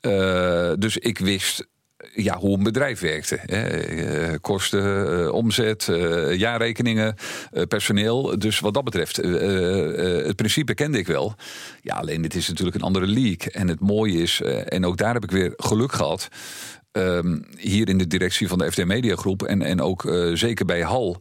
Uh, 0.00 0.72
dus 0.78 0.96
ik 0.96 1.18
wist 1.18 1.66
ja, 2.14 2.38
hoe 2.38 2.56
een 2.56 2.62
bedrijf 2.62 3.00
werkte. 3.00 3.38
Hè. 3.42 3.88
Uh, 4.30 4.34
kosten, 4.40 5.32
omzet, 5.32 5.90
jaarrekeningen, 6.30 7.14
personeel. 7.68 8.38
Dus 8.38 8.60
wat 8.60 8.74
dat 8.74 8.84
betreft, 8.84 9.16
het 9.16 10.36
principe 10.36 10.74
kende 10.74 10.98
ik 10.98 11.06
wel. 11.06 11.34
Ja, 11.82 11.94
alleen 11.94 12.22
dit 12.22 12.34
is 12.34 12.48
natuurlijk 12.48 12.76
een 12.76 12.82
andere 12.82 13.06
league. 13.06 13.52
En 13.52 13.68
het 13.68 13.80
mooie 13.80 14.22
is, 14.22 14.40
en 14.64 14.86
ook 14.86 14.96
daar 14.96 15.14
heb 15.14 15.24
ik 15.24 15.30
weer 15.30 15.52
geluk 15.56 15.92
gehad. 15.92 16.28
Ehm, 16.92 17.38
hier 17.56 17.88
in 17.88 17.98
de 17.98 18.06
directie 18.06 18.48
van 18.48 18.58
de 18.58 18.72
FD 18.72 18.84
Media 18.84 19.16
Groep 19.16 19.42
en, 19.42 19.62
en 19.62 19.80
ook 19.80 20.10
zeker 20.34 20.64
bij 20.64 20.82
Hal 20.82 21.18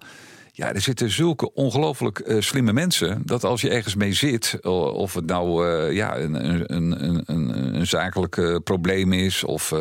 ja, 0.57 0.73
er 0.73 0.81
zitten 0.81 1.09
zulke 1.09 1.53
ongelooflijk 1.53 2.21
uh, 2.25 2.41
slimme 2.41 2.73
mensen. 2.73 3.21
Dat 3.25 3.43
als 3.43 3.61
je 3.61 3.69
ergens 3.69 3.95
mee 3.95 4.13
zit, 4.13 4.59
of 4.93 5.13
het 5.13 5.25
nou 5.25 5.67
uh, 5.67 5.95
ja, 5.95 6.17
een, 6.17 6.49
een, 6.49 6.75
een, 6.75 7.23
een, 7.25 7.75
een 7.75 7.87
zakelijk 7.87 8.59
probleem 8.63 9.13
is, 9.13 9.43
of 9.43 9.73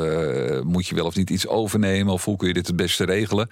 moet 0.63 0.87
je 0.87 0.95
wel 0.95 1.07
of 1.07 1.17
niet 1.17 1.31
iets 1.31 1.47
overnemen, 1.47 2.13
of 2.13 2.25
hoe 2.25 2.37
kun 2.37 2.49
je 2.49 2.55
dit 2.55 2.67
het 2.67 2.77
beste 2.77 3.05
regelen 3.05 3.49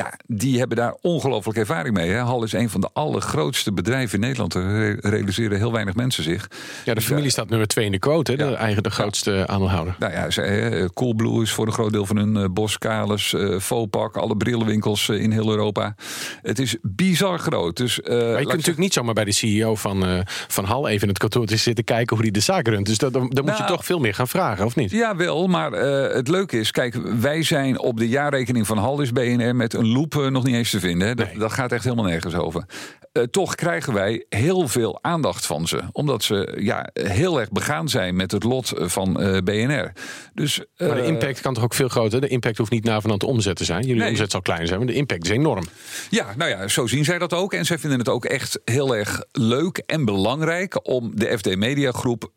ja, 0.00 0.12
die 0.26 0.58
hebben 0.58 0.76
daar 0.76 0.94
ongelooflijk 1.00 1.58
ervaring 1.58 1.94
mee. 1.94 2.10
Hè. 2.10 2.18
Hal 2.18 2.42
is 2.42 2.52
een 2.52 2.70
van 2.70 2.80
de 2.80 2.88
allergrootste 2.92 3.72
bedrijven 3.72 4.14
in 4.14 4.20
Nederland. 4.20 4.54
Er 4.54 5.10
realiseren 5.10 5.58
heel 5.58 5.72
weinig 5.72 5.94
mensen 5.94 6.22
zich. 6.22 6.50
Ja, 6.84 6.94
de 6.94 7.00
familie 7.00 7.30
staat 7.30 7.48
nummer 7.48 7.68
twee 7.68 7.84
in 7.84 7.92
de 7.92 7.98
quote, 7.98 8.30
hè? 8.30 8.36
de 8.36 8.54
eigen 8.54 8.82
de 8.82 8.90
grootste 8.90 9.30
ja. 9.30 9.46
aandeelhouder. 9.46 9.96
Nou 9.98 10.12
ja, 10.12 10.88
Coolblue 10.94 11.42
is 11.42 11.52
voor 11.52 11.66
een 11.66 11.72
groot 11.72 11.92
deel 11.92 12.06
van 12.06 12.16
hun 12.16 12.36
uh, 12.36 12.44
Boskalis, 12.50 13.32
uh, 13.32 13.58
Fopak, 13.58 14.16
alle 14.16 14.36
brillenwinkels 14.36 15.08
uh, 15.08 15.22
in 15.22 15.30
heel 15.30 15.50
Europa. 15.50 15.94
Het 16.42 16.58
is 16.58 16.76
bizar 16.82 17.38
groot. 17.38 17.76
Dus, 17.76 18.00
maar 18.00 18.16
je 18.16 18.34
kunt 18.34 18.48
natuurlijk 18.48 18.78
niet 18.78 18.92
zomaar 18.92 19.14
bij 19.14 19.24
de 19.24 19.32
CEO 19.32 19.74
van, 19.74 20.24
van 20.26 20.64
Hal 20.64 20.88
even 20.88 21.02
in 21.02 21.08
het 21.08 21.18
kantoor 21.18 21.46
te 21.46 21.56
zitten 21.56 21.84
kijken 21.84 22.16
hoe 22.16 22.24
hij 22.24 22.34
de 22.34 22.40
zaak 22.40 22.68
runt. 22.68 22.86
Dus 22.86 22.98
dan, 22.98 23.12
dan 23.12 23.24
moet 23.24 23.56
je 23.56 23.62
nou, 23.62 23.66
toch 23.66 23.84
veel 23.84 23.98
meer 23.98 24.14
gaan 24.14 24.28
vragen, 24.28 24.64
of 24.64 24.76
niet? 24.76 24.90
Ja, 24.90 25.16
wel. 25.16 25.46
Maar 25.46 25.72
het 26.12 26.28
leuke 26.28 26.58
is, 26.58 26.70
kijk, 26.70 26.94
wij 27.20 27.42
zijn 27.42 27.78
op 27.78 27.98
de 27.98 28.08
jaarrekening 28.08 28.66
van 28.66 28.78
Hal 28.78 29.00
is 29.00 29.12
BNR 29.12 29.56
met 29.56 29.74
een 29.74 29.89
loop 29.92 30.14
nog 30.30 30.44
niet 30.44 30.54
eens 30.54 30.70
te 30.70 30.80
vinden. 30.80 31.08
Hè. 31.08 31.14
Dat, 31.14 31.28
dat, 31.34 31.52
gaat 31.52 31.72
echt 31.72 31.84
helemaal 31.84 32.04
nergens 32.04 32.34
over. 32.34 32.64
Uh, 33.12 33.22
toch 33.22 33.54
krijgen 33.54 33.92
wij 33.92 34.24
heel 34.28 34.68
veel 34.68 34.98
aandacht 35.02 35.46
van 35.46 35.68
ze. 35.68 35.80
Omdat 35.92 36.22
ze 36.22 36.58
ja, 36.60 36.88
heel 36.92 37.40
erg 37.40 37.50
begaan 37.50 37.88
zijn 37.88 38.16
met 38.16 38.30
het 38.30 38.42
lot 38.42 38.72
van 38.76 39.22
uh, 39.22 39.38
BNR. 39.38 39.92
Dus, 40.34 40.64
maar 40.76 40.94
de 40.94 41.04
impact 41.04 41.40
kan 41.40 41.54
toch 41.54 41.64
ook 41.64 41.74
veel 41.74 41.88
groter? 41.88 42.20
De 42.20 42.28
impact 42.28 42.58
hoeft 42.58 42.70
niet 42.70 42.84
navenant 42.84 43.20
de 43.20 43.26
omzet 43.26 43.56
te 43.56 43.64
zijn. 43.64 43.82
Jullie 43.82 44.02
nee. 44.02 44.10
omzet 44.10 44.30
zal 44.30 44.42
klein 44.42 44.66
zijn, 44.66 44.78
maar 44.78 44.88
de 44.88 44.94
impact 44.94 45.24
is 45.24 45.30
enorm. 45.30 45.64
Ja, 46.10 46.34
nou 46.36 46.50
ja, 46.50 46.68
zo 46.68 46.86
zien 46.86 47.04
zij 47.04 47.18
dat 47.18 47.32
ook. 47.32 47.52
En 47.52 47.64
zij 47.64 47.78
vinden 47.78 47.98
het 47.98 48.08
ook 48.08 48.24
echt 48.24 48.60
heel 48.64 48.96
erg 48.96 49.24
leuk 49.32 49.78
en 49.78 50.04
belangrijk... 50.04 50.88
om 50.88 51.12
de 51.14 51.38
FD 51.38 51.56
Media 51.56 51.92
Groep 51.92 52.30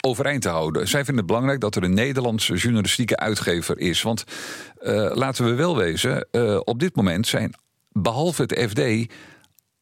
overeind 0.00 0.42
te 0.42 0.48
houden. 0.48 0.88
Zij 0.88 1.04
vinden 1.04 1.16
het 1.16 1.26
belangrijk 1.26 1.60
dat 1.60 1.76
er 1.76 1.82
een 1.82 1.94
Nederlandse 1.94 2.54
journalistieke 2.54 3.16
uitgever 3.16 3.78
is. 3.78 4.02
Want 4.02 4.24
laten 5.12 5.44
we 5.44 5.54
wel 5.54 5.76
wezen, 5.76 6.28
op 6.64 6.80
dit 6.80 6.96
moment 6.96 7.26
zijn 7.26 7.54
behalve 7.92 8.42
het 8.42 8.58
FD 8.70 9.12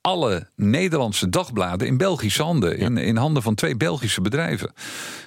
alle 0.00 0.50
Nederlandse 0.56 1.28
dagbladen 1.28 1.86
in 1.86 1.96
Belgische 1.96 2.42
handen. 2.42 2.78
In, 2.78 2.96
in 2.96 3.16
handen 3.16 3.42
van 3.42 3.54
twee 3.54 3.76
Belgische 3.76 4.20
bedrijven. 4.20 4.72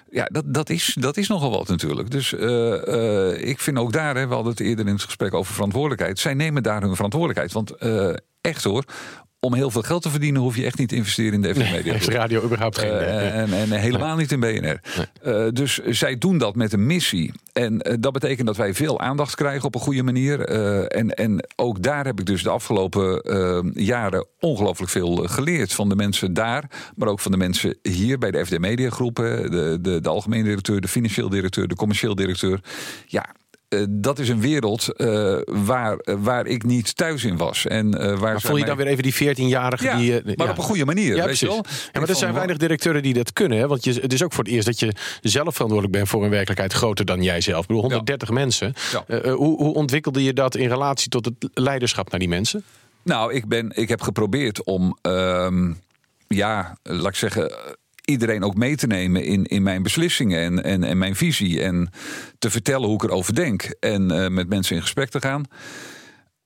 Ja, 0.09 0.25
dat, 0.25 0.53
dat, 0.53 0.69
is, 0.69 0.95
dat 0.99 1.17
is 1.17 1.27
nogal 1.27 1.51
wat 1.51 1.67
natuurlijk. 1.67 2.11
Dus 2.11 2.31
uh, 2.31 2.41
uh, 2.41 3.47
ik 3.47 3.59
vind 3.59 3.77
ook 3.77 3.91
daar, 3.91 4.15
hè, 4.15 4.27
we 4.27 4.33
hadden 4.33 4.51
het 4.51 4.61
eerder 4.61 4.87
in 4.87 4.93
het 4.93 5.03
gesprek 5.03 5.33
over 5.33 5.53
verantwoordelijkheid. 5.53 6.19
Zij 6.19 6.33
nemen 6.33 6.63
daar 6.63 6.81
hun 6.81 6.95
verantwoordelijkheid. 6.95 7.51
Want 7.51 7.83
uh, 7.83 8.13
echt 8.41 8.63
hoor, 8.63 8.83
om 9.43 9.53
heel 9.53 9.71
veel 9.71 9.81
geld 9.81 10.01
te 10.01 10.09
verdienen 10.09 10.41
hoef 10.41 10.55
je 10.55 10.65
echt 10.65 10.77
niet 10.77 10.89
te 10.89 10.95
investeren 10.95 11.33
in 11.33 11.41
de 11.41 11.53
FM 11.53 11.71
Media. 11.71 11.91
Nee, 11.93 12.09
radio 12.09 12.43
überhaupt 12.43 12.77
geen. 12.77 12.89
Uh, 12.89 13.37
en, 13.37 13.53
en, 13.53 13.71
helemaal 13.71 14.15
niet 14.15 14.31
in 14.31 14.39
BNR. 14.39 14.59
Nee. 14.59 14.79
Uh, 15.25 15.51
dus 15.51 15.77
zij 15.77 16.17
doen 16.17 16.37
dat 16.37 16.55
met 16.55 16.73
een 16.73 16.85
missie. 16.85 17.33
En 17.53 17.73
uh, 17.73 17.93
dat 17.99 18.13
betekent 18.13 18.47
dat 18.47 18.57
wij 18.57 18.73
veel 18.73 18.99
aandacht 18.99 19.35
krijgen 19.35 19.65
op 19.65 19.75
een 19.75 19.81
goede 19.81 20.03
manier. 20.03 20.45
en, 20.87 21.09
en 21.09 21.47
ook 21.55 21.83
daar 21.83 22.05
heb 22.05 22.19
ik 22.19 22.25
dus 22.25 22.43
de 22.43 22.49
afgelopen 22.49 23.21
jaren 23.73 24.27
ongelooflijk 24.39 24.91
veel 24.91 25.15
geleerd. 25.15 25.73
Van 25.73 25.89
de 25.89 25.95
mensen 25.95 26.33
daar, 26.33 26.63
maar 26.95 27.07
ook 27.07 27.19
van 27.19 27.31
de 27.31 27.37
mensen 27.37 27.77
hier 27.81 28.17
bij 28.17 28.31
de 28.31 28.45
FD 28.45 28.59
Media 28.59 28.89
Groepen. 28.89 29.51
De, 29.51 29.77
de, 29.81 30.01
de 30.01 30.09
algemeen 30.09 30.43
directeur, 30.43 30.81
de 30.81 30.87
financieel 30.87 31.29
directeur, 31.29 31.67
de 31.67 31.75
commercieel 31.75 32.15
directeur. 32.15 32.59
Ja, 33.05 33.25
uh, 33.73 33.85
dat 33.89 34.19
is 34.19 34.29
een 34.29 34.41
wereld 34.41 34.87
uh, 34.97 35.37
waar, 35.45 35.99
uh, 36.03 36.15
waar 36.19 36.45
ik 36.45 36.63
niet 36.63 36.95
thuis 36.95 37.23
in 37.23 37.37
was. 37.37 37.65
En, 37.65 37.91
waar 37.91 38.19
maar 38.19 38.41
voel 38.41 38.57
je 38.57 38.65
dan 38.65 38.77
weer 38.77 38.87
even 38.87 39.03
die 39.03 39.13
14-jarige 39.13 39.85
ja, 39.85 39.97
die... 39.97 40.11
maar 40.11 40.45
ja. 40.45 40.51
op 40.51 40.57
een 40.57 40.63
goede 40.63 40.85
manier, 40.85 41.15
ja, 41.15 41.25
weet 41.25 41.39
je 41.39 41.45
wel? 41.45 41.65
Ja, 41.91 41.99
maar 41.99 42.09
er 42.09 42.15
zijn 42.15 42.33
weinig 42.33 42.57
directeuren 42.57 43.03
die 43.03 43.13
dat 43.13 43.33
kunnen. 43.33 43.57
Hè? 43.57 43.67
Want 43.67 43.83
je, 43.83 43.93
het 43.93 44.13
is 44.13 44.23
ook 44.23 44.33
voor 44.33 44.43
het 44.43 44.53
eerst 44.53 44.65
dat 44.65 44.79
je 44.79 44.93
zelf 45.21 45.53
verantwoordelijk 45.53 45.97
bent... 45.97 46.09
voor 46.09 46.23
een 46.23 46.29
werkelijkheid 46.29 46.73
groter 46.73 47.05
dan 47.05 47.23
jij 47.23 47.41
zelf. 47.41 47.61
Ik 47.61 47.67
bedoel, 47.67 47.81
130 47.81 48.27
ja. 48.27 48.33
mensen. 48.33 48.73
hoe, 49.23 49.57
hoe 49.57 49.73
ontwikkelde 49.73 50.23
je 50.23 50.33
dat 50.33 50.55
in 50.55 50.67
relatie 50.67 51.09
tot 51.09 51.25
het 51.25 51.49
leiderschap 51.53 52.09
naar 52.11 52.19
die 52.19 52.29
mensen? 52.29 52.63
Nou, 53.03 53.33
ik, 53.33 53.47
ben, 53.47 53.71
ik 53.75 53.89
heb 53.89 54.01
geprobeerd 54.01 54.63
om... 54.63 54.97
Um, 55.01 55.79
ja, 56.27 56.77
laat 56.83 57.07
ik 57.07 57.15
zeggen 57.15 57.51
iedereen 58.11 58.43
ook 58.43 58.55
mee 58.55 58.75
te 58.75 58.87
nemen 58.87 59.23
in, 59.23 59.43
in 59.43 59.63
mijn 59.63 59.83
beslissingen 59.83 60.39
en, 60.39 60.63
en, 60.63 60.83
en 60.83 60.97
mijn 60.97 61.15
visie. 61.15 61.61
En 61.61 61.89
te 62.39 62.49
vertellen 62.49 62.87
hoe 62.87 63.03
ik 63.03 63.03
erover 63.03 63.35
denk. 63.35 63.75
En 63.79 64.11
uh, 64.11 64.27
met 64.27 64.49
mensen 64.49 64.75
in 64.75 64.81
gesprek 64.81 65.09
te 65.09 65.21
gaan. 65.21 65.43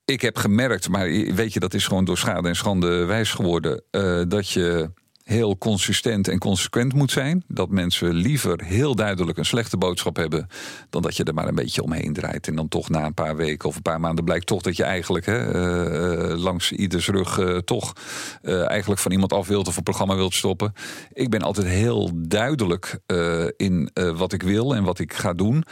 Ik 0.04 0.20
heb 0.20 0.36
gemerkt, 0.36 0.88
maar 0.88 1.08
weet 1.34 1.52
je, 1.52 1.60
dat 1.60 1.74
is 1.74 1.86
gewoon 1.86 2.04
door 2.04 2.18
schade 2.18 2.48
en 2.48 2.56
schande 2.56 3.04
wijs 3.04 3.30
geworden. 3.30 3.82
Uh, 3.90 4.22
dat 4.28 4.50
je 4.50 4.90
heel 5.26 5.58
consistent 5.58 6.28
en 6.28 6.38
consequent 6.38 6.92
moet 6.92 7.10
zijn. 7.10 7.44
Dat 7.48 7.70
mensen 7.70 8.14
liever 8.14 8.62
heel 8.64 8.94
duidelijk 8.94 9.38
een 9.38 9.44
slechte 9.44 9.76
boodschap 9.76 10.16
hebben. 10.16 10.46
dan 10.90 11.02
dat 11.02 11.16
je 11.16 11.24
er 11.24 11.34
maar 11.34 11.48
een 11.48 11.54
beetje 11.54 11.82
omheen 11.82 12.12
draait. 12.12 12.48
En 12.48 12.54
dan 12.54 12.68
toch 12.68 12.88
na 12.88 13.04
een 13.04 13.14
paar 13.14 13.36
weken 13.36 13.68
of 13.68 13.76
een 13.76 13.82
paar 13.82 14.00
maanden 14.00 14.24
blijkt 14.24 14.46
toch 14.46 14.62
dat 14.62 14.76
je 14.76 14.84
eigenlijk 14.84 15.26
hè, 15.26 15.54
uh, 16.30 16.36
langs 16.36 16.72
ieders 16.72 17.08
rug 17.08 17.38
uh, 17.38 17.58
toch 17.58 17.92
eigenlijk 18.42 19.00
van 19.00 19.12
iemand 19.12 19.32
af 19.32 19.46
wilt 19.46 19.68
of 19.68 19.76
een 19.76 19.82
programma 19.82 20.14
wilt 20.14 20.34
stoppen. 20.34 20.72
Ik 21.12 21.30
ben 21.30 21.42
altijd 21.42 21.66
heel 21.66 22.10
duidelijk 22.14 22.98
in 23.56 23.90
wat 24.16 24.32
ik 24.32 24.42
wil 24.42 24.74
en 24.74 24.84
wat 24.84 24.98
ik 24.98 25.12
ga 25.12 25.32
doen. 25.32 25.64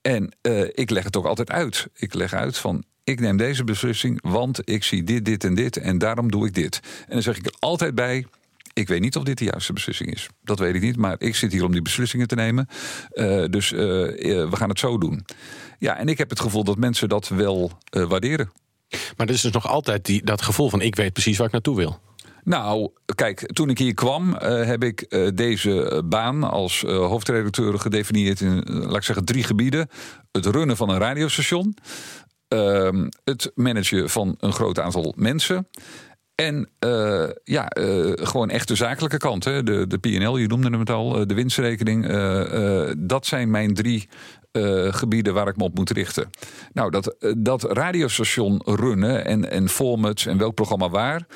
En 0.00 0.36
ik 0.72 0.90
leg 0.90 1.04
het 1.04 1.16
ook 1.16 1.26
altijd 1.26 1.50
uit. 1.50 1.88
Ik 1.94 2.14
leg 2.14 2.32
uit 2.32 2.58
van 2.58 2.84
ik 3.04 3.20
neem 3.20 3.36
deze 3.36 3.64
beslissing, 3.64 4.18
want 4.22 4.70
ik 4.70 4.84
zie 4.84 5.04
dit, 5.04 5.24
dit 5.24 5.44
en 5.44 5.54
dit 5.54 5.76
en 5.76 5.98
daarom 5.98 6.30
doe 6.30 6.46
ik 6.46 6.54
dit. 6.54 6.80
En 6.82 7.12
dan 7.12 7.22
zeg 7.22 7.36
ik 7.36 7.46
er 7.46 7.54
altijd 7.58 7.94
bij, 7.94 8.26
ik 8.72 8.88
weet 8.88 9.00
niet 9.00 9.16
of 9.16 9.22
dit 9.22 9.38
de 9.38 9.44
juiste 9.44 9.72
beslissing 9.72 10.14
is. 10.14 10.28
Dat 10.42 10.58
weet 10.58 10.74
ik 10.74 10.80
niet, 10.80 10.96
maar 10.96 11.16
ik 11.18 11.36
zit 11.36 11.52
hier 11.52 11.64
om 11.64 11.72
die 11.72 11.82
beslissingen 11.82 12.28
te 12.28 12.34
nemen. 12.34 12.68
Uh, 13.12 13.44
dus 13.50 13.72
uh, 13.72 13.78
we 13.78 14.56
gaan 14.56 14.68
het 14.68 14.78
zo 14.78 14.98
doen. 14.98 15.24
Ja, 15.78 15.96
en 15.96 16.08
ik 16.08 16.18
heb 16.18 16.30
het 16.30 16.40
gevoel 16.40 16.64
dat 16.64 16.78
mensen 16.78 17.08
dat 17.08 17.28
wel 17.28 17.70
uh, 17.96 18.04
waarderen. 18.04 18.50
Maar 19.16 19.26
er 19.26 19.34
is 19.34 19.40
dus 19.40 19.52
nog 19.52 19.68
altijd 19.68 20.04
die, 20.04 20.24
dat 20.24 20.42
gevoel 20.42 20.68
van 20.68 20.80
ik 20.80 20.96
weet 20.96 21.12
precies 21.12 21.36
waar 21.36 21.46
ik 21.46 21.52
naartoe 21.52 21.76
wil. 21.76 22.00
Nou, 22.44 22.90
kijk, 23.14 23.52
toen 23.52 23.70
ik 23.70 23.78
hier 23.78 23.94
kwam, 23.94 24.28
uh, 24.28 24.38
heb 24.64 24.84
ik 24.84 25.06
uh, 25.08 25.28
deze 25.34 26.02
baan 26.04 26.42
als 26.42 26.82
uh, 26.82 26.96
hoofdredacteur 26.96 27.78
gedefinieerd 27.78 28.40
in, 28.40 28.62
laat 28.64 28.96
ik 28.96 29.02
zeggen, 29.02 29.24
drie 29.24 29.42
gebieden. 29.42 29.88
Het 30.32 30.46
runnen 30.46 30.76
van 30.76 30.88
een 30.88 30.98
radiostation, 30.98 31.76
ehm, 32.48 33.08
het 33.24 33.52
managen 33.54 34.10
van 34.10 34.34
een 34.38 34.52
groot 34.52 34.78
aantal 34.78 35.14
mensen 35.16 35.66
en 36.34 36.68
uh, 36.84 37.28
ja, 37.44 37.76
uh, 37.78 38.12
gewoon 38.14 38.50
echt 38.50 38.68
de 38.68 38.74
zakelijke 38.74 39.16
kant. 39.16 39.44
Hè? 39.44 39.62
De, 39.62 39.86
de 39.86 39.98
PNL, 39.98 40.36
je 40.36 40.46
noemde 40.46 40.78
het 40.78 40.90
al, 40.90 41.26
de 41.26 41.34
winstrekening. 41.34 42.06
Dat 42.98 43.26
zijn 43.26 43.50
mijn 43.50 43.74
drie 43.74 44.08
gebieden 44.90 45.34
waar 45.34 45.48
ik 45.48 45.56
me 45.56 45.64
op 45.64 45.74
moet 45.74 45.90
richten. 45.90 46.30
Nou, 46.72 46.90
dat, 46.90 47.16
dat 47.36 47.62
radiostation 47.62 48.62
runnen 48.64 49.24
en, 49.24 49.50
en 49.50 49.68
formats 49.68 50.26
en 50.26 50.38
welk 50.38 50.54
programma 50.54 50.88
waar. 50.88 51.26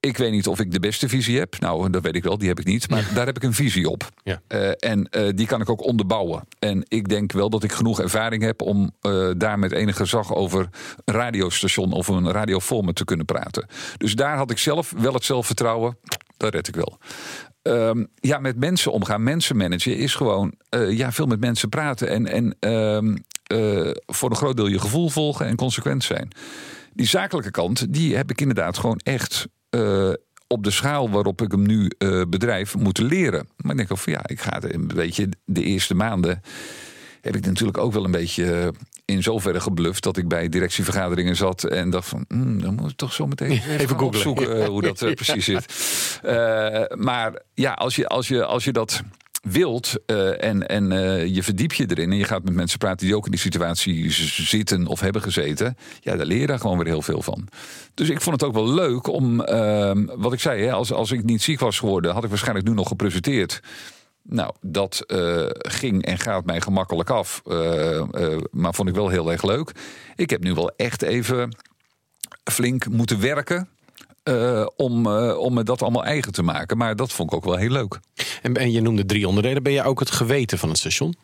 Ik 0.00 0.16
weet 0.16 0.30
niet 0.30 0.46
of 0.46 0.60
ik 0.60 0.72
de 0.72 0.80
beste 0.80 1.08
visie 1.08 1.38
heb. 1.38 1.58
Nou, 1.58 1.90
dat 1.90 2.02
weet 2.02 2.14
ik 2.14 2.22
wel, 2.22 2.38
die 2.38 2.48
heb 2.48 2.60
ik 2.60 2.66
niet. 2.66 2.90
Maar 2.90 3.10
daar 3.14 3.26
heb 3.26 3.36
ik 3.36 3.42
een 3.42 3.54
visie 3.54 3.88
op. 3.88 4.08
Ja. 4.22 4.40
Uh, 4.48 4.70
en 4.78 5.08
uh, 5.10 5.28
die 5.34 5.46
kan 5.46 5.60
ik 5.60 5.70
ook 5.70 5.84
onderbouwen. 5.84 6.46
En 6.58 6.84
ik 6.88 7.08
denk 7.08 7.32
wel 7.32 7.50
dat 7.50 7.62
ik 7.62 7.72
genoeg 7.72 8.00
ervaring 8.00 8.42
heb 8.42 8.62
om 8.62 8.90
uh, 9.02 9.30
daar 9.36 9.58
met 9.58 9.72
enige 9.72 9.98
gezag 9.98 10.34
over 10.34 10.68
een 11.04 11.14
radiostation 11.14 11.92
of 11.92 12.08
een 12.08 12.32
radioformat 12.32 12.94
te 12.94 13.04
kunnen 13.04 13.26
praten. 13.26 13.66
Dus 13.96 14.14
daar 14.14 14.36
had 14.36 14.50
ik 14.50 14.58
zelf 14.58 14.92
wel 14.96 15.14
het 15.14 15.24
zelfvertrouwen. 15.24 15.98
Dat 16.36 16.54
red 16.54 16.68
ik 16.68 16.74
wel. 16.74 16.98
Um, 17.62 18.08
ja, 18.14 18.38
met 18.38 18.56
mensen 18.56 18.92
omgaan, 18.92 19.22
mensen 19.22 19.56
managen 19.56 19.96
is 19.96 20.14
gewoon 20.14 20.54
ja, 20.88 21.12
veel 21.12 21.26
met 21.26 21.40
mensen 21.40 21.68
praten. 21.68 22.08
En, 22.08 22.26
en 22.26 22.72
um, 22.72 23.24
voor 24.06 24.30
een 24.30 24.36
groot 24.36 24.56
deel 24.56 24.66
je 24.66 24.78
gevoel 24.78 25.08
volgen 25.08 25.46
en 25.46 25.56
consequent 25.56 26.04
zijn. 26.04 26.28
Die 26.92 27.06
zakelijke 27.06 27.50
kant, 27.50 27.94
die 27.94 28.16
heb 28.16 28.30
ik 28.30 28.40
inderdaad 28.40 28.78
gewoon 28.78 29.00
echt 29.02 29.48
uh, 29.70 30.12
op 30.46 30.64
de 30.64 30.70
schaal 30.70 31.10
waarop 31.10 31.42
ik 31.42 31.50
hem 31.50 31.66
nu 31.66 31.90
uh, 31.98 32.22
bedrijf 32.28 32.76
moeten 32.76 33.04
leren. 33.04 33.48
Maar 33.56 33.70
ik 33.70 33.76
denk 33.78 33.92
ook 33.92 33.98
van 33.98 34.12
ja, 34.12 34.20
ik 34.26 34.40
ga 34.40 34.62
een 34.62 34.86
beetje 34.86 35.28
de 35.44 35.62
eerste 35.62 35.94
maanden 35.94 36.42
heb 37.20 37.36
ik 37.36 37.46
natuurlijk 37.46 37.78
ook 37.78 37.92
wel 37.92 38.04
een 38.04 38.10
beetje 38.10 38.72
in 39.04 39.22
zoverre 39.22 39.60
gebluft 39.60 40.02
dat 40.02 40.16
ik 40.16 40.28
bij 40.28 40.48
directievergaderingen 40.48 41.36
zat 41.36 41.64
en 41.64 41.90
dacht 41.90 42.08
van, 42.08 42.24
mm, 42.28 42.62
dan 42.62 42.74
moet 42.74 42.90
ik 42.90 42.96
toch 42.96 43.12
zo 43.12 43.26
meteen 43.26 43.50
even, 43.60 43.78
even 43.78 43.98
opzoeken 43.98 44.58
uh, 44.58 44.64
hoe 44.64 44.82
dat 44.82 45.02
uh, 45.02 45.14
precies 45.22 45.44
zit. 45.44 45.66
Uh, 46.24 46.82
maar 46.96 47.42
ja, 47.54 47.72
als 47.72 47.96
je, 47.96 48.06
als 48.08 48.28
je, 48.28 48.44
als 48.44 48.64
je 48.64 48.72
dat 48.72 49.02
wilt 49.40 49.94
uh, 50.06 50.44
en, 50.44 50.68
en 50.68 50.90
uh, 50.90 51.26
je 51.26 51.42
verdiep 51.42 51.72
je 51.72 51.86
erin 51.86 52.10
en 52.10 52.16
je 52.16 52.24
gaat 52.24 52.44
met 52.44 52.54
mensen 52.54 52.78
praten 52.78 53.06
die 53.06 53.16
ook 53.16 53.24
in 53.24 53.30
die 53.30 53.40
situatie 53.40 54.10
zitten 54.44 54.86
of 54.86 55.00
hebben 55.00 55.22
gezeten, 55.22 55.76
ja, 56.00 56.16
daar 56.16 56.26
leer 56.26 56.40
je 56.40 56.46
daar 56.46 56.58
gewoon 56.58 56.76
weer 56.76 56.86
heel 56.86 57.02
veel 57.02 57.22
van. 57.22 57.48
Dus 57.94 58.08
ik 58.08 58.20
vond 58.20 58.40
het 58.40 58.48
ook 58.48 58.54
wel 58.54 58.74
leuk 58.74 59.06
om, 59.06 59.40
uh, 59.40 59.92
wat 60.16 60.32
ik 60.32 60.40
zei, 60.40 60.62
hè, 60.62 60.72
als, 60.72 60.92
als 60.92 61.10
ik 61.10 61.24
niet 61.24 61.42
ziek 61.42 61.60
was 61.60 61.78
geworden, 61.78 62.12
had 62.12 62.24
ik 62.24 62.28
waarschijnlijk 62.28 62.68
nu 62.68 62.74
nog 62.74 62.88
gepresenteerd. 62.88 63.60
Nou, 64.22 64.54
dat 64.60 65.04
uh, 65.06 65.46
ging 65.48 66.04
en 66.04 66.18
gaat 66.18 66.44
mij 66.44 66.60
gemakkelijk 66.60 67.10
af, 67.10 67.42
maar 68.50 68.74
vond 68.74 68.88
ik 68.88 68.94
wel 68.94 69.08
heel 69.08 69.32
erg 69.32 69.42
leuk. 69.42 69.72
Ik 70.14 70.30
heb 70.30 70.42
nu 70.42 70.54
wel 70.54 70.72
echt 70.76 71.02
even 71.02 71.56
flink 72.50 72.88
moeten 72.88 73.20
werken 73.20 73.68
uh, 74.24 74.66
om, 74.76 75.06
uh, 75.06 75.38
om 75.38 75.54
me 75.54 75.62
dat 75.62 75.82
allemaal 75.82 76.04
eigen 76.04 76.32
te 76.32 76.42
maken. 76.42 76.76
Maar 76.76 76.96
dat 76.96 77.12
vond 77.12 77.30
ik 77.30 77.36
ook 77.36 77.44
wel 77.44 77.56
heel 77.56 77.70
leuk. 77.70 78.00
En, 78.42 78.54
en 78.54 78.72
je 78.72 78.80
noemde 78.80 79.06
drie 79.06 79.28
onderdelen. 79.28 79.62
Ben 79.62 79.72
je 79.72 79.82
ook 79.82 79.98
het 79.98 80.10
geweten 80.10 80.58
van 80.58 80.68
het 80.68 80.78
station? 80.78 81.14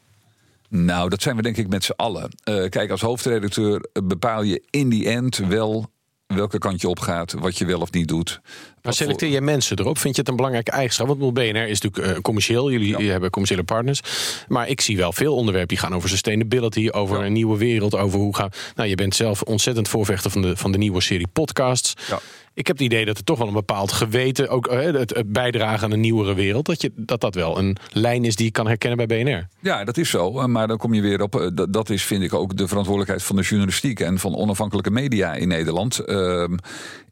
Nou, 0.68 1.08
dat 1.08 1.22
zijn 1.22 1.36
we 1.36 1.42
denk 1.42 1.56
ik 1.56 1.68
met 1.68 1.84
z'n 1.84 1.92
allen. 1.96 2.30
Uh, 2.44 2.68
kijk, 2.68 2.90
als 2.90 3.00
hoofdredacteur 3.00 3.88
bepaal 4.04 4.42
je 4.42 4.62
in 4.70 4.88
die 4.88 5.08
end 5.08 5.36
wel 5.36 5.90
welke 6.26 6.58
kant 6.58 6.80
je 6.80 6.88
op 6.88 6.98
gaat, 6.98 7.32
wat 7.32 7.58
je 7.58 7.64
wel 7.64 7.80
of 7.80 7.92
niet 7.92 8.08
doet. 8.08 8.40
Maar 8.82 8.94
selecteer 8.94 9.28
je 9.28 9.40
mensen 9.40 9.78
erop? 9.78 9.98
Vind 9.98 10.14
je 10.14 10.20
het 10.20 10.30
een 10.30 10.36
belangrijke 10.36 10.70
eigenschap? 10.70 11.06
Want 11.06 11.34
BNR 11.34 11.68
is 11.68 11.80
natuurlijk 11.80 12.16
uh, 12.16 12.22
commercieel. 12.22 12.70
Jullie, 12.70 12.98
ja. 12.98 13.10
hebben 13.10 13.30
commerciële 13.30 13.64
partners. 13.64 14.00
Maar 14.48 14.68
ik 14.68 14.80
zie 14.80 14.96
wel 14.96 15.12
veel 15.12 15.34
onderwerpen 15.34 15.68
die 15.68 15.78
gaan 15.78 15.94
over 15.94 16.08
sustainability, 16.08 16.88
over 16.90 17.18
ja. 17.18 17.24
een 17.24 17.32
nieuwe 17.32 17.58
wereld, 17.58 17.94
over 17.94 18.18
hoe 18.18 18.36
gaan. 18.36 18.50
Nou, 18.74 18.88
je 18.88 18.94
bent 18.94 19.14
zelf 19.14 19.42
ontzettend 19.42 19.88
voorvechter 19.88 20.30
van 20.30 20.42
de, 20.42 20.56
van 20.56 20.72
de 20.72 20.78
nieuwe 20.78 21.00
serie 21.00 21.28
podcasts. 21.32 21.94
Ja. 22.08 22.20
Ik 22.56 22.66
heb 22.66 22.76
het 22.76 22.86
idee 22.86 23.04
dat 23.04 23.18
er 23.18 23.24
toch 23.24 23.38
wel 23.38 23.46
een 23.46 23.52
bepaald 23.52 23.92
geweten, 23.92 24.48
ook 24.48 24.72
uh, 24.72 24.80
het, 24.80 25.22
bijdragen 25.26 25.84
aan 25.84 25.92
een 25.92 26.00
nieuwere 26.00 26.34
wereld, 26.34 26.66
dat, 26.66 26.82
je, 26.82 26.92
dat 26.96 27.20
dat 27.20 27.34
wel 27.34 27.58
een 27.58 27.76
lijn 27.92 28.24
is 28.24 28.36
die 28.36 28.46
je 28.46 28.52
kan 28.52 28.66
herkennen 28.66 29.06
bij 29.06 29.22
BNR. 29.22 29.48
Ja, 29.60 29.84
dat 29.84 29.96
is 29.96 30.10
zo. 30.10 30.48
Maar 30.48 30.68
dan 30.68 30.76
kom 30.76 30.94
je 30.94 31.00
weer 31.00 31.22
op, 31.22 31.50
dat, 31.54 31.72
dat 31.72 31.90
is 31.90 32.04
vind 32.04 32.22
ik 32.22 32.34
ook 32.34 32.56
de 32.56 32.68
verantwoordelijkheid 32.68 33.22
van 33.22 33.36
de 33.36 33.42
journalistiek 33.42 34.00
en 34.00 34.18
van 34.18 34.36
onafhankelijke 34.36 34.90
media 34.90 35.34
in 35.34 35.48
Nederland. 35.48 36.00
Uh, 36.06 36.44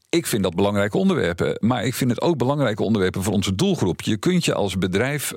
ik 0.09 0.27
vind 0.27 0.43
dat 0.43 0.55
belangrijke 0.55 0.99
onderwerpen. 0.99 1.57
Maar 1.61 1.85
ik 1.85 1.95
vind 1.95 2.11
het 2.11 2.21
ook 2.21 2.37
belangrijke 2.37 2.83
onderwerpen 2.83 3.23
voor 3.23 3.33
onze 3.33 3.55
doelgroep. 3.55 4.01
Je 4.01 4.17
kunt 4.17 4.45
je 4.45 4.55
als 4.55 4.79
bedrijf 4.79 5.33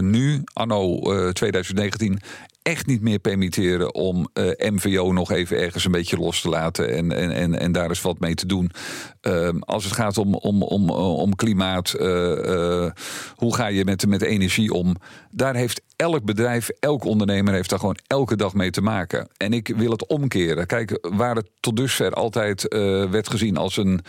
nu, 0.00 0.42
anno 0.52 1.12
uh, 1.12 1.28
2019, 1.28 2.18
echt 2.64 2.86
niet 2.86 3.00
meer 3.00 3.18
permitteren 3.18 3.94
om 3.94 4.28
uh, 4.34 4.50
MVO 4.58 5.12
nog 5.12 5.30
even 5.30 5.58
ergens 5.58 5.84
een 5.84 5.90
beetje 5.90 6.16
los 6.16 6.40
te 6.40 6.48
laten 6.48 6.90
en, 6.90 7.12
en, 7.12 7.30
en, 7.30 7.58
en 7.58 7.72
daar 7.72 7.88
eens 7.88 8.02
wat 8.02 8.20
mee 8.20 8.34
te 8.34 8.46
doen. 8.46 8.70
Uh, 9.22 9.48
als 9.60 9.84
het 9.84 9.92
gaat 9.92 10.18
om, 10.18 10.34
om, 10.34 10.62
om, 10.62 10.90
om 10.90 11.36
klimaat, 11.36 11.94
uh, 11.98 12.90
hoe 13.34 13.54
ga 13.54 13.66
je 13.66 13.84
met, 13.84 14.06
met 14.06 14.22
energie 14.22 14.72
om? 14.72 14.96
Daar 15.30 15.54
heeft 15.54 15.82
elk 15.96 16.24
bedrijf, 16.24 16.68
elk 16.68 17.04
ondernemer 17.04 17.54
heeft 17.54 17.70
daar 17.70 17.78
gewoon 17.78 17.98
elke 18.06 18.36
dag 18.36 18.54
mee 18.54 18.70
te 18.70 18.82
maken. 18.82 19.28
En 19.36 19.52
ik 19.52 19.72
wil 19.76 19.90
het 19.90 20.06
omkeren. 20.06 20.66
Kijk, 20.66 20.98
waar 21.00 21.36
het 21.36 21.50
tot 21.60 21.76
dusver 21.76 22.12
altijd 22.12 22.62
werd 23.10 23.28
gezien 23.30 23.56
als 23.56 23.76
een 23.76 24.00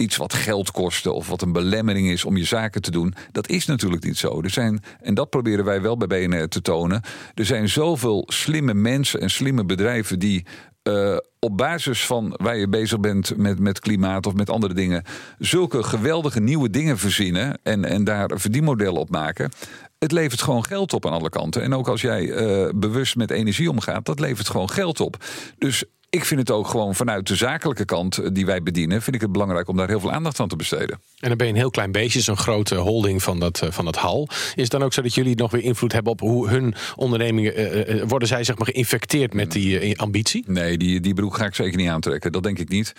iets 0.00 0.16
wat 0.16 0.34
geld 0.34 0.70
kostte 0.70 1.12
of 1.12 1.28
wat 1.28 1.42
een 1.42 1.52
belemmering 1.52 2.08
is 2.08 2.24
om 2.24 2.36
je 2.36 2.44
zaken 2.44 2.82
te 2.82 2.90
doen. 2.90 3.14
Dat 3.32 3.48
is 3.48 3.66
natuurlijk 3.66 4.04
niet 4.04 4.18
zo. 4.18 4.42
Er 4.42 4.50
zijn, 4.50 4.82
en 5.00 5.14
dat 5.14 5.30
proberen 5.30 5.64
wij 5.64 5.80
wel 5.80 5.96
bij 5.96 6.06
BNR 6.06 6.48
te 6.48 6.62
tonen. 6.62 7.02
Er 7.34 7.44
zijn 7.44 7.68
zoveel 7.68 8.24
slimme 8.26 8.74
mensen 8.74 9.20
en 9.20 9.30
slimme 9.30 9.64
bedrijven 9.64 10.18
die 10.18 10.46
uh, 10.82 11.16
op 11.38 11.56
basis 11.56 12.06
van 12.06 12.34
waar 12.36 12.56
je 12.56 12.68
bezig 12.68 13.00
bent 13.00 13.36
met, 13.36 13.58
met 13.58 13.80
klimaat 13.80 14.26
of 14.26 14.34
met 14.34 14.50
andere 14.50 14.74
dingen, 14.74 15.04
zulke 15.38 15.82
geweldige 15.82 16.40
nieuwe 16.40 16.70
dingen 16.70 16.98
verzinnen 16.98 17.58
en, 17.62 17.84
en 17.84 18.04
daar 18.04 18.30
verdienmodellen 18.34 19.00
op 19.00 19.10
maken. 19.10 19.50
Het 19.98 20.12
levert 20.12 20.42
gewoon 20.42 20.64
geld 20.64 20.92
op 20.92 21.06
aan 21.06 21.12
alle 21.12 21.28
kanten. 21.28 21.62
En 21.62 21.74
ook 21.74 21.88
als 21.88 22.00
jij 22.00 22.22
uh, 22.22 22.68
bewust 22.74 23.16
met 23.16 23.30
energie 23.30 23.70
omgaat, 23.70 24.04
dat 24.04 24.20
levert 24.20 24.48
gewoon 24.48 24.70
geld 24.70 25.00
op. 25.00 25.24
Dus 25.58 25.84
ik 26.10 26.24
vind 26.24 26.40
het 26.40 26.50
ook 26.50 26.68
gewoon 26.68 26.94
vanuit 26.94 27.26
de 27.26 27.36
zakelijke 27.36 27.84
kant 27.84 28.18
eh, 28.18 28.28
die 28.32 28.46
wij 28.46 28.62
bedienen, 28.62 29.02
vind 29.02 29.16
ik 29.16 29.22
het 29.22 29.32
belangrijk 29.32 29.68
om 29.68 29.76
daar 29.76 29.88
heel 29.88 30.00
veel 30.00 30.12
aandacht 30.12 30.40
aan 30.40 30.48
te 30.48 30.56
besteden. 30.56 31.00
En 31.18 31.28
dan 31.28 31.36
ben 31.36 31.46
je 31.46 31.52
een 31.52 31.58
heel 31.58 31.70
klein 31.70 31.92
beetje, 31.92 32.20
zo'n 32.20 32.36
grote 32.36 32.74
holding 32.74 33.22
van 33.22 33.40
dat, 33.40 33.62
van 33.68 33.84
dat 33.84 33.96
hal. 33.96 34.28
Is 34.30 34.62
het 34.62 34.70
dan 34.70 34.82
ook 34.82 34.92
zo 34.92 35.02
dat 35.02 35.14
jullie 35.14 35.36
nog 35.36 35.50
weer 35.50 35.62
invloed 35.62 35.92
hebben 35.92 36.12
op 36.12 36.20
hoe 36.20 36.48
hun 36.48 36.74
ondernemingen, 36.96 37.96
uh, 37.96 38.02
worden 38.02 38.28
zij 38.28 38.44
zeg 38.44 38.58
maar 38.58 38.66
geïnfecteerd 38.66 39.34
met 39.34 39.52
die 39.52 40.00
ambitie? 40.00 40.44
Nee, 40.46 40.78
die, 40.78 41.00
die 41.00 41.14
broek 41.14 41.36
ga 41.36 41.44
ik 41.44 41.54
zeker 41.54 41.76
niet 41.76 41.88
aantrekken. 41.88 42.32
Dat 42.32 42.42
denk 42.42 42.58
ik 42.58 42.68
niet 42.68 42.92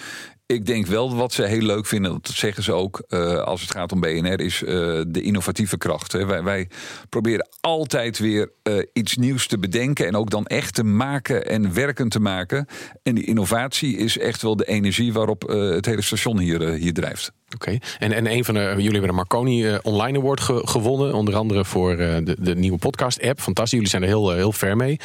ik 0.52 0.66
denk 0.66 0.86
wel 0.86 1.16
wat 1.16 1.34
ze 1.34 1.43
heel 1.43 1.62
leuk 1.62 1.86
vinden, 1.86 2.12
dat 2.12 2.28
zeggen 2.28 2.64
ze 2.64 2.72
ook 2.72 3.04
uh, 3.10 3.38
als 3.38 3.62
het 3.62 3.72
gaat 3.72 3.91
om 3.91 3.99
BNR, 3.99 4.39
is 4.39 4.62
uh, 4.62 4.70
de 5.08 5.22
innovatieve 5.22 5.78
kracht. 5.78 6.12
Hè. 6.12 6.43
Wij, 6.43 6.70
proberen 7.10 7.47
altijd 7.62 8.20
weer 8.20 8.52
uh, 8.64 8.84
iets 8.93 9.18
nieuws 9.18 9.47
te 9.47 9.60
bedenken 9.60 10.08
en 10.08 10.16
ook 10.16 10.30
dan 10.30 10.45
echt 10.45 10.74
te 10.74 10.84
maken 10.84 11.45
en 11.45 11.74
werkend 11.74 12.12
te 12.12 12.20
maken. 12.20 12.66
En 13.04 13.16
die 13.16 13.26
innovatie 13.26 13.97
is 13.97 14.18
echt 14.18 14.41
wel 14.41 14.56
de 14.56 14.66
energie 14.66 15.14
waarop 15.14 15.41
het 15.47 15.86
hele 15.86 16.02
station 16.02 16.39
hier, 16.39 16.70
hier 16.70 16.93
drijft. 16.93 17.32
Oké, 17.56 17.78
en, 17.99 18.12
en 18.12 18.32
een 18.32 18.45
van 18.45 18.54
de, 18.54 18.60
jullie 18.60 18.91
hebben 18.91 19.10
de 19.10 19.16
Marconi 19.16 19.68
uh, 19.68 19.78
Online 19.82 20.18
Award 20.18 20.41
gewonnen. 20.41 21.14
Onder 21.14 21.36
andere 21.36 21.66
voor 21.66 21.91
uh, 21.91 21.97
de, 22.24 22.36
de 22.39 22.56
nieuwe 22.56 22.78
podcast-app. 22.78 23.41
Fantastisch, 23.41 23.74
jullie 23.74 23.89
zijn 23.89 24.02
er 24.02 24.08
heel, 24.08 24.32
uh, 24.32 24.36
heel 24.36 24.52
ver 24.52 24.78
mee. 24.78 24.99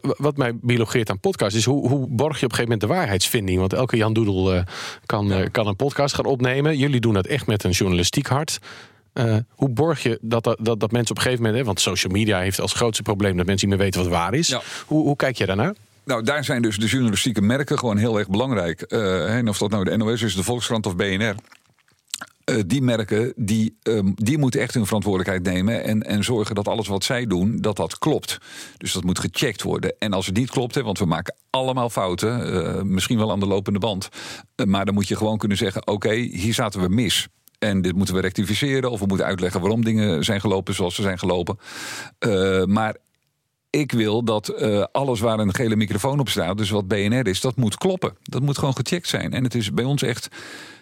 wat 0.00 0.36
mij 0.36 0.52
biologeert 0.60 1.10
aan 1.10 1.20
podcast 1.20 1.56
is 1.56 1.64
hoe, 1.64 1.88
hoe 1.88 2.06
borg 2.08 2.40
je 2.40 2.44
op 2.44 2.50
een 2.50 2.56
gegeven 2.56 2.62
moment 2.62 2.80
de 2.80 2.86
waarheidsvinding? 2.86 3.58
Want 3.58 3.72
elke 3.72 3.96
Jan 3.96 4.12
Doedel 4.12 4.64
kan, 5.06 5.48
kan 5.50 5.66
een 5.66 5.76
podcast 5.76 6.14
gaan 6.14 6.24
opnemen. 6.24 6.78
Jullie 6.78 7.00
doen 7.00 7.14
dat 7.14 7.26
echt 7.26 7.46
met 7.46 7.64
een 7.64 7.70
journalistiek 7.70 8.26
hart. 8.26 8.58
hoe 9.48 9.68
borg 9.68 10.02
je 10.02 10.18
dat, 10.20 10.44
dat, 10.44 10.80
dat, 10.80 10.92
mensen 10.92 11.10
op 11.10 11.16
een 11.16 11.22
gegeven 11.22 11.42
moment, 11.42 11.56
hè, 11.56 11.64
want 11.64 11.80
social 11.80 12.12
media 12.12 12.38
heeft 12.38 12.60
als 12.60 12.72
grootste 12.72 13.02
probleem 13.02 13.36
dat 13.36 13.46
mensen 13.46 13.68
niet 13.68 13.76
meer 13.76 13.86
weten 13.86 14.02
wat 14.02 14.10
waar 14.10 14.34
is. 14.34 14.58
Hoe, 14.86 15.02
hoe 15.02 15.16
kijk 15.16 15.36
je 15.36 15.46
daarnaar? 15.46 15.74
Nou, 16.04 16.22
daar 16.22 16.44
zijn 16.44 16.62
dus 16.62 16.78
de 16.78 16.86
journalistieke 16.86 17.40
merken 17.40 17.78
gewoon 17.78 17.96
heel 17.96 18.18
erg 18.18 18.28
belangrijk. 18.28 18.80
en 18.80 19.48
of 19.48 19.58
dat 19.58 19.70
nou 19.70 19.84
de 19.84 19.96
NOS 19.96 20.22
is, 20.22 20.34
de 20.34 20.42
Volkskrant 20.42 20.86
of 20.86 20.96
BNR. 20.96 21.34
Uh, 22.50 22.60
die 22.66 22.82
merken, 22.82 23.32
die, 23.36 23.76
um, 23.82 24.12
die 24.14 24.38
moeten 24.38 24.60
echt 24.60 24.74
hun 24.74 24.86
verantwoordelijkheid 24.86 25.54
nemen. 25.54 25.84
En, 25.84 26.02
en 26.02 26.24
zorgen 26.24 26.54
dat 26.54 26.68
alles 26.68 26.88
wat 26.88 27.04
zij 27.04 27.26
doen, 27.26 27.56
dat 27.60 27.76
dat 27.76 27.98
klopt. 27.98 28.38
Dus 28.76 28.92
dat 28.92 29.04
moet 29.04 29.18
gecheckt 29.18 29.62
worden. 29.62 29.94
En 29.98 30.12
als 30.12 30.26
het 30.26 30.36
niet 30.36 30.50
klopt, 30.50 30.74
hè, 30.74 30.82
want 30.82 30.98
we 30.98 31.04
maken 31.04 31.34
allemaal 31.50 31.90
fouten. 31.90 32.54
Uh, 32.54 32.82
misschien 32.82 33.18
wel 33.18 33.30
aan 33.30 33.40
de 33.40 33.46
lopende 33.46 33.78
band. 33.78 34.08
Uh, 34.56 34.66
maar 34.66 34.84
dan 34.84 34.94
moet 34.94 35.08
je 35.08 35.16
gewoon 35.16 35.38
kunnen 35.38 35.56
zeggen: 35.56 35.86
oké, 35.86 36.14
hier 36.14 36.54
zaten 36.54 36.80
we 36.80 36.88
mis. 36.88 37.28
En 37.58 37.82
dit 37.82 37.96
moeten 37.96 38.14
we 38.14 38.20
rectificeren. 38.20 38.90
Of 38.90 39.00
we 39.00 39.06
moeten 39.06 39.26
uitleggen 39.26 39.60
waarom 39.60 39.84
dingen 39.84 40.24
zijn 40.24 40.40
gelopen 40.40 40.74
zoals 40.74 40.94
ze 40.94 41.02
zijn 41.02 41.18
gelopen. 41.18 41.58
maar 42.66 42.96
ik 43.70 43.92
wil 43.92 44.24
dat 44.24 44.62
alles 44.92 45.20
waar 45.20 45.38
een 45.38 45.54
gele 45.54 45.76
microfoon 45.76 46.20
op 46.20 46.28
staat, 46.28 46.58
dus 46.58 46.70
wat 46.70 46.88
BNR 46.88 47.26
is, 47.26 47.40
dat 47.40 47.56
moet 47.56 47.76
kloppen. 47.76 48.16
Dat 48.22 48.42
moet 48.42 48.58
gewoon 48.58 48.76
gecheckt 48.76 49.08
zijn. 49.08 49.32
En 49.32 49.44
het 49.44 49.54
is 49.54 49.72
bij 49.72 49.84
ons 49.84 50.02
echt 50.02 50.28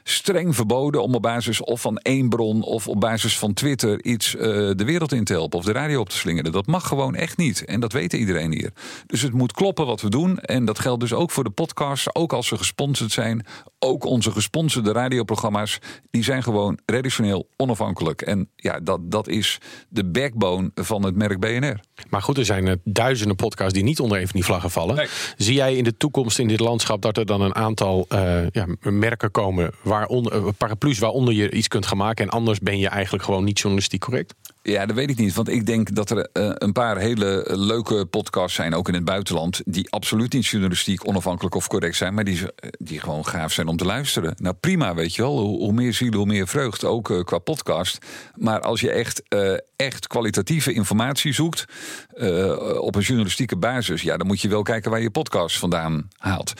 streng 0.04 0.54
verboden 0.54 1.02
om 1.02 1.14
op 1.14 1.22
basis 1.22 1.60
of 1.60 1.80
van 1.80 1.96
één 1.96 2.28
bron 2.28 2.62
of 2.62 2.88
op 2.88 3.00
basis 3.00 3.38
van 3.38 3.52
Twitter 3.52 4.04
iets 4.04 4.34
uh, 4.34 4.42
de 4.42 4.84
wereld 4.84 5.12
in 5.12 5.24
te 5.24 5.32
helpen 5.32 5.58
of 5.58 5.64
de 5.64 5.72
radio 5.72 6.00
op 6.00 6.08
te 6.08 6.16
slingeren. 6.16 6.52
Dat 6.52 6.66
mag 6.66 6.86
gewoon 6.86 7.14
echt 7.14 7.36
niet. 7.36 7.64
En 7.64 7.80
dat 7.80 7.92
weet 7.92 8.12
iedereen 8.12 8.52
hier. 8.52 8.72
Dus 9.06 9.20
het 9.20 9.32
moet 9.32 9.52
kloppen 9.52 9.86
wat 9.86 10.00
we 10.00 10.08
doen. 10.08 10.38
En 10.38 10.64
dat 10.64 10.78
geldt 10.78 11.00
dus 11.00 11.12
ook 11.12 11.30
voor 11.30 11.44
de 11.44 11.50
podcasts, 11.50 12.14
ook 12.14 12.32
als 12.32 12.46
ze 12.46 12.56
gesponsord 12.56 13.12
zijn. 13.12 13.46
Ook 13.78 14.04
onze 14.04 14.30
gesponsorde 14.30 14.92
radioprogramma's, 14.92 15.78
die 16.10 16.24
zijn 16.24 16.42
gewoon 16.42 16.78
redactioneel 16.86 17.48
onafhankelijk. 17.56 18.22
En 18.22 18.48
ja, 18.56 18.80
dat, 18.80 19.10
dat 19.10 19.28
is 19.28 19.58
de 19.88 20.04
backbone 20.04 20.70
van 20.74 21.04
het 21.04 21.16
merk 21.16 21.40
BNR. 21.40 21.80
Maar 22.10 22.22
goed, 22.22 22.38
er 22.38 22.44
zijn 22.44 22.66
uh, 22.66 22.72
duizenden 22.84 23.36
podcasts 23.36 23.72
die 23.72 23.82
niet 23.82 24.00
onder 24.00 24.18
een 24.18 24.26
van 24.26 24.36
die 24.36 24.44
vlaggen 24.44 24.70
vallen. 24.70 24.96
Nee. 24.96 25.06
Zie 25.36 25.54
jij 25.54 25.76
in 25.76 25.84
de 25.84 25.96
toekomst 25.96 26.38
in 26.38 26.48
dit 26.48 26.60
landschap 26.60 27.02
dat 27.02 27.16
er 27.16 27.26
dan 27.26 27.40
een 27.40 27.54
aantal 27.54 28.06
uh, 28.08 28.48
ja, 28.50 28.66
merken 28.80 29.30
komen 29.30 29.70
waaronder, 29.92 30.32
eh, 30.32 30.48
paraplu's 30.58 30.98
waaronder 30.98 31.34
je 31.34 31.50
iets 31.50 31.68
kunt 31.68 31.86
gaan 31.86 31.96
maken. 31.96 32.24
En 32.24 32.30
anders 32.30 32.58
ben 32.58 32.78
je 32.78 32.88
eigenlijk 32.88 33.24
gewoon 33.24 33.44
niet 33.44 33.58
journalistiek 33.58 34.00
correct? 34.00 34.34
Ja, 34.62 34.86
dat 34.86 34.96
weet 34.96 35.10
ik 35.10 35.18
niet. 35.18 35.34
Want 35.34 35.48
ik 35.48 35.66
denk 35.66 35.94
dat 35.94 36.10
er 36.10 36.16
uh, 36.16 36.50
een 36.54 36.72
paar 36.72 36.98
hele 36.98 37.44
leuke 37.50 38.06
podcasts 38.06 38.54
zijn, 38.54 38.74
ook 38.74 38.88
in 38.88 38.94
het 38.94 39.04
buitenland, 39.04 39.60
die 39.64 39.90
absoluut 39.90 40.32
niet 40.32 40.46
journalistiek 40.46 41.08
onafhankelijk 41.08 41.54
of 41.54 41.66
correct 41.66 41.96
zijn, 41.96 42.14
maar 42.14 42.24
die, 42.24 42.40
die 42.78 43.00
gewoon 43.00 43.26
gaaf 43.26 43.52
zijn 43.52 43.68
om 43.68 43.76
te 43.76 43.84
luisteren. 43.84 44.34
Nou, 44.38 44.54
prima, 44.54 44.94
weet 44.94 45.14
je 45.14 45.22
wel. 45.22 45.38
Hoe, 45.38 45.72
meer 45.72 45.94
zielen, 45.94 46.18
hoe 46.18 46.26
meer 46.26 46.48
vreugd, 46.48 46.84
ook 46.84 47.10
uh, 47.10 47.22
qua 47.24 47.38
podcast. 47.38 47.98
Maar 48.34 48.60
als 48.60 48.80
je 48.80 48.90
echt, 48.90 49.22
echt 49.76 50.06
kwalitatieve 50.06 50.72
informatie 50.72 51.32
zoekt 51.32 51.64
op 52.78 52.94
een 52.94 53.02
journalistieke 53.02 53.56
basis, 53.56 54.02
ja, 54.02 54.16
dan 54.16 54.26
moet 54.26 54.40
je 54.40 54.48
wel 54.48 54.62
kijken 54.62 54.90
waar 54.90 55.00
je 55.00 55.10
podcast 55.10 55.58
vandaan 55.58 56.08
haalt. 56.16 56.52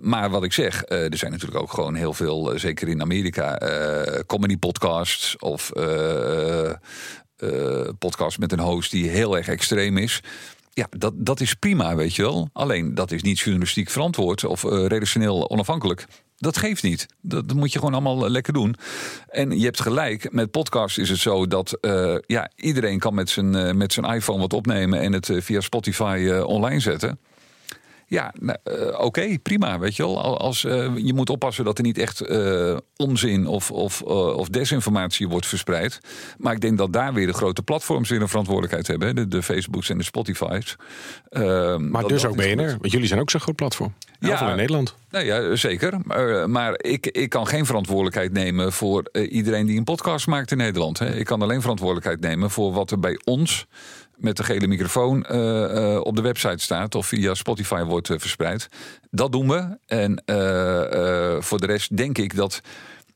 Maar 0.00 0.30
wat 0.30 0.44
ik 0.44 0.52
zeg, 0.52 0.82
er 0.88 1.16
zijn 1.16 1.30
natuurlijk 1.30 1.60
ook 1.60 1.72
gewoon 1.72 1.94
heel 1.94 2.12
veel, 2.12 2.52
zeker 2.58 2.88
in 2.88 3.00
Amerika, 3.00 3.58
comedy 4.26 4.56
podcasts 4.56 5.36
of 5.38 5.70
uh, 7.42 7.88
podcast 7.98 8.38
met 8.38 8.52
een 8.52 8.60
host 8.60 8.90
die 8.90 9.08
heel 9.08 9.36
erg 9.36 9.48
extreem 9.48 9.96
is. 9.96 10.20
Ja, 10.72 10.86
dat, 10.90 11.12
dat 11.16 11.40
is 11.40 11.54
prima, 11.54 11.96
weet 11.96 12.14
je 12.14 12.22
wel. 12.22 12.48
Alleen 12.52 12.94
dat 12.94 13.10
is 13.10 13.22
niet 13.22 13.38
journalistiek 13.38 13.90
verantwoord 13.90 14.44
of 14.44 14.62
redactioneel 14.62 15.50
onafhankelijk. 15.50 16.06
Dat 16.36 16.56
geeft 16.56 16.82
niet. 16.82 17.06
Dat, 17.20 17.52
moet 17.52 17.72
je 17.72 17.78
gewoon 17.78 17.94
allemaal 17.94 18.30
lekker 18.30 18.52
doen. 18.52 18.76
En 19.28 19.58
je 19.58 19.64
hebt 19.64 19.80
gelijk, 19.80 20.32
met 20.32 20.50
podcast 20.50 20.98
is 20.98 21.08
het 21.08 21.18
zo 21.18 21.46
dat 21.46 21.78
ja, 22.26 22.50
iedereen 22.56 22.98
kan 22.98 23.14
met 23.14 23.30
zijn, 23.30 23.76
met 23.76 23.92
zijn 23.92 24.14
iPhone 24.14 24.40
wat 24.40 24.52
opnemen 24.52 25.00
en 25.00 25.12
het 25.12 25.30
via 25.32 25.60
Spotify 25.60 26.40
online 26.44 26.80
zetten. 26.80 27.18
Ja, 28.12 28.32
nou, 28.40 28.58
uh, 28.64 28.86
oké, 28.86 29.02
okay, 29.04 29.38
prima. 29.38 29.78
Weet 29.78 29.96
je 29.96 30.02
wel. 30.02 30.38
Als, 30.38 30.64
uh, 30.64 30.90
je 30.96 31.14
moet 31.14 31.30
oppassen 31.30 31.64
dat 31.64 31.78
er 31.78 31.84
niet 31.84 31.98
echt 31.98 32.30
uh, 32.30 32.76
onzin 32.96 33.46
of, 33.46 33.70
of, 33.70 34.02
of 34.02 34.48
desinformatie 34.48 35.28
wordt 35.28 35.46
verspreid. 35.46 36.00
Maar 36.38 36.52
ik 36.52 36.60
denk 36.60 36.78
dat 36.78 36.92
daar 36.92 37.14
weer 37.14 37.26
de 37.26 37.32
grote 37.32 37.62
platforms 37.62 38.08
weer 38.08 38.20
een 38.20 38.28
verantwoordelijkheid 38.28 38.86
hebben. 38.86 39.14
De, 39.14 39.28
de 39.28 39.42
Facebooks 39.42 39.90
en 39.90 39.98
de 39.98 40.04
Spotify's. 40.04 40.76
Ehm, 41.28 41.90
maar 41.90 42.06
dus 42.06 42.24
ook 42.24 42.36
BNR, 42.36 42.76
want 42.80 42.92
jullie 42.92 43.06
zijn 43.06 43.20
ook 43.20 43.30
zo'n 43.30 43.40
groot 43.40 43.56
platform. 43.56 43.94
Ja, 44.20 44.50
in 44.50 44.56
Nederland. 44.56 44.96
Nou 45.10 45.24
ja, 45.24 45.56
zeker. 45.56 45.98
Maar, 46.02 46.50
maar 46.50 46.74
ik, 46.76 47.06
ik 47.06 47.28
kan 47.28 47.46
geen 47.46 47.66
verantwoordelijkheid 47.66 48.32
nemen 48.32 48.72
voor 48.72 49.10
iedereen 49.12 49.66
die 49.66 49.78
een 49.78 49.84
podcast 49.84 50.26
maakt 50.26 50.50
in 50.50 50.56
Nederland. 50.56 50.98
Hè. 50.98 51.14
Ik 51.14 51.24
kan 51.24 51.42
alleen 51.42 51.60
verantwoordelijkheid 51.60 52.20
nemen 52.20 52.50
voor 52.50 52.72
wat 52.72 52.90
er 52.90 52.98
bij 52.98 53.20
ons 53.24 53.66
met 54.22 54.36
de 54.36 54.44
gele 54.44 54.66
microfoon 54.66 55.26
uh, 55.30 55.38
uh, 55.38 56.00
op 56.00 56.16
de 56.16 56.22
website 56.22 56.58
staat 56.58 56.94
of 56.94 57.06
via 57.06 57.34
Spotify 57.34 57.82
wordt 57.82 58.08
uh, 58.08 58.18
verspreid. 58.18 58.68
Dat 59.10 59.32
doen 59.32 59.48
we. 59.48 59.78
En 59.86 60.22
voor 61.42 61.60
de 61.60 61.66
rest 61.66 61.96
denk 61.96 62.18
ik 62.18 62.36
dat 62.36 62.60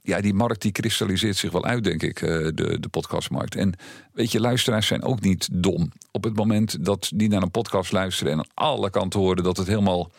ja, 0.02 0.20
die 0.20 0.34
markt 0.34 0.62
die 0.62 0.72
kristalliseert 0.72 1.36
zich 1.36 1.52
wel 1.52 1.64
uit, 1.64 1.84
denk 1.84 2.02
ik, 2.02 2.20
de, 2.20 2.76
de 2.80 2.88
podcastmarkt. 2.90 3.54
En 3.54 3.74
weet 4.12 4.32
je, 4.32 4.40
luisteraars 4.40 4.86
zijn 4.86 5.02
ook 5.02 5.20
niet 5.20 5.48
dom. 5.52 5.92
Op 6.11 6.24
het 6.24 6.36
moment 6.36 6.84
dat 6.84 7.11
die 7.14 7.28
naar 7.28 7.42
een 7.42 7.50
podcast 7.50 7.92
luisteren 7.92 8.32
en 8.32 8.38
aan 8.38 8.50
alle 8.54 8.90
kanten 8.90 9.20
horen 9.20 9.44
dat 9.44 9.57
het 9.57 9.66
helemaal 9.66 10.11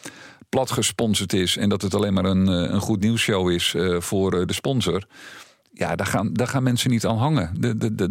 plat 0.50 0.72
gesponsord 0.72 1.34
is 1.34 1.58
en 1.58 1.70
dat 1.70 1.82
het 1.82 1.94
alleen 1.94 2.14
maar 2.14 2.26
een, 2.26 2.48
een 2.48 2.82
goed 2.82 3.00
nieuwsshow 3.00 3.50
is 3.50 3.76
voor 4.00 4.48
de 4.48 4.54
sponsor 4.54 5.08
ja, 5.78 5.96
daar 5.96 6.08
gaan, 6.08 6.34
daar 6.34 6.48
gaan 6.48 6.64
mensen 6.64 6.90
niet 6.90 7.06
aan 7.06 7.18
hangen. 7.18 7.52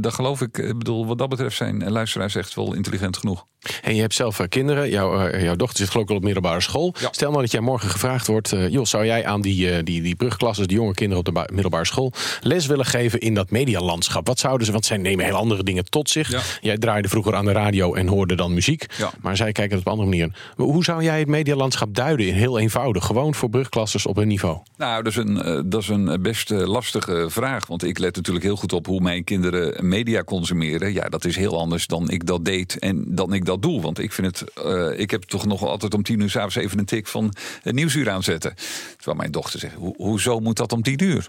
Dat 0.01 0.15
geloof 0.15 0.41
ik. 0.41 0.59
Ik 0.59 0.79
bedoel, 0.79 1.07
wat 1.07 1.19
dat 1.19 1.29
betreft 1.29 1.57
zijn 1.57 1.91
luisteraars 1.91 2.35
echt 2.35 2.55
wel 2.55 2.75
intelligent 2.75 3.17
genoeg. 3.17 3.45
En 3.83 3.95
je 3.95 4.01
hebt 4.01 4.15
zelf 4.15 4.41
eh, 4.41 4.49
kinderen. 4.49 4.91
Jouw, 4.91 5.29
uh, 5.29 5.43
jouw 5.43 5.57
dochter 5.57 5.79
zit 5.79 5.91
geloof 5.91 6.05
ik 6.05 6.11
al 6.11 6.17
op 6.17 6.23
middelbare 6.23 6.61
school. 6.61 6.95
Stel 7.11 7.31
nou 7.31 7.43
dat 7.43 7.51
jij 7.51 7.61
morgen 7.61 7.91
gevraagd 7.91 8.27
wordt... 8.27 8.53
Uh, 8.53 8.69
joh, 8.69 8.85
zou 8.85 9.05
jij 9.05 9.27
aan 9.27 9.41
die, 9.41 9.83
die, 9.83 10.03
die 10.03 10.15
brugklasses, 10.15 10.67
die 10.67 10.77
jonge 10.77 10.95
kinderen 10.95 11.27
op 11.27 11.35
de 11.35 11.49
middelbare 11.53 11.85
school... 11.85 12.13
les 12.41 12.67
willen 12.67 12.85
geven 12.85 13.21
in 13.21 13.35
dat 13.35 13.51
medialandschap? 13.51 14.27
Wat 14.27 14.39
zouden 14.39 14.67
ze... 14.67 14.73
Want 14.73 14.85
zij 14.85 14.97
nemen 14.97 15.25
heel 15.25 15.35
andere 15.35 15.63
dingen 15.63 15.91
tot 15.91 16.11
zich. 16.11 16.59
Jij 16.61 16.79
draaide 16.79 17.09
vroeger 17.09 17.35
aan 17.35 17.45
de 17.45 17.53
radio 17.53 17.95
en 17.95 18.07
hoorde 18.07 18.35
dan 18.35 18.55
muziek. 18.55 18.87
Ja. 18.99 19.11
Maar 19.21 19.37
zij 19.37 19.53
kijken 19.53 19.77
het 19.77 19.87
op 19.87 19.93
andere 19.93 20.09
manier. 20.09 20.37
Hoe 20.57 20.85
zou 20.85 21.03
jij 21.03 21.19
het 21.19 21.29
medialandschap 21.29 21.95
duiden? 21.95 22.35
Heel 22.35 22.59
eenvoudig. 22.59 23.05
Gewoon 23.07 23.35
voor 23.35 23.51
brugklasses 23.51 24.07
op 24.07 24.17
hun 24.17 24.29
niveau. 24.29 24.59
Nou, 24.77 25.03
dat 25.03 25.13
is 25.13 25.19
een, 25.19 25.65
dat 25.69 25.83
is 25.83 25.89
een 25.89 26.23
best 26.23 26.51
lastige 26.51 27.27
vraag. 27.29 27.56
Want 27.65 27.85
ik 27.85 27.99
let 27.99 28.17
natuurlijk 28.17 28.45
heel 28.45 28.57
goed 28.57 28.73
op 28.73 28.87
hoe 28.87 29.01
mijn 29.01 29.25
kinderen 29.25 29.89
media 29.89 30.25
consumeren. 30.25 30.93
Ja, 30.93 31.09
dat 31.09 31.25
is 31.25 31.37
heel 31.37 31.59
anders 31.59 31.87
dan 31.87 32.11
ik 32.11 32.27
dat 32.27 32.45
deed 32.45 32.79
en 32.79 33.05
dan 33.09 33.33
ik 33.33 33.45
dat 33.45 33.63
doel. 33.63 33.81
Want 33.81 33.99
ik 33.99 34.13
vind 34.13 34.27
het, 34.27 34.65
uh, 34.67 34.99
ik 34.99 35.11
heb 35.11 35.23
toch 35.23 35.47
nog 35.47 35.65
altijd 35.65 35.95
om 35.95 36.03
tien 36.03 36.21
uur 36.21 36.31
s'avonds 36.31 36.57
even 36.57 36.79
een 36.79 36.85
tik 36.85 37.07
van 37.07 37.33
het 37.63 37.75
nieuwsuur 37.75 38.11
aanzetten. 38.11 38.55
Terwijl 38.97 39.17
mijn 39.17 39.31
dochter 39.31 39.61
zegt, 39.61 39.75
ho 39.75 39.95
hoezo 39.97 40.41
moet 40.41 40.57
dat 40.57 40.73
om 40.73 40.83
tien 40.83 41.03
uur? 41.05 41.29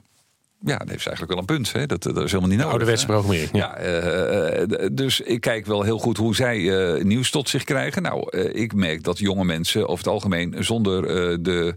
Ja, 0.65 0.78
dat 0.78 0.89
heeft 0.89 1.01
ze 1.01 1.09
eigenlijk 1.09 1.30
wel 1.30 1.38
een 1.38 1.63
punt. 1.63 1.73
Hè? 1.73 1.86
Dat, 1.86 2.03
dat 2.03 2.17
is 2.17 2.32
helemaal 2.32 2.49
niet 2.49 2.57
nodig. 2.57 2.71
Ouderwetse 2.71 3.05
programmering. 3.05 3.49
Ja, 3.53 3.82
uh, 3.82 4.88
dus 4.91 5.21
ik 5.21 5.41
kijk 5.41 5.65
wel 5.65 5.84
heel 5.84 5.99
goed 5.99 6.17
hoe 6.17 6.36
zij 6.36 6.57
uh, 6.59 7.03
nieuws 7.03 7.30
tot 7.30 7.49
zich 7.49 7.63
krijgen. 7.63 8.01
Nou, 8.01 8.28
uh, 8.38 8.55
ik 8.55 8.73
merk 8.73 9.03
dat 9.03 9.19
jonge 9.19 9.43
mensen 9.43 9.88
over 9.88 9.97
het 9.97 10.13
algemeen 10.13 10.55
zonder 10.59 11.01
de 11.43 11.75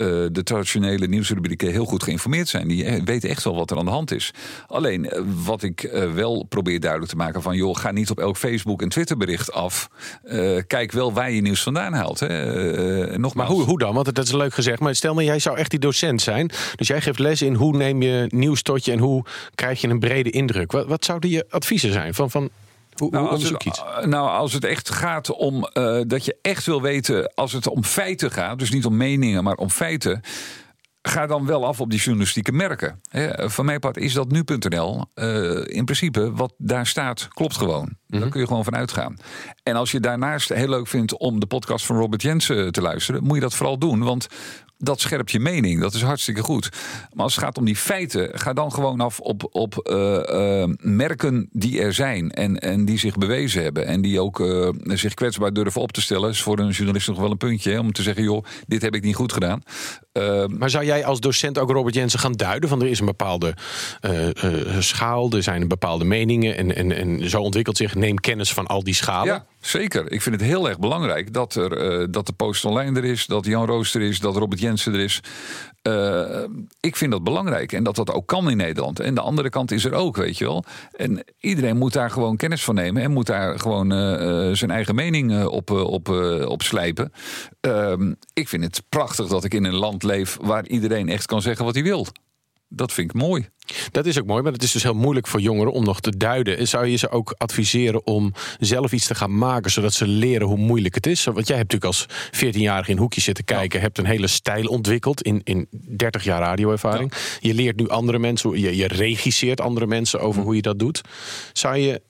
uh, 0.00 0.06
de 0.32 0.42
traditionele 0.42 1.06
nieuwsrubrieken 1.06 1.70
heel 1.70 1.84
goed 1.84 2.02
geïnformeerd 2.02 2.48
zijn. 2.48 2.68
Die 2.68 2.84
eh, 2.84 3.02
weten 3.04 3.28
echt 3.28 3.44
wel 3.44 3.54
wat 3.54 3.70
er 3.70 3.78
aan 3.78 3.84
de 3.84 3.90
hand 3.90 4.12
is. 4.12 4.30
Alleen 4.66 5.04
uh, 5.04 5.22
wat 5.44 5.62
ik 5.62 5.90
wel 6.14 6.44
probeer 6.48 6.80
duidelijk 6.80 7.10
te 7.10 7.16
maken 7.16 7.42
van 7.42 7.56
joh, 7.56 7.76
ga 7.76 7.90
niet 7.90 8.10
op 8.10 8.18
elk 8.18 8.36
Facebook 8.36 8.82
en 8.82 8.88
Twitter 8.88 9.16
bericht 9.16 9.52
af. 9.52 9.88
kijk 10.66 10.92
wel 10.92 11.12
waar 11.12 11.30
je 11.30 11.40
nieuws 11.40 11.62
vandaan 11.62 11.92
haalt. 11.92 12.20
Hè. 12.20 12.28
nogmaals. 13.18 13.34
Maar 13.34 13.46
hoe, 13.46 13.62
hoe 13.62 13.78
dan? 13.78 13.94
Want 13.94 14.14
dat 14.14 14.24
is 14.24 14.32
leuk 14.32 14.54
gezegd. 14.54 14.80
Maar 14.80 14.94
stel 14.94 15.14
maar, 15.14 15.24
jij 15.24 15.38
zou 15.38 15.56
echt 15.56 15.70
die 15.70 15.78
docent 15.78 16.22
zijn. 16.22 16.50
Dus 16.76 16.88
jij 16.88 17.00
geeft 17.00 17.18
les 17.18 17.42
in 17.42 17.54
hoe 17.54 17.76
neem 17.76 18.02
je 18.02 18.26
nieuws 18.28 18.62
tot 18.62 18.84
je 18.84 18.92
en 18.92 18.98
hoe 18.98 19.24
krijg 19.54 19.80
je 19.80 19.88
een 19.88 19.98
brede 19.98 20.30
indruk. 20.30 20.72
Wat, 20.72 20.86
wat 20.86 21.04
zouden 21.04 21.30
je 21.30 21.46
adviezen 21.48 21.92
zijn? 21.92 22.14
Van, 22.14 22.30
van 22.30 22.50
hoe, 23.00 23.10
nou, 23.10 23.28
als 23.28 23.50
het, 23.50 23.84
nou, 24.06 24.28
als 24.28 24.52
het 24.52 24.64
echt 24.64 24.90
gaat 24.90 25.30
om 25.30 25.68
uh, 25.74 26.00
dat 26.06 26.24
je 26.24 26.38
echt 26.42 26.66
wil 26.66 26.82
weten, 26.82 27.34
als 27.34 27.52
het 27.52 27.68
om 27.68 27.84
feiten 27.84 28.30
gaat, 28.30 28.58
dus 28.58 28.70
niet 28.70 28.84
om 28.84 28.96
meningen, 28.96 29.44
maar 29.44 29.54
om 29.54 29.70
feiten. 29.70 30.20
Ga 31.02 31.26
dan 31.26 31.46
wel 31.46 31.66
af 31.66 31.80
op 31.80 31.90
die 31.90 32.00
journalistieke 32.00 32.52
merken. 32.52 33.00
van 33.36 33.64
mijn 33.64 33.80
part 33.80 33.96
is 33.96 34.12
dat 34.12 34.30
nu.nl. 34.30 35.04
Uh, 35.14 35.64
in 35.66 35.84
principe, 35.84 36.32
wat 36.32 36.54
daar 36.58 36.86
staat, 36.86 37.28
klopt 37.28 37.56
gewoon. 37.56 37.82
Mm 37.82 37.96
-hmm. 38.06 38.20
Daar 38.20 38.28
kun 38.28 38.40
je 38.40 38.46
gewoon 38.46 38.64
van 38.64 38.76
uitgaan. 38.76 39.16
En 39.62 39.76
als 39.76 39.90
je 39.90 40.00
daarnaast 40.00 40.48
heel 40.48 40.68
leuk 40.68 40.86
vindt 40.86 41.18
om 41.18 41.40
de 41.40 41.46
podcast 41.46 41.86
van 41.86 41.96
Robert 41.96 42.22
Jensen 42.22 42.72
te 42.72 42.82
luisteren, 42.82 43.22
moet 43.22 43.34
je 43.34 43.40
dat 43.40 43.54
vooral 43.54 43.78
doen. 43.78 44.02
Want 44.02 44.28
dat 44.82 45.00
scherpt 45.00 45.30
je 45.30 45.40
mening. 45.40 45.80
Dat 45.80 45.94
is 45.94 46.02
hartstikke 46.02 46.42
goed. 46.42 46.68
Maar 47.12 47.24
als 47.24 47.34
het 47.34 47.44
gaat 47.44 47.58
om 47.58 47.64
die 47.64 47.76
feiten, 47.76 48.38
ga 48.38 48.52
dan 48.52 48.72
gewoon 48.72 49.00
af 49.00 49.20
op, 49.20 49.48
op 49.50 49.88
uh, 49.90 50.22
uh, 50.28 50.64
merken 50.78 51.48
die 51.52 51.80
er 51.80 51.92
zijn 51.92 52.30
en, 52.30 52.58
en 52.58 52.84
die 52.84 52.98
zich 52.98 53.16
bewezen 53.16 53.62
hebben. 53.62 53.86
En 53.86 54.00
die 54.00 54.20
ook 54.20 54.40
uh, 54.40 54.68
zich 54.84 55.14
kwetsbaar 55.14 55.52
durven 55.52 55.80
op 55.80 55.92
te 55.92 56.00
stellen. 56.00 56.30
Is 56.30 56.42
voor 56.42 56.58
een 56.58 56.70
journalist 56.70 57.08
nog 57.08 57.18
wel 57.18 57.30
een 57.30 57.36
puntje. 57.36 57.70
Hè, 57.70 57.78
om 57.78 57.92
te 57.92 58.02
zeggen, 58.02 58.22
joh, 58.22 58.44
dit 58.66 58.82
heb 58.82 58.94
ik 58.94 59.02
niet 59.02 59.14
goed 59.14 59.32
gedaan. 59.32 59.62
Ehm, 60.12 60.58
maar 60.58 60.70
zou 60.70 60.84
jij 60.84 61.04
als 61.04 61.20
docent 61.20 61.58
ook 61.58 61.70
Robert 61.70 61.94
Jensen 61.94 62.18
gaan 62.18 62.32
duiden? 62.32 62.68
Van 62.68 62.80
er 62.80 62.88
is 62.88 63.00
een 63.00 63.06
bepaalde 63.06 63.54
schaal, 64.78 65.30
er 65.30 65.42
zijn 65.42 65.68
bepaalde 65.68 66.04
meningen. 66.04 66.56
En, 66.56 66.76
en, 66.76 66.92
en 66.92 67.30
zo 67.30 67.40
ontwikkelt 67.40 67.76
zich, 67.76 67.94
neem 67.94 68.20
kennis 68.20 68.52
van 68.52 68.66
al 68.66 68.84
die 68.84 68.94
schalen. 68.94 69.32
Ja. 69.32 69.46
Zeker. 69.60 70.12
Ik 70.12 70.22
vind 70.22 70.34
het 70.34 70.44
heel 70.44 70.68
erg 70.68 70.78
belangrijk 70.78 71.32
dat, 71.32 71.54
er, 71.54 72.00
uh, 72.00 72.06
dat 72.10 72.26
de 72.26 72.32
Post 72.32 72.64
Online 72.64 72.98
er 72.98 73.04
is, 73.04 73.26
dat 73.26 73.46
Jan 73.46 73.66
Roos 73.66 73.94
er 73.94 74.02
is, 74.02 74.20
dat 74.20 74.36
Robert 74.36 74.60
Jensen 74.60 74.94
er 74.94 75.00
is. 75.00 75.20
Uh, 75.82 76.44
ik 76.80 76.96
vind 76.96 77.10
dat 77.10 77.24
belangrijk 77.24 77.72
en 77.72 77.84
dat 77.84 77.96
dat 77.96 78.12
ook 78.12 78.26
kan 78.26 78.50
in 78.50 78.56
Nederland. 78.56 79.00
En 79.00 79.14
de 79.14 79.20
andere 79.20 79.50
kant 79.50 79.70
is 79.70 79.84
er 79.84 79.92
ook, 79.92 80.16
weet 80.16 80.38
je 80.38 80.44
wel. 80.44 80.64
En 80.96 81.24
iedereen 81.40 81.76
moet 81.76 81.92
daar 81.92 82.10
gewoon 82.10 82.36
kennis 82.36 82.64
van 82.64 82.74
nemen 82.74 83.02
en 83.02 83.10
moet 83.10 83.26
daar 83.26 83.58
gewoon 83.58 83.92
uh, 83.92 84.54
zijn 84.54 84.70
eigen 84.70 84.94
mening 84.94 85.44
op, 85.44 85.70
op, 85.70 86.08
op 86.46 86.62
slijpen. 86.62 87.12
Ehm, 87.60 88.12
ik 88.32 88.48
vind 88.48 88.64
het 88.64 88.82
prachtig 88.88 89.26
dat 89.26 89.44
ik 89.44 89.54
in 89.54 89.64
een 89.64 89.74
land 89.74 90.02
leef 90.02 90.36
waar 90.40 90.66
iedereen 90.66 91.08
echt 91.08 91.26
kan 91.26 91.42
zeggen 91.42 91.64
wat 91.64 91.74
hij 91.74 91.82
wil. 91.82 92.06
Dat 92.72 92.92
vind 92.92 93.14
ik 93.14 93.20
mooi. 93.20 93.48
Dat 93.90 94.06
is 94.06 94.18
ook 94.18 94.26
mooi, 94.26 94.42
maar 94.42 94.52
het 94.52 94.62
is 94.62 94.72
dus 94.72 94.82
heel 94.82 94.94
moeilijk 94.94 95.26
voor 95.26 95.40
jongeren 95.40 95.72
om 95.72 95.84
nog 95.84 96.00
te 96.00 96.16
duiden. 96.16 96.68
Zou 96.68 96.86
je 96.86 96.96
ze 96.96 97.10
ook 97.10 97.34
adviseren 97.36 98.06
om 98.06 98.32
zelf 98.58 98.92
iets 98.92 99.06
te 99.06 99.14
gaan 99.14 99.38
maken, 99.38 99.70
zodat 99.70 99.92
ze 99.92 100.06
leren 100.06 100.46
hoe 100.46 100.56
moeilijk 100.56 100.94
het 100.94 101.06
is? 101.06 101.24
Want 101.24 101.46
jij 101.46 101.56
hebt 101.56 101.72
natuurlijk 101.72 101.84
als 101.84 102.06
14-jarige 102.36 102.90
in 102.90 102.98
hoekjes 102.98 103.24
zitten 103.24 103.44
kijken, 103.44 103.78
ja. 103.78 103.84
hebt 103.84 103.98
een 103.98 104.04
hele 104.04 104.26
stijl 104.26 104.66
ontwikkeld 104.66 105.22
in, 105.22 105.40
in 105.44 105.68
30 105.96 106.24
jaar 106.24 106.40
radioervaring. 106.40 107.12
Ja. 107.14 107.48
Je 107.48 107.54
leert 107.54 107.76
nu 107.76 107.88
andere 107.88 108.18
mensen, 108.18 108.60
je, 108.60 108.76
je 108.76 108.86
regisseert 108.86 109.60
andere 109.60 109.86
mensen 109.86 110.20
over 110.20 110.40
hm. 110.40 110.46
hoe 110.46 110.56
je 110.56 110.62
dat 110.62 110.78
doet. 110.78 111.00
Zou 111.52 111.76
je 111.76 112.00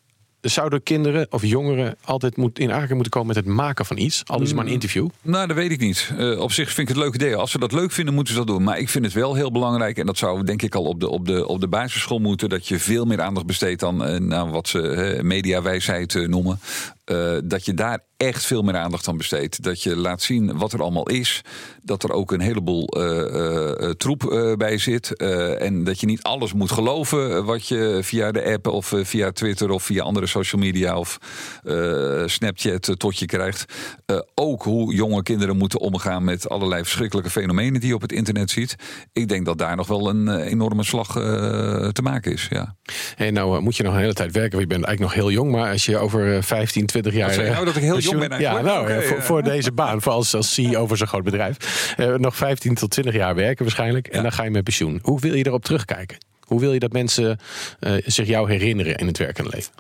zouden 0.41 0.83
kinderen 0.83 1.27
of 1.31 1.45
jongeren 1.45 1.97
altijd 2.05 2.37
moet, 2.37 2.59
in 2.59 2.69
aanraking 2.71 2.95
moeten 2.95 3.11
komen 3.11 3.29
met 3.29 3.37
het 3.37 3.55
maken 3.55 3.87
van 3.87 3.99
iets? 3.99 4.23
Al 4.27 4.41
is 4.41 4.53
maar 4.53 4.65
een 4.65 4.73
interview? 4.73 5.09
Nou, 5.23 5.47
dat 5.47 5.57
weet 5.57 5.71
ik 5.71 5.81
niet. 5.81 6.13
Uh, 6.19 6.41
op 6.41 6.53
zich 6.53 6.73
vind 6.73 6.79
ik 6.79 6.89
het 6.89 6.97
een 6.97 7.03
leuk 7.03 7.15
idee. 7.15 7.37
Als 7.37 7.51
ze 7.51 7.59
dat 7.59 7.73
leuk 7.73 7.93
vinden, 7.93 8.15
moeten 8.15 8.33
ze 8.33 8.39
dat 8.39 8.49
doen. 8.49 8.63
Maar 8.63 8.79
ik 8.79 8.89
vind 8.89 9.05
het 9.05 9.15
wel 9.15 9.35
heel 9.35 9.53
belangrijk, 9.53 9.99
en 9.99 10.07
dat 10.07 10.19
zou 10.19 10.45
denk 10.45 10.63
ik 10.63 10.75
al 10.75 10.85
op 10.85 11.01
de, 11.01 11.09
op 11.09 11.27
de, 11.27 11.47
op 11.47 11.61
de 11.61 11.69
basisschool 11.69 12.19
moeten, 12.19 12.49
dat 12.49 12.69
je 12.69 12.79
veel 12.79 13.05
meer 13.05 13.21
aandacht 13.21 13.47
besteedt 13.47 13.85
aan 13.85 14.33
uh, 14.33 14.51
wat 14.51 14.69
ze 14.69 15.15
uh, 15.17 15.23
mediawijsheid 15.23 16.27
noemen. 16.29 16.61
Uh, 17.07 17.39
dat 17.45 17.65
je 17.65 17.75
daar 17.75 17.99
echt 18.21 18.47
veel 18.47 18.63
meer 18.63 18.77
aandacht 18.77 19.09
aan 19.09 19.17
besteedt. 19.17 19.63
Dat 19.63 19.83
je 19.83 19.97
laat 19.97 20.23
zien 20.23 20.59
wat 20.59 20.73
er 20.73 20.83
allemaal 20.83 21.09
is. 21.09 21.41
Dat 21.83 22.03
er 22.03 22.13
ook 22.13 22.33
een 22.33 22.41
heleboel 22.41 22.99
uh, 22.99 23.85
uh, 23.85 23.91
troep 23.91 24.55
bij 24.59 24.79
zit. 24.79 25.17
en 25.59 25.85
dat 25.85 26.01
je 26.01 26.07
niet 26.07 26.23
alles 26.23 26.53
moet 26.53 26.73
geloven 26.73 27.45
wat 27.45 27.69
je 27.69 27.99
via 28.03 28.33
de 28.33 28.45
app 28.53 28.67
of 28.67 28.93
via 29.03 29.33
Twitter 29.33 29.71
of 29.71 29.83
via 29.83 30.03
andere 30.03 30.27
social 30.27 30.61
media 30.61 30.99
of 30.99 31.19
Snapchat 32.27 32.95
tot 32.99 33.19
je 33.19 33.27
krijgt. 33.27 33.65
ook 34.35 34.63
hoe 34.63 34.95
jonge 34.95 35.23
kinderen 35.23 35.57
moeten 35.57 35.81
omgaan 35.81 36.25
met 36.25 36.49
allerlei 36.49 36.83
verschrikkelijke 36.83 37.31
fenomenen 37.31 37.81
die 37.81 37.89
je 37.89 37.95
op 37.95 38.01
het 38.03 38.13
internet 38.13 38.51
ziet. 38.51 38.77
Ik 39.13 39.29
denk 39.29 39.47
dat 39.47 39.59
daar 39.59 39.77
nog 39.77 39.87
wel 39.87 40.09
een 40.09 40.41
enorme 40.41 40.85
slag 40.85 41.13
te 41.93 42.01
maken 42.03 42.33
is. 42.33 42.47
Ja. 42.51 42.77
Hey, 43.15 43.31
nou 43.31 43.61
moet 43.61 43.77
je 43.77 43.83
nog 43.83 43.93
een 43.93 44.01
hele 44.01 44.13
tijd 44.13 44.33
werken. 44.33 44.59
Je 44.59 44.67
bent 44.67 44.85
eigenlijk 44.85 45.15
nog 45.15 45.25
heel 45.25 45.33
jong. 45.33 45.51
Maar 45.51 45.71
als 45.71 45.87
je 45.87 45.99
over 45.99 46.43
15, 46.43 46.87
20 46.87 47.01
20 47.03 47.37
jaar. 47.37 47.53
Nou 47.53 47.65
dat 47.65 47.77
ik 47.77 47.83
heel 47.83 48.01
jong 48.11 48.39
Ja, 48.39 48.61
nou, 48.61 48.83
okay, 48.83 49.03
voor, 49.03 49.23
voor, 49.23 49.43
deze 49.43 49.73
baan, 49.73 50.03
voor 50.03 50.13
als, 50.13 50.35
als 50.35 50.55
CEO 50.55 50.87
van 50.87 50.97
zo'n 50.97 51.07
groot 51.07 51.25
bedrijf. 51.25 51.95
Uh, 51.99 52.15
nog 52.15 52.37
15 52.37 52.75
tot 52.75 52.91
20 52.91 53.15
jaar 53.15 53.35
werken 53.35 53.65
waarschijnlijk. 53.65 54.07
En 54.07 54.23
dan 54.23 54.33
ga 54.33 54.45
je 54.45 54.51
met 54.51 54.65
pensioen. 54.65 54.99
Hoe 55.03 55.21
wil 55.21 55.35
je 55.35 55.47
erop 55.47 55.65
terugkijken? 55.65 56.19
Hoe 56.41 56.61
wil 56.61 56.73
je 56.73 56.79
dat 56.79 56.93
mensen 56.93 57.39
uh, 57.81 57.93
zich 58.05 58.27
jou 58.27 58.51
herinneren 58.51 58.95
in 58.95 59.07
het 59.07 59.19
werkende 59.19 59.51
leven? 59.51 59.73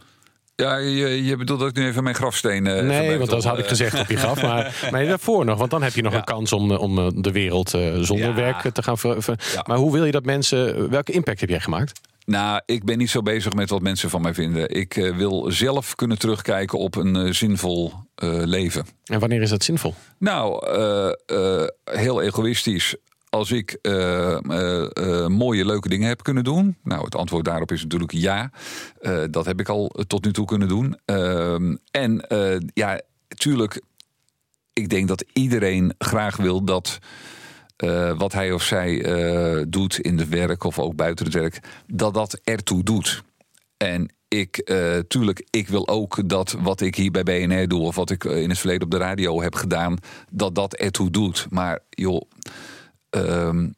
Ja, 0.56 0.76
je, 0.76 1.24
je 1.24 1.36
bedoelt 1.36 1.62
ook 1.62 1.74
nu 1.74 1.86
even 1.86 2.02
mijn 2.02 2.14
grafsteen. 2.14 2.66
Uh, 2.66 2.80
nee, 2.80 3.18
want 3.18 3.30
dat 3.30 3.44
had 3.44 3.58
ik 3.58 3.66
gezegd 3.66 4.00
op 4.00 4.08
je 4.08 4.16
graf. 4.16 4.42
Maar, 4.42 4.74
maar 4.90 5.06
daarvoor 5.06 5.44
nog, 5.44 5.58
want 5.58 5.70
dan 5.70 5.82
heb 5.82 5.94
je 5.94 6.02
nog 6.02 6.12
ja. 6.12 6.18
een 6.18 6.24
kans 6.24 6.52
om, 6.52 6.70
om 6.70 7.22
de 7.22 7.32
wereld 7.32 7.74
uh, 7.74 7.94
zonder 8.00 8.28
ja. 8.28 8.34
werk 8.34 8.70
te 8.72 8.82
gaan. 8.82 8.98
Ver, 8.98 9.22
ver, 9.22 9.38
ja. 9.54 9.64
Maar 9.66 9.76
hoe 9.76 9.92
wil 9.92 10.04
je 10.04 10.12
dat 10.12 10.24
mensen. 10.24 10.90
Welke 10.90 11.12
impact 11.12 11.40
heb 11.40 11.48
jij 11.48 11.60
gemaakt? 11.60 12.00
Nou, 12.30 12.60
ik 12.66 12.84
ben 12.84 12.98
niet 12.98 13.10
zo 13.10 13.22
bezig 13.22 13.52
met 13.52 13.70
wat 13.70 13.82
mensen 13.82 14.10
van 14.10 14.22
mij 14.22 14.34
vinden. 14.34 14.68
Ik 14.68 14.96
uh, 14.96 15.16
wil 15.16 15.50
zelf 15.50 15.94
kunnen 15.94 16.18
terugkijken 16.18 16.78
op 16.78 16.96
een 16.96 17.16
uh, 17.16 17.32
zinvol 17.32 17.92
uh, 18.24 18.42
leven. 18.44 18.86
En 19.04 19.20
wanneer 19.20 19.42
is 19.42 19.50
dat 19.50 19.64
zinvol? 19.64 19.94
Nou, 20.18 20.66
heel 21.84 22.22
egoïstisch. 22.22 22.96
Als 23.28 23.50
ik 23.50 23.78
mooie, 25.28 25.64
leuke 25.64 25.88
dingen 25.88 26.08
heb 26.08 26.22
kunnen 26.22 26.44
doen. 26.44 26.76
Nou, 26.82 27.04
het 27.04 27.14
antwoord 27.14 27.44
daarop 27.44 27.72
is 27.72 27.82
natuurlijk 27.82 28.12
ja. 28.12 28.50
dat 29.30 29.46
heb 29.46 29.60
ik 29.60 29.68
al 29.68 29.94
tot 30.06 30.24
nu 30.24 30.32
toe 30.32 30.46
kunnen 30.46 30.68
doen. 30.68 30.98
Ehm, 31.04 31.76
en 31.90 32.24
ja, 32.74 33.00
tuurlijk, 33.28 33.80
ik 34.72 34.88
denk 34.88 35.08
dat 35.08 35.24
iedereen 35.32 35.94
graag 35.98 36.36
wil 36.36 36.64
dat 36.64 36.98
uh, 37.84 38.18
wat 38.18 38.32
hij 38.32 38.52
of 38.52 38.62
zij 38.62 38.90
uh, 38.90 39.64
doet 39.68 39.98
in 39.98 40.18
het 40.18 40.28
werk 40.28 40.64
of 40.64 40.78
ook 40.78 40.96
buiten 40.96 41.24
het 41.24 41.34
werk, 41.34 41.60
dat 41.86 42.14
dat 42.14 42.40
ertoe 42.44 42.82
doet. 42.82 43.22
En 43.76 44.12
ik, 44.28 44.70
uh, 44.70 44.98
tuurlijk, 44.98 45.46
ik 45.50 45.68
wil 45.68 45.88
ook 45.88 46.28
dat 46.28 46.56
wat 46.60 46.80
ik 46.80 46.94
hier 46.94 47.10
bij 47.10 47.22
BNR 47.22 47.68
doe, 47.68 47.80
of 47.80 47.94
wat 47.94 48.10
ik 48.10 48.24
in 48.24 48.48
het 48.48 48.58
verleden 48.58 48.82
op 48.82 48.90
de 48.90 48.96
radio 48.96 49.42
heb 49.42 49.54
gedaan, 49.54 49.96
dat 50.30 50.54
dat 50.54 50.74
ertoe 50.74 51.10
doet. 51.10 51.46
Maar 51.50 51.78
joh, 51.90 52.20
um, 53.10 53.74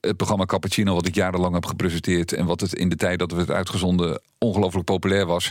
het 0.00 0.16
programma 0.16 0.44
Cappuccino, 0.44 0.94
wat 0.94 1.06
ik 1.06 1.14
jarenlang 1.14 1.54
heb 1.54 1.66
gepresenteerd 1.66 2.32
en 2.32 2.46
wat 2.46 2.60
het 2.60 2.74
in 2.74 2.88
de 2.88 2.96
tijd 2.96 3.18
dat 3.18 3.32
we 3.32 3.38
het 3.38 3.50
uitgezonden 3.50 4.20
ongelooflijk 4.38 4.84
populair 4.84 5.26
was, 5.26 5.50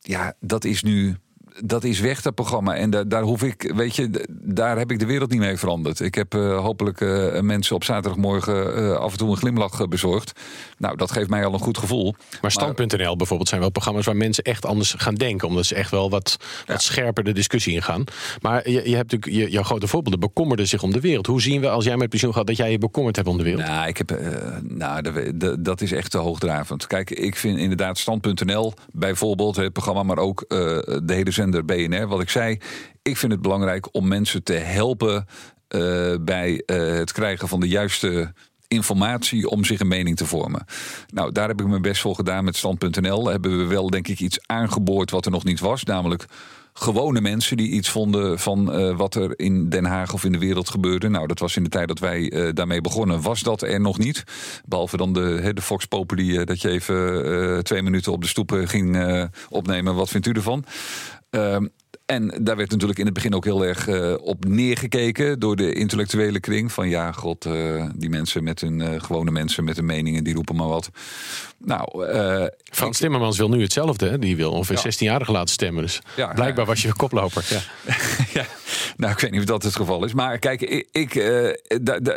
ja, 0.00 0.34
dat 0.40 0.64
is 0.64 0.82
nu 0.82 1.16
dat 1.60 1.84
is 1.84 2.00
weg, 2.00 2.22
dat 2.22 2.34
programma. 2.34 2.76
En 2.76 2.90
da 2.90 3.04
daar 3.04 3.22
hoef 3.22 3.42
ik, 3.42 3.72
weet 3.76 3.96
je, 3.96 4.26
daar 4.30 4.78
heb 4.78 4.90
ik 4.90 4.98
de 4.98 5.06
wereld 5.06 5.30
niet 5.30 5.40
mee 5.40 5.56
veranderd. 5.56 6.00
Ik 6.00 6.14
heb 6.14 6.34
uh, 6.34 6.58
hopelijk 6.58 7.00
uh, 7.00 7.40
mensen 7.40 7.76
op 7.76 7.84
zaterdagmorgen 7.84 8.78
uh, 8.78 8.92
af 8.92 9.12
en 9.12 9.18
toe 9.18 9.30
een 9.30 9.36
glimlach 9.36 9.88
bezorgd. 9.88 10.32
Nou, 10.78 10.96
dat 10.96 11.12
geeft 11.12 11.28
mij 11.28 11.44
al 11.44 11.52
een 11.52 11.58
goed 11.58 11.78
gevoel. 11.78 12.14
Maar 12.40 12.50
Stand.nl 12.50 13.16
bijvoorbeeld 13.16 13.48
zijn 13.48 13.60
wel 13.60 13.70
programma's 13.70 14.04
waar 14.04 14.16
mensen 14.16 14.44
echt 14.44 14.66
anders 14.66 14.94
gaan 14.98 15.14
denken. 15.14 15.48
Omdat 15.48 15.64
ze 15.64 15.74
echt 15.74 15.90
wel 15.90 16.10
wat, 16.10 16.36
wat 16.66 16.82
scherper 16.82 17.24
de 17.24 17.32
discussie 17.32 17.74
ingaan. 17.74 18.04
Maar 18.40 18.70
je, 18.70 18.88
je 18.88 18.96
hebt 18.96 19.12
natuurlijk, 19.12 19.42
je, 19.42 19.50
jouw 19.50 19.62
grote 19.62 19.86
voorbeelden 19.86 20.20
becommerden 20.20 20.68
zich 20.68 20.82
om 20.82 20.92
de 20.92 21.00
wereld. 21.00 21.26
Hoe 21.26 21.42
zien 21.42 21.60
we 21.60 21.68
als 21.68 21.84
jij 21.84 21.96
met 21.96 22.08
pensioen 22.08 22.34
gaat 22.34 22.46
dat 22.46 22.56
jij 22.56 22.70
je 22.70 22.78
bekommerd 22.78 23.16
hebt 23.16 23.28
om 23.28 23.36
de 23.38 23.44
wereld? 23.44 23.66
Nou, 23.66 23.88
ik 23.88 23.98
heb, 23.98 24.20
nou 24.62 25.02
de, 25.02 25.32
de, 25.36 25.62
dat 25.62 25.80
is 25.80 25.92
echt 25.92 26.10
te 26.10 26.18
hoogdravend. 26.18 26.86
Kijk, 26.86 27.10
ik 27.10 27.36
vind 27.36 27.58
inderdaad 27.58 27.98
Stand.nl 27.98 28.72
bijvoorbeeld, 28.92 29.56
het 29.56 29.72
programma, 29.72 30.02
maar 30.02 30.18
ook 30.18 30.44
de 30.48 31.02
hele 31.06 31.30
BNR, 31.50 32.06
wat 32.06 32.20
ik 32.20 32.30
zei. 32.30 32.58
Ik 33.02 33.16
vind 33.16 33.32
het 33.32 33.42
belangrijk 33.42 33.94
om 33.94 34.08
mensen 34.08 34.42
te 34.42 34.52
helpen 34.52 35.26
uh, 35.76 36.14
bij 36.20 36.62
uh, 36.66 36.76
het 36.92 37.12
krijgen 37.12 37.48
van 37.48 37.60
de 37.60 37.68
juiste 37.68 38.32
informatie 38.68 39.48
om 39.48 39.64
zich 39.64 39.80
een 39.80 39.88
mening 39.88 40.16
te 40.16 40.26
vormen. 40.26 40.64
Nou, 41.08 41.32
daar 41.32 41.48
heb 41.48 41.60
ik 41.60 41.66
mijn 41.66 41.82
best 41.82 42.00
voor 42.00 42.14
gedaan 42.14 42.44
met 42.44 42.56
stand.nl. 42.56 43.28
Hebben 43.28 43.58
we 43.58 43.64
wel, 43.64 43.90
denk 43.90 44.08
ik, 44.08 44.20
iets 44.20 44.38
aangeboord 44.46 45.10
wat 45.10 45.24
er 45.24 45.30
nog 45.30 45.44
niet 45.44 45.60
was. 45.60 45.84
Namelijk 45.84 46.24
gewone 46.72 47.20
mensen 47.20 47.56
die 47.56 47.70
iets 47.70 47.88
vonden 47.88 48.38
van 48.38 48.80
uh, 48.80 48.96
wat 48.96 49.14
er 49.14 49.38
in 49.38 49.68
Den 49.68 49.84
Haag 49.84 50.12
of 50.12 50.24
in 50.24 50.32
de 50.32 50.38
wereld 50.38 50.70
gebeurde. 50.70 51.08
Nou, 51.08 51.26
dat 51.26 51.38
was 51.38 51.56
in 51.56 51.62
de 51.62 51.68
tijd 51.68 51.88
dat 51.88 51.98
wij 51.98 52.52
daarmee 52.54 52.80
begonnen, 52.80 53.22
was 53.22 53.40
dat 53.40 53.62
er 53.62 53.80
nog 53.80 53.98
niet. 53.98 54.24
Behalve 54.64 54.96
dan 54.96 55.12
de, 55.12 55.50
de 55.54 55.62
Fox 55.62 55.84
Populi, 55.84 56.44
dat 56.44 56.60
je 56.60 56.68
even 56.68 57.64
twee 57.64 57.82
minuten 57.82 58.12
op 58.12 58.22
de 58.22 58.28
stoep 58.28 58.50
ging 58.64 58.98
opnemen. 59.48 59.94
Wat 59.94 60.08
vindt 60.08 60.26
u 60.26 60.32
ervan? 60.32 60.64
Ehm, 61.32 61.70
en 62.12 62.44
daar 62.44 62.56
werd 62.56 62.70
natuurlijk 62.70 62.98
in 62.98 63.04
het 63.04 63.14
begin 63.14 63.34
ook 63.34 63.44
heel 63.44 63.64
erg 63.64 63.88
uh, 63.88 64.14
op 64.20 64.44
neergekeken 64.44 65.40
door 65.40 65.56
de 65.56 65.72
intellectuele 65.72 66.40
kring. 66.40 66.72
Van 66.72 66.88
ja, 66.88 67.12
god, 67.12 67.46
uh, 67.46 67.84
die 67.94 68.10
mensen 68.10 68.44
met 68.44 68.60
hun 68.60 68.80
uh, 68.80 68.88
gewone 69.00 69.30
mensen 69.30 69.64
met 69.64 69.76
hun 69.76 69.84
meningen, 69.84 70.24
die 70.24 70.34
roepen 70.34 70.56
maar 70.56 70.68
wat. 70.68 70.90
Nou, 71.58 72.06
Frans 72.70 72.96
ik, 72.96 73.02
Timmermans 73.02 73.38
wil 73.38 73.48
nu 73.48 73.62
hetzelfde. 73.62 74.08
Hè? 74.08 74.18
Die 74.18 74.36
wil 74.36 74.50
ongeveer 74.50 74.80
ja. 74.82 74.92
16-jarigen 74.92 75.32
laten 75.32 75.52
stemmen. 75.54 75.82
Dus 75.82 76.00
ja, 76.16 76.32
blijkbaar 76.34 76.66
was 76.66 76.82
je 76.82 76.92
koploper. 76.92 77.44
Ja. 77.48 77.60
ja. 78.40 78.46
Nou, 78.96 79.12
ik 79.12 79.18
weet 79.18 79.30
niet 79.30 79.40
of 79.40 79.46
dat 79.46 79.62
het 79.62 79.76
geval 79.76 80.04
is. 80.04 80.14
Maar 80.14 80.38
kijk, 80.38 80.60
ik, 80.60 80.88
ik, 80.92 81.14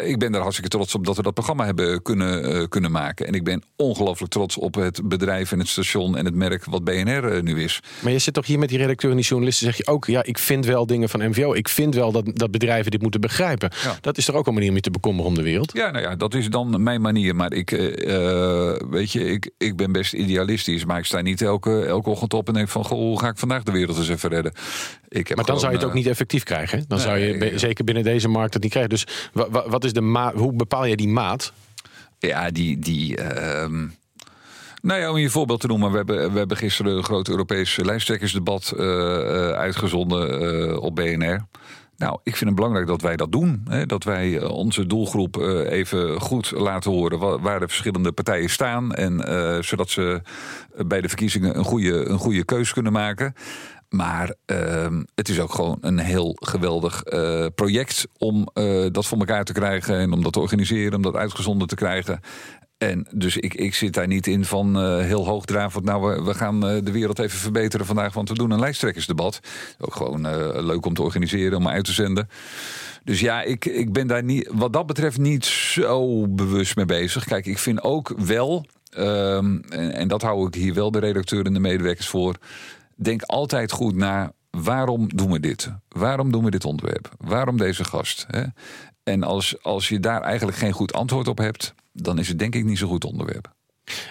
ik 0.03 0.19
ben 0.19 0.35
er 0.35 0.41
hartstikke 0.41 0.69
trots 0.69 0.95
op 0.95 1.05
dat 1.05 1.15
we 1.15 1.21
dat 1.21 1.33
programma 1.33 1.65
hebben 1.65 2.01
kunnen, 2.01 2.69
kunnen 2.69 2.91
maken. 2.91 3.27
En 3.27 3.33
ik 3.33 3.43
ben 3.43 3.63
ongelooflijk 3.75 4.31
trots 4.31 4.57
op 4.57 4.75
het 4.75 5.07
bedrijf 5.09 5.51
en 5.51 5.59
het 5.59 5.67
station 5.67 6.17
en 6.17 6.25
het 6.25 6.35
merk 6.35 6.65
wat 6.65 6.83
BNR 6.83 7.43
nu 7.43 7.63
is. 7.63 7.79
Maar 7.99 8.11
je 8.11 8.19
zit 8.19 8.33
toch 8.33 8.45
hier 8.45 8.59
met 8.59 8.69
die 8.69 8.77
redacteur 8.77 9.09
en 9.09 9.17
die 9.17 9.25
journalisten, 9.25 9.65
zeg 9.65 9.77
je 9.77 9.84
ook, 9.87 10.05
ja, 10.05 10.23
ik 10.23 10.37
vind 10.37 10.65
wel 10.65 10.85
dingen 10.85 11.09
van 11.09 11.29
MVO. 11.29 11.53
Ik 11.53 11.69
vind 11.69 11.95
wel 11.95 12.11
dat, 12.11 12.31
dat 12.33 12.51
bedrijven 12.51 12.91
dit 12.91 13.01
moeten 13.01 13.21
begrijpen. 13.21 13.71
Ja. 13.83 13.97
Dat 14.01 14.17
is 14.17 14.27
er 14.27 14.35
ook 14.35 14.47
een 14.47 14.53
manier 14.53 14.69
om 14.69 14.75
je 14.75 14.81
te 14.81 14.91
bekommeren 14.91 15.29
om 15.29 15.35
de 15.35 15.43
wereld. 15.43 15.71
Ja, 15.73 15.91
nou 15.91 16.03
ja, 16.03 16.15
dat 16.15 16.33
is 16.33 16.49
dan 16.49 16.83
mijn 16.83 17.01
manier. 17.01 17.35
Maar 17.35 17.53
ik, 17.53 17.71
uh, 17.71 17.79
weet 18.89 19.11
je, 19.11 19.23
ik, 19.23 19.51
ik 19.57 19.75
ben 19.75 19.91
best 19.91 20.13
idealistisch. 20.13 20.85
Maar 20.85 20.97
ik 20.97 21.05
sta 21.05 21.21
niet 21.21 21.41
elke, 21.41 21.85
elke 21.85 22.09
ochtend 22.09 22.33
op 22.33 22.47
en 22.47 22.53
denk 22.53 22.69
van, 22.69 22.85
goh, 22.85 22.97
hoe 22.97 23.19
ga 23.19 23.27
ik 23.27 23.37
vandaag 23.37 23.63
de 23.63 23.71
wereld 23.71 23.97
eens 23.97 24.09
even 24.09 24.29
redden? 24.29 24.53
Ik 25.07 25.27
heb 25.27 25.37
maar 25.37 25.45
dan 25.45 25.59
zou 25.59 25.71
je 25.71 25.77
het 25.77 25.87
ook 25.87 25.93
niet 25.93 26.07
effectief 26.07 26.43
krijgen. 26.43 26.85
Dan 26.87 26.97
nee, 26.97 27.07
zou 27.07 27.19
je 27.19 27.59
zeker 27.59 27.83
binnen 27.83 28.03
deze 28.03 28.27
markt 28.27 28.53
het 28.53 28.63
niet 28.63 28.71
krijgen. 28.71 28.91
Dus 28.91 29.07
wat 29.65 29.83
is 29.83 29.93
de 29.93 30.01
maat? 30.01 30.33
Hoe 30.33 30.53
bepaal 30.53 30.85
je 30.85 30.95
die 30.95 31.07
maat? 31.07 31.53
Ja, 32.19 32.51
die. 32.51 32.79
die 32.79 33.17
uh, 33.19 33.65
nou 34.85 34.99
ja, 34.99 35.11
om 35.11 35.17
je 35.17 35.29
voorbeeld 35.29 35.59
te 35.59 35.67
noemen. 35.67 35.91
We 35.91 35.97
hebben, 35.97 36.31
we 36.31 36.37
hebben 36.37 36.57
gisteren 36.57 36.97
een 36.97 37.03
groot 37.03 37.27
Europees 37.27 37.77
lijsttrekkersdebat 37.77 38.73
uh, 38.75 38.83
uitgezonden 39.49 40.43
uh, 40.71 40.81
op 40.81 40.95
BNR. 40.95 41.45
Nou, 41.97 42.19
ik 42.23 42.35
vind 42.35 42.45
het 42.49 42.55
belangrijk 42.55 42.87
dat 42.87 43.01
wij 43.01 43.15
dat 43.15 43.31
doen. 43.31 43.61
Hè? 43.69 43.85
Dat 43.85 44.03
wij 44.03 44.43
onze 44.43 44.85
doelgroep 44.85 45.37
even 45.67 46.21
goed 46.21 46.51
laten 46.51 46.91
horen 46.91 47.41
waar, 47.41 47.59
de 47.59 47.67
verschillende 47.67 48.11
partijen 48.11 48.49
staan. 48.49 48.93
En 48.93 49.63
zodat 49.63 49.89
ze 49.89 50.21
bij 50.85 51.01
de 51.01 51.07
verkiezingen 51.07 51.57
een 51.57 51.63
goede, 51.63 52.05
een 52.05 52.17
goede 52.17 52.45
keus 52.45 52.73
kunnen 52.73 52.91
maken. 52.91 53.33
Maar 53.89 54.33
uh, 54.51 54.87
het 55.15 55.29
is 55.29 55.39
ook 55.39 55.53
gewoon 55.53 55.77
een 55.81 55.99
heel 55.99 56.35
geweldig 56.39 57.03
project 57.55 58.07
om 58.17 58.47
dat 58.91 59.05
voor 59.05 59.17
elkaar 59.17 59.43
te 59.43 59.53
krijgen 59.53 59.97
en 59.97 60.11
om 60.11 60.23
dat 60.23 60.33
te 60.33 60.39
organiseren, 60.39 60.95
om 60.95 61.01
dat 61.01 61.15
uitgezonden 61.15 61.67
te 61.67 61.75
krijgen. 61.75 62.19
En 62.77 63.07
dus 63.11 63.37
ik, 63.37 63.53
ik 63.53 63.73
zit 63.75 63.93
daar 63.93 64.07
niet 64.07 64.27
in 64.27 64.45
van 64.45 64.83
uh, 64.83 64.99
heel 64.99 65.25
hoogdravend. 65.25 65.85
Nou, 65.85 66.09
we, 66.09 66.23
we 66.23 66.33
gaan 66.33 66.55
uh, 66.55 66.83
de 66.83 66.91
wereld 66.91 67.19
even 67.19 67.39
verbeteren 67.39 67.85
vandaag, 67.85 68.13
want 68.13 68.29
we 68.29 68.35
doen 68.35 68.51
een 68.51 68.59
lijsttrekkersdebat. 68.59 69.39
Ook 69.79 69.95
gewoon 69.95 70.25
uh, 70.25 70.63
leuk 70.63 70.85
om 70.85 70.93
te 70.93 71.01
organiseren, 71.01 71.57
om 71.57 71.67
uit 71.67 71.85
te 71.85 71.93
zenden. 71.93 72.29
Dus 73.03 73.19
ja, 73.19 73.41
ik, 73.41 73.65
ik 73.65 73.93
ben 73.93 74.07
daar 74.07 74.23
niet, 74.23 74.49
wat 74.53 74.73
dat 74.73 74.85
betreft 74.85 75.17
niet 75.17 75.45
zo 75.45 76.27
bewust 76.27 76.75
mee 76.75 76.85
bezig. 76.85 77.25
Kijk, 77.25 77.45
ik 77.45 77.57
vind 77.57 77.83
ook 77.83 78.13
wel, 78.17 78.65
um, 78.97 79.61
en, 79.69 79.93
en 79.93 80.07
dat 80.07 80.21
hou 80.21 80.47
ik 80.47 80.53
hier 80.53 80.73
wel 80.73 80.91
de 80.91 80.99
redacteur 80.99 81.45
en 81.45 81.53
de 81.53 81.59
medewerkers 81.59 82.07
voor. 82.07 82.35
Denk 82.95 83.21
altijd 83.21 83.71
goed 83.71 83.95
na. 83.95 84.33
Waarom 84.49 85.15
doen 85.15 85.31
we 85.31 85.39
dit? 85.39 85.71
Waarom 85.89 86.31
doen 86.31 86.43
we 86.43 86.51
dit 86.51 86.65
onderwerp? 86.65 87.09
Waarom 87.17 87.57
deze 87.57 87.83
gast? 87.83 88.25
Hè? 88.27 88.43
En 89.03 89.23
als, 89.23 89.63
als 89.63 89.89
je 89.89 89.99
daar 89.99 90.21
eigenlijk 90.21 90.57
geen 90.57 90.71
goed 90.71 90.93
antwoord 90.93 91.27
op 91.27 91.37
hebt, 91.37 91.73
dan 91.95 92.19
is 92.19 92.27
het 92.27 92.39
denk 92.39 92.55
ik 92.55 92.63
niet 92.63 92.77
zo'n 92.77 92.89
goed 92.89 93.05
onderwerp. 93.05 93.53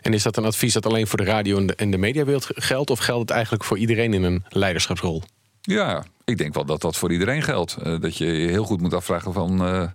En 0.02 0.14
is 0.14 0.22
dat 0.22 0.36
een 0.36 0.44
advies 0.44 0.72
dat 0.72 0.86
alleen 0.86 1.06
voor 1.06 1.18
de 1.18 1.24
radio 1.24 1.56
en 1.56 1.66
de, 1.66 1.74
en 1.74 1.90
de 1.90 1.98
mediawereld 1.98 2.46
geldt? 2.50 2.90
Of 2.90 2.98
geldt 2.98 3.20
het 3.20 3.30
eigenlijk 3.30 3.64
voor 3.64 3.78
iedereen 3.78 4.14
in 4.14 4.22
een 4.22 4.44
leiderschapsrol? 4.48 5.22
Ja, 5.60 6.04
ik 6.24 6.38
denk 6.38 6.54
wel 6.54 6.64
dat 6.64 6.80
dat 6.80 6.96
voor 6.96 7.12
iedereen 7.12 7.42
geldt. 7.42 7.76
Uh, 7.86 8.00
dat 8.00 8.16
je 8.16 8.26
je 8.26 8.48
heel 8.48 8.64
goed 8.64 8.80
moet 8.80 8.94
afvragen 8.94 9.32
van... 9.32 9.66
Uh, 9.66 9.88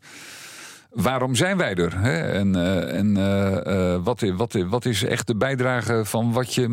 waarom 0.89 1.35
zijn 1.35 1.57
wij 1.57 1.75
er? 1.75 1.99
Hè? 1.99 2.17
En, 2.17 2.55
uh, 2.55 2.93
en 2.93 3.15
uh, 3.17 4.03
wat, 4.03 4.21
wat, 4.21 4.53
wat 4.53 4.85
is 4.85 5.03
echt 5.03 5.27
de 5.27 5.35
bijdrage 5.35 6.05
van 6.05 6.31
wat 6.31 6.53
je 6.53 6.67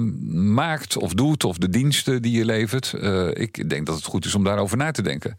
maakt 0.54 0.96
of 0.96 1.14
doet, 1.14 1.44
of 1.44 1.58
de 1.58 1.68
diensten 1.68 2.22
die 2.22 2.32
je 2.32 2.44
levert? 2.44 2.94
ik 3.32 3.68
denk 3.68 3.86
dat 3.86 3.96
het 3.96 4.04
goed 4.04 4.24
is 4.24 4.34
om 4.34 4.44
daarover 4.44 4.76
na 4.76 4.90
te 4.90 5.02
denken. 5.02 5.36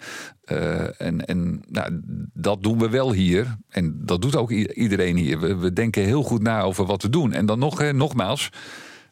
en 0.97 1.25
en 1.25 1.63
nou, 1.67 2.01
dat 2.33 2.63
doen 2.63 2.79
we 2.79 2.89
wel 2.89 3.11
hier. 3.11 3.57
En 3.69 3.99
dat 4.05 4.21
doet 4.21 4.35
ook 4.35 4.51
iedereen 4.51 5.15
hier. 5.17 5.59
We, 5.59 5.73
denken 5.73 6.03
heel 6.03 6.23
goed 6.23 6.41
na 6.41 6.61
over 6.61 6.85
wat 6.85 7.01
we 7.01 7.09
doen. 7.09 7.33
En 7.33 7.45
dan 7.45 7.59
nog, 7.59 7.91
nogmaals, 7.91 8.49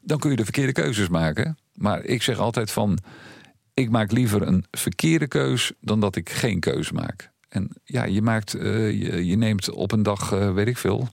dan 0.01 0.19
kun 0.19 0.29
je 0.29 0.35
de 0.35 0.43
verkeerde 0.43 0.71
keuzes 0.71 1.09
maken. 1.09 1.57
Maar 1.73 2.03
ik 2.03 2.21
zeg 2.21 2.39
altijd 2.39 2.71
van. 2.71 2.97
Ik 3.73 3.89
maak 3.89 4.11
liever 4.11 4.41
een 4.41 4.65
verkeerde 4.71 5.27
keus 5.27 5.71
dan 5.81 5.99
dat 5.99 6.15
ik 6.15 6.29
geen 6.29 6.59
keus 6.59 6.91
maak. 6.91 7.33
En 7.55 7.69
ja, 7.83 8.03
je 8.03 8.21
maakt, 8.21 8.55
uh, 8.55 8.63
je, 9.01 9.25
je, 9.25 9.35
neemt 9.35 9.69
op 9.69 9.91
een 9.91 10.03
dag, 10.03 10.33
uh, 10.33 10.53
weet 10.53 10.67
ik 10.67 10.77
veel. 10.77 11.09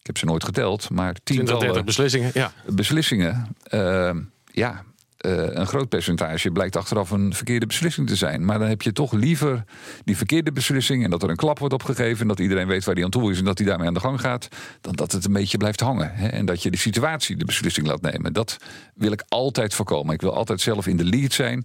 Ik 0.00 0.06
heb 0.06 0.18
ze 0.18 0.24
nooit 0.24 0.44
geteld, 0.44 0.90
maar 0.90 1.16
tientallen 1.24 1.84
beslissingen. 1.84 2.30
Ja. 2.34 2.52
Beslissingen. 2.66 3.56
Uh, 3.70 4.10
ja, 4.52 4.84
een 5.22 5.66
groot 5.66 5.88
percentage 5.88 6.50
blijkt 6.50 6.76
achteraf 6.76 7.10
een 7.10 7.34
verkeerde 7.34 7.66
beslissing 7.66 8.08
te 8.08 8.16
zijn. 8.16 8.44
Maar 8.44 8.58
dan 8.58 8.68
heb 8.68 8.82
je 8.82 8.92
toch 8.92 9.12
liever 9.12 9.64
die 10.04 10.16
verkeerde 10.16 10.52
beslissing 10.52 11.04
en 11.04 11.10
dat 11.10 11.22
er 11.22 11.30
een 11.30 11.36
klap 11.36 11.58
wordt 11.58 11.74
opgegeven 11.74 12.20
en 12.20 12.28
dat 12.28 12.38
iedereen 12.38 12.66
weet 12.66 12.84
waar 12.84 12.94
die 12.94 13.04
aan 13.04 13.10
toe 13.10 13.30
is 13.30 13.38
en 13.38 13.44
dat 13.44 13.58
hij 13.58 13.66
daarmee 13.66 13.86
aan 13.86 13.94
de 13.94 14.00
gang 14.00 14.20
gaat, 14.20 14.48
dan 14.80 14.92
dat 14.92 15.12
het 15.12 15.24
een 15.24 15.32
beetje 15.32 15.56
blijft 15.56 15.80
hangen. 15.80 16.10
Hè? 16.14 16.28
En 16.28 16.46
dat 16.46 16.62
je 16.62 16.70
de 16.70 16.76
situatie 16.76 17.36
de 17.36 17.44
beslissing 17.44 17.86
laat 17.86 18.00
nemen. 18.00 18.32
Dat 18.32 18.56
wil 18.94 19.12
ik 19.12 19.24
altijd 19.28 19.74
voorkomen. 19.74 20.14
Ik 20.14 20.20
wil 20.20 20.34
altijd 20.34 20.60
zelf 20.60 20.86
in 20.86 20.96
de 20.96 21.04
lead 21.04 21.32
zijn 21.32 21.64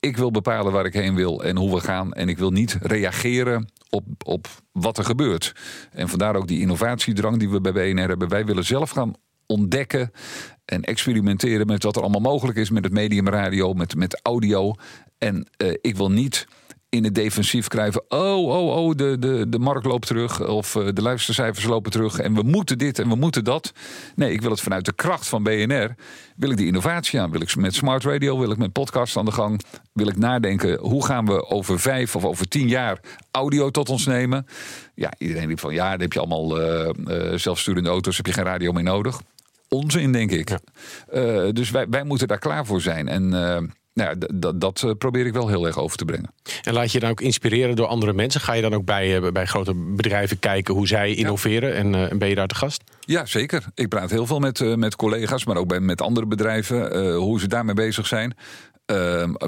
ik 0.00 0.16
wil 0.16 0.30
bepalen 0.30 0.72
waar 0.72 0.86
ik 0.86 0.92
heen 0.92 1.14
wil 1.14 1.44
en 1.44 1.56
hoe 1.56 1.74
we 1.74 1.80
gaan. 1.80 2.12
En 2.12 2.28
ik 2.28 2.38
wil 2.38 2.50
niet 2.50 2.78
reageren 2.82 3.68
op, 3.90 4.04
op 4.24 4.48
wat 4.72 4.98
er 4.98 5.04
gebeurt. 5.04 5.54
En 5.92 6.08
vandaar 6.08 6.36
ook 6.36 6.48
die 6.48 6.60
innovatiedrang 6.60 7.38
die 7.38 7.50
we 7.50 7.60
bij 7.60 7.72
BNR 7.72 8.08
hebben. 8.08 8.28
Wij 8.28 8.44
willen 8.44 8.64
zelf 8.64 8.90
gaan 8.90 9.12
ontdekken 9.46 10.10
en 10.64 10.82
experimenteren 10.82 11.66
met 11.66 11.82
wat 11.82 11.96
er 11.96 12.02
allemaal 12.02 12.32
mogelijk 12.32 12.58
is 12.58 12.70
met 12.70 12.84
het 12.84 12.92
medium 12.92 13.28
radio, 13.28 13.72
met, 13.72 13.96
met 13.96 14.20
audio. 14.22 14.74
En 15.18 15.48
uh, 15.62 15.74
ik 15.80 15.96
wil 15.96 16.10
niet 16.10 16.46
in 16.90 17.04
het 17.04 17.14
defensief 17.14 17.68
krijgen. 17.68 18.04
Oh, 18.08 18.48
oh, 18.48 18.76
oh, 18.76 18.96
de, 18.96 19.18
de, 19.18 19.48
de 19.48 19.58
markt 19.58 19.86
loopt 19.86 20.06
terug. 20.06 20.46
Of 20.46 20.74
uh, 20.74 20.88
de 20.92 21.02
luistercijfers 21.02 21.64
lopen 21.66 21.90
terug. 21.90 22.18
En 22.18 22.34
we 22.34 22.42
moeten 22.42 22.78
dit 22.78 22.98
en 22.98 23.08
we 23.08 23.14
moeten 23.14 23.44
dat. 23.44 23.72
Nee, 24.14 24.32
ik 24.32 24.40
wil 24.40 24.50
het 24.50 24.60
vanuit 24.60 24.84
de 24.84 24.92
kracht 24.92 25.28
van 25.28 25.42
BNR. 25.42 25.94
Wil 26.36 26.50
ik 26.50 26.56
die 26.56 26.66
innovatie 26.66 27.20
aan? 27.20 27.30
Wil 27.30 27.40
ik 27.40 27.56
met 27.56 27.74
smart 27.74 28.04
radio? 28.04 28.38
Wil 28.38 28.50
ik 28.50 28.58
met 28.58 28.72
podcast 28.72 29.16
aan 29.16 29.24
de 29.24 29.32
gang? 29.32 29.62
Wil 29.92 30.08
ik 30.08 30.16
nadenken, 30.16 30.78
hoe 30.78 31.04
gaan 31.04 31.26
we 31.26 31.46
over 31.46 31.80
vijf 31.80 32.16
of 32.16 32.24
over 32.24 32.48
tien 32.48 32.68
jaar 32.68 33.00
audio 33.30 33.70
tot 33.70 33.88
ons 33.88 34.06
nemen? 34.06 34.46
Ja, 34.94 35.12
iedereen 35.18 35.48
riep 35.48 35.60
van 35.60 35.74
ja, 35.74 35.90
dan 35.90 36.00
heb 36.00 36.12
je 36.12 36.18
allemaal 36.18 36.60
uh, 36.60 36.90
uh, 37.06 37.34
zelfsturende 37.34 37.88
auto's. 37.88 38.16
Heb 38.16 38.26
je 38.26 38.32
geen 38.32 38.44
radio 38.44 38.72
meer 38.72 38.82
nodig? 38.82 39.20
Onzin, 39.68 40.12
denk 40.12 40.30
ik. 40.30 40.48
Ja. 40.48 40.58
Uh, 41.14 41.52
dus 41.52 41.70
wij, 41.70 41.88
wij 41.88 42.04
moeten 42.04 42.28
daar 42.28 42.38
klaar 42.38 42.66
voor 42.66 42.80
zijn. 42.80 43.08
En 43.08 43.32
nou 43.98 44.16
ja, 44.18 44.52
dat, 44.54 44.82
eh, 44.82 44.90
probeer 44.98 45.26
ik 45.26 45.32
wel 45.32 45.48
heel 45.48 45.66
erg 45.66 45.78
over 45.78 45.96
te 45.96 46.04
brengen. 46.04 46.30
En 46.62 46.72
laat 46.72 46.92
je 46.92 47.00
dan 47.00 47.10
ook 47.10 47.20
inspireren 47.20 47.76
door 47.76 47.86
andere 47.86 48.12
mensen? 48.12 48.40
Ga 48.40 48.52
je 48.52 48.62
dan 48.62 48.74
ook 48.74 48.84
bij, 48.84 49.16
eh, 49.16 49.32
bij 49.32 49.46
grote 49.46 49.74
bedrijven 49.74 50.38
kijken 50.38 50.74
hoe 50.74 50.86
zij 50.86 51.14
innoveren 51.14 51.74
en, 51.74 51.92
uh, 51.94 52.10
en 52.10 52.18
ben 52.18 52.28
je 52.28 52.34
daar 52.34 52.46
te 52.46 52.54
gast? 52.54 52.82
Ja, 53.00 53.26
zeker. 53.26 53.64
Ik 53.74 53.88
praat 53.88 54.10
heel 54.10 54.26
veel 54.26 54.38
met, 54.38 54.76
met 54.76 54.96
collega's, 54.96 55.44
maar 55.44 55.56
ook 55.56 55.68
bij, 55.68 55.80
met 55.80 56.00
andere 56.00 56.26
bedrijven, 56.26 56.96
uh, 56.96 57.16
hoe 57.16 57.40
ze 57.40 57.46
daarmee 57.46 57.74
bezig 57.74 58.06
zijn. 58.06 58.34
Uh, 58.90 58.96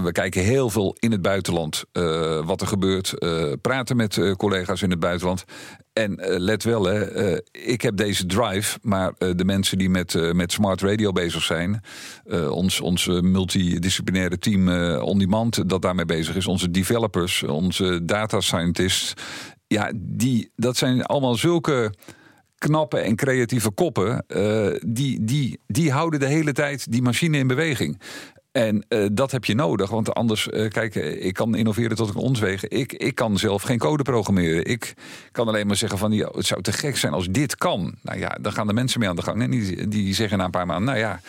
we 0.02 0.12
kijken 0.12 0.42
heel 0.42 0.70
veel 0.70 0.96
in 0.98 1.12
het 1.12 1.22
buitenland 1.22 1.84
uh, 1.92 2.46
wat 2.46 2.60
er 2.60 2.66
gebeurt. 2.66 3.14
Uh, 3.18 3.52
praten 3.60 3.96
met 3.96 4.34
collega's 4.36 4.82
in 4.82 4.90
het 4.90 5.00
buitenland. 5.00 5.44
En 5.92 6.14
let 6.20 6.62
wel, 6.62 6.84
hè, 6.84 7.38
ik 7.50 7.82
heb 7.82 7.96
deze 7.96 8.26
drive, 8.26 8.78
maar 8.82 9.12
de 9.18 9.44
mensen 9.44 9.78
die 9.78 9.90
met, 9.90 10.32
met 10.34 10.52
smart 10.52 10.80
radio 10.80 11.12
bezig 11.12 11.42
zijn, 11.42 11.80
ons, 12.50 12.80
ons 12.80 13.06
multidisciplinaire 13.06 14.38
team 14.38 14.68
on 14.98 15.18
demand 15.18 15.68
dat 15.68 15.82
daarmee 15.82 16.04
bezig 16.04 16.36
is, 16.36 16.46
onze 16.46 16.70
developers, 16.70 17.42
onze 17.42 18.04
data 18.04 18.40
scientists, 18.40 19.14
ja, 19.66 19.92
die, 19.96 20.50
dat 20.56 20.76
zijn 20.76 21.02
allemaal 21.02 21.34
zulke 21.34 21.94
knappe 22.58 22.98
en 22.98 23.16
creatieve 23.16 23.70
koppen, 23.70 24.24
die, 24.86 25.24
die, 25.24 25.60
die 25.66 25.92
houden 25.92 26.20
de 26.20 26.26
hele 26.26 26.52
tijd 26.52 26.92
die 26.92 27.02
machine 27.02 27.38
in 27.38 27.46
beweging. 27.46 28.00
En 28.52 28.84
uh, 28.88 29.06
dat 29.12 29.30
heb 29.30 29.44
je 29.44 29.54
nodig, 29.54 29.90
want 29.90 30.14
anders, 30.14 30.48
uh, 30.48 30.68
kijk, 30.68 30.94
ik 30.94 31.34
kan 31.34 31.54
innoveren 31.54 31.96
tot 31.96 32.08
een 32.08 32.14
onswegen. 32.14 32.70
Ik, 32.70 32.92
ik 32.92 33.14
kan 33.14 33.38
zelf 33.38 33.62
geen 33.62 33.78
code 33.78 34.02
programmeren. 34.02 34.64
Ik 34.64 34.94
kan 35.32 35.48
alleen 35.48 35.66
maar 35.66 35.76
zeggen 35.76 35.98
van, 35.98 36.12
het 36.12 36.46
zou 36.46 36.62
te 36.62 36.72
gek 36.72 36.96
zijn 36.96 37.12
als 37.12 37.28
dit 37.28 37.56
kan. 37.56 37.94
Nou 38.02 38.18
ja, 38.18 38.38
dan 38.40 38.52
gaan 38.52 38.66
de 38.66 38.72
mensen 38.72 39.00
mee 39.00 39.08
aan 39.08 39.16
de 39.16 39.22
gang. 39.22 39.42
En 39.42 39.50
die, 39.50 39.88
die 39.88 40.14
zeggen 40.14 40.38
na 40.38 40.44
een 40.44 40.50
paar 40.50 40.66
maanden, 40.66 40.94
nou 40.94 40.98
ja, 40.98 41.20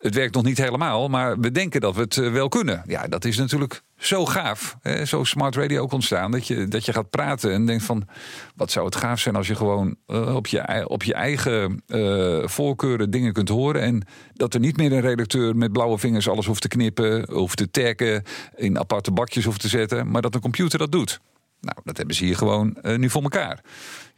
het 0.00 0.14
werkt 0.14 0.34
nog 0.34 0.44
niet 0.44 0.58
helemaal, 0.58 1.08
maar 1.08 1.38
we 1.38 1.52
denken 1.52 1.80
dat 1.80 1.94
we 1.94 2.00
het 2.00 2.14
wel 2.14 2.48
kunnen. 2.48 2.82
Ja, 2.86 3.08
dat 3.08 3.24
is 3.24 3.36
natuurlijk 3.36 3.82
zo 3.96 4.26
gaaf. 4.26 4.76
Hè? 4.80 5.04
Zo 5.04 5.24
smart 5.24 5.56
radio 5.56 5.82
ook 5.82 5.92
ontstaan. 5.92 6.30
Dat 6.30 6.46
je, 6.46 6.68
dat 6.68 6.84
je 6.84 6.92
gaat 6.92 7.10
praten 7.10 7.52
en 7.52 7.66
denkt 7.66 7.84
van... 7.84 8.08
wat 8.56 8.70
zou 8.70 8.86
het 8.86 8.96
gaaf 8.96 9.20
zijn 9.20 9.36
als 9.36 9.46
je 9.46 9.54
gewoon 9.54 9.96
uh, 10.06 10.34
op, 10.34 10.46
je, 10.46 10.88
op 10.88 11.02
je 11.02 11.14
eigen 11.14 11.82
uh, 11.86 12.46
voorkeuren 12.46 13.10
dingen 13.10 13.32
kunt 13.32 13.48
horen. 13.48 13.82
En 13.82 14.06
dat 14.32 14.54
er 14.54 14.60
niet 14.60 14.76
meer 14.76 14.92
een 14.92 15.00
redacteur 15.00 15.56
met 15.56 15.72
blauwe 15.72 15.98
vingers 15.98 16.28
alles 16.28 16.46
hoeft 16.46 16.62
te 16.62 16.68
knippen... 16.68 17.32
hoeft 17.32 17.56
te 17.56 17.70
taggen, 17.70 18.22
in 18.56 18.78
aparte 18.78 19.10
bakjes 19.10 19.44
hoeft 19.44 19.60
te 19.60 19.68
zetten. 19.68 20.10
Maar 20.10 20.22
dat 20.22 20.34
een 20.34 20.40
computer 20.40 20.78
dat 20.78 20.92
doet. 20.92 21.20
Nou, 21.60 21.76
dat 21.84 21.96
hebben 21.96 22.14
ze 22.14 22.24
hier 22.24 22.36
gewoon 22.36 22.76
nu 22.96 23.10
voor 23.10 23.22
elkaar. 23.22 23.60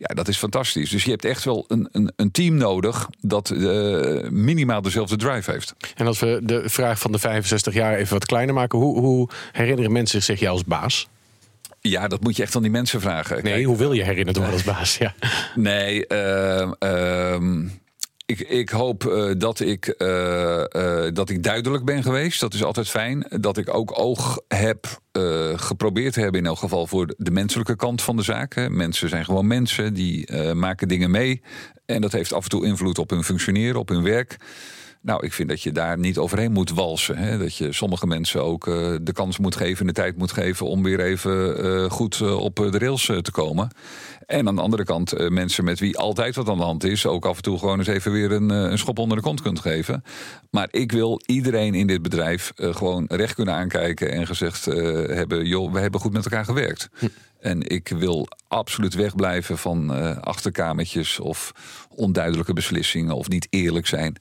Ja, 0.09 0.15
dat 0.15 0.29
is 0.29 0.37
fantastisch. 0.37 0.91
Dus 0.91 1.05
je 1.05 1.11
hebt 1.11 1.25
echt 1.25 1.45
wel 1.45 1.65
een, 1.69 1.89
een, 1.93 2.13
een 2.17 2.31
team 2.31 2.55
nodig 2.55 3.09
dat 3.21 3.51
uh, 3.51 4.29
minimaal 4.31 4.83
dezelfde 4.83 5.17
drive 5.17 5.51
heeft. 5.51 5.75
En 5.95 6.07
als 6.07 6.21
we 6.21 6.41
de 6.43 6.63
vraag 6.65 6.99
van 6.99 7.13
de 7.13 7.19
65 7.19 7.75
jaar 7.75 7.95
even 7.95 8.13
wat 8.13 8.27
kleiner 8.27 8.55
maken, 8.55 8.79
hoe, 8.79 9.01
hoe 9.01 9.29
herinneren 9.53 9.93
mensen 9.93 10.23
zich 10.23 10.41
jou 10.41 10.53
als 10.53 10.65
baas? 10.65 11.09
Ja, 11.81 12.09
dat 12.09 12.21
moet 12.21 12.37
je 12.37 12.43
echt 12.43 12.57
aan 12.57 12.63
die 12.63 12.71
mensen 12.71 13.01
vragen. 13.01 13.43
Nee, 13.43 13.53
Kijk, 13.53 13.65
hoe 13.65 13.77
wil 13.77 13.93
je 13.93 14.03
herinnerd 14.03 14.37
worden 14.37 14.55
als 14.65 14.65
baas? 14.65 14.97
Ja. 14.97 15.15
Nee, 15.55 16.05
uh, 16.09 16.71
ik, 18.27 18.41
ik 18.41 18.69
hoop 18.69 19.05
uh, 19.05 19.33
dat, 19.39 19.61
ik, 19.61 19.95
uh, 19.99 20.65
uh, 20.77 21.05
dat 21.13 21.31
ik 21.31 21.43
duidelijk 21.43 21.85
ben 21.85 22.03
geweest. 22.03 22.41
Dat 22.41 22.55
is 22.55 22.65
altijd 22.65 22.89
fijn. 22.89 23.27
Dat 23.41 23.57
ik 23.57 23.75
ook 23.75 23.99
oog 23.99 24.41
heb 24.49 25.01
geprobeerd 25.57 26.13
te 26.13 26.21
hebben, 26.21 26.41
in 26.41 26.47
elk 26.47 26.59
geval 26.59 26.87
voor 26.87 27.15
de 27.17 27.31
menselijke 27.31 27.77
kant 27.77 28.03
van 28.03 28.17
de 28.17 28.23
zaak. 28.23 28.55
Hè. 28.55 28.71
Mensen 28.71 29.09
zijn 29.09 29.25
gewoon 29.25 29.47
mensen, 29.47 29.95
die 29.95 30.33
maken 30.55 30.89
dingen 30.89 31.11
mee. 31.11 31.43
En 31.87 32.01
dat 32.01 32.13
heeft 32.13 32.33
af 32.33 32.43
en 32.43 32.51
toe 32.51 32.67
invloed 32.67 32.99
op 32.99 33.11
hun 33.11 33.25
functioneren, 33.25 33.81
op 33.81 33.89
hun 33.89 34.03
werk. 34.03 34.37
Nou, 35.03 35.25
ik 35.25 35.33
vind 35.33 35.49
dat 35.49 35.63
je 35.63 35.73
daar 35.73 35.99
niet 35.99 36.19
overheen 36.19 36.53
moet 36.53 36.71
walsen. 36.71 37.17
Hè? 37.17 37.39
Dat 37.39 37.57
je 37.57 37.73
sommige 37.73 38.07
mensen 38.07 38.45
ook 38.45 38.67
uh, 38.67 38.97
de 39.03 39.13
kans 39.13 39.39
moet 39.39 39.57
geven 39.57 39.81
en 39.81 39.87
de 39.87 39.93
tijd 39.93 40.17
moet 40.17 40.33
geven 40.33 40.67
om 40.67 40.83
weer 40.83 41.01
even 41.01 41.65
uh, 41.65 41.91
goed 41.91 42.21
uh, 42.21 42.37
op 42.37 42.57
de 42.57 42.79
rails 42.79 43.07
te 43.07 43.31
komen. 43.33 43.71
En 44.27 44.49
aan 44.49 44.55
de 44.55 44.63
andere 44.63 44.85
kant 44.85 45.29
mensen 45.31 45.65
met 45.65 45.81
wie 45.81 45.99
altijd 45.99 46.35
wat 46.35 46.49
aan 46.49 46.57
de 46.57 46.63
hand 46.63 46.85
is, 46.85 47.07
ook 47.07 47.27
af 47.27 47.37
en 47.37 47.43
toe 47.43 47.59
gewoon 47.59 47.79
eens 47.79 47.89
even 47.89 48.13
weer 48.13 48.33
een, 48.33 48.51
een 48.51 48.79
schop 48.79 48.99
onder 48.99 49.17
de 49.17 49.23
kont 49.23 49.43
kunt 49.43 49.61
geven. 49.61 50.05
Maar 50.51 50.69
ik 50.71 50.93
wil 50.93 51.21
iedereen 51.27 51.75
in 51.75 51.87
dit 51.87 52.03
bedrijf 52.03 52.53
gewoon 52.57 53.05
recht 53.09 53.35
kunnen 53.35 53.55
aankijken 53.55 54.13
en 54.13 54.27
gezegd 54.27 54.65
hebben: 54.65 55.47
joh, 55.47 55.73
we 55.73 55.79
hebben 55.79 56.01
goed 56.01 56.13
met 56.13 56.25
elkaar 56.25 56.45
gewerkt. 56.45 56.89
Hm. 56.99 57.07
En 57.43 57.69
ik 57.69 57.89
wil 57.89 58.29
absoluut 58.49 58.95
wegblijven 58.95 59.59
van 59.59 59.99
uh, 59.99 60.19
achterkamertjes 60.19 61.21
of 61.21 61.53
onduidelijke 61.89 62.53
beslissingen 62.53 63.15
of 63.15 63.29
niet 63.29 63.47
eerlijk 63.51 63.87
zijn. 63.87 64.17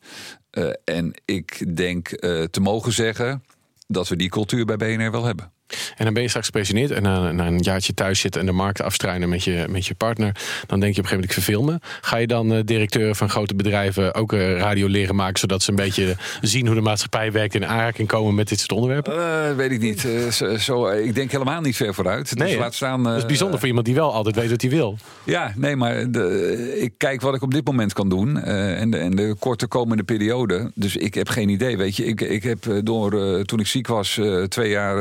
Uh, 0.51 0.69
en 0.83 1.13
ik 1.25 1.75
denk 1.75 2.11
uh, 2.11 2.43
te 2.43 2.61
mogen 2.61 2.91
zeggen 2.91 3.43
dat 3.87 4.07
we 4.07 4.15
die 4.15 4.29
cultuur 4.29 4.65
bij 4.65 4.77
BNR 4.77 5.11
wel 5.11 5.25
hebben. 5.25 5.51
En 5.97 6.05
dan 6.05 6.13
ben 6.13 6.23
je 6.23 6.29
straks 6.29 6.45
gepensioneerd 6.45 6.91
en 6.91 7.03
na, 7.03 7.31
na, 7.31 7.47
een 7.47 7.59
jaartje 7.59 7.93
thuis 7.93 8.19
zitten 8.19 8.41
en 8.41 8.47
de 8.47 8.51
markt 8.51 8.81
afstruinen 8.81 9.29
met 9.29 9.43
je, 9.43 9.65
met 9.69 9.85
je 9.85 9.95
partner. 9.95 10.35
Dan 10.67 10.79
denk 10.79 10.95
je 10.95 11.01
op 11.01 11.11
een 11.11 11.11
gegeven 11.11 11.15
moment, 11.15 11.25
ik 11.25 11.31
verfilm 11.31 11.65
me. 11.65 11.79
Ga 12.01 12.17
je 12.17 12.27
dan 12.27 12.53
uh, 12.53 12.59
directeuren 12.65 13.15
van 13.15 13.29
grote 13.29 13.55
bedrijven 13.55 14.13
ook 14.13 14.33
uh, 14.33 14.57
radio 14.57 14.87
leren 14.87 15.15
maken, 15.15 15.39
zodat 15.39 15.61
ze 15.61 15.69
een 15.69 15.75
beetje 15.75 16.15
zien 16.41 16.65
hoe 16.65 16.75
de 16.75 16.81
maatschappij 16.81 17.31
werkt 17.31 17.55
en 17.55 17.61
in 17.61 17.67
aanraking 17.67 18.07
komen 18.07 18.35
met 18.35 18.47
dit 18.47 18.59
soort 18.59 18.71
onderwerpen? 18.71 19.13
Uh, 19.13 19.55
weet 19.55 19.71
ik 19.71 19.79
niet. 19.79 20.07
Zo, 20.31 20.57
zo, 20.57 20.87
ik 20.87 21.15
denk 21.15 21.31
helemaal 21.31 21.61
niet 21.61 21.75
ver 21.75 21.93
vooruit. 21.93 22.35
Nee, 22.35 22.47
dus 22.47 22.57
laat 22.57 22.73
staan, 22.73 23.03
dat 23.03 23.17
is 23.17 23.25
bijzonder 23.25 23.59
voor 23.59 23.67
iemand 23.67 23.85
die 23.85 23.95
wel 23.95 24.13
altijd 24.13 24.35
weet 24.35 24.49
wat 24.49 24.61
hij 24.61 24.69
wil. 24.69 24.97
Ja, 25.23 25.53
nee, 25.55 25.75
maar 25.75 26.11
de, 26.11 26.79
ik 26.79 26.93
kijk 26.97 27.21
wat 27.21 27.35
ik 27.35 27.41
op 27.41 27.53
dit 27.53 27.65
moment 27.65 27.93
kan 27.93 28.09
doen 28.09 28.41
en, 28.41 28.91
de, 28.91 28.97
en 28.97 29.15
de 29.15 29.35
korte 29.39 29.67
komende 29.67 30.03
periode. 30.03 30.71
Dus 30.75 30.95
ik 30.95 31.13
heb 31.13 31.29
geen 31.29 31.49
idee. 31.49 31.77
Weet 31.77 31.95
je, 31.95 32.05
ik, 32.05 32.21
ik 32.21 32.43
heb 32.43 32.65
door 32.83 33.11
toen 33.45 33.59
ik 33.59 33.67
ziek 33.67 33.87
was 33.87 34.19
twee 34.47 34.69
jaar 34.69 34.95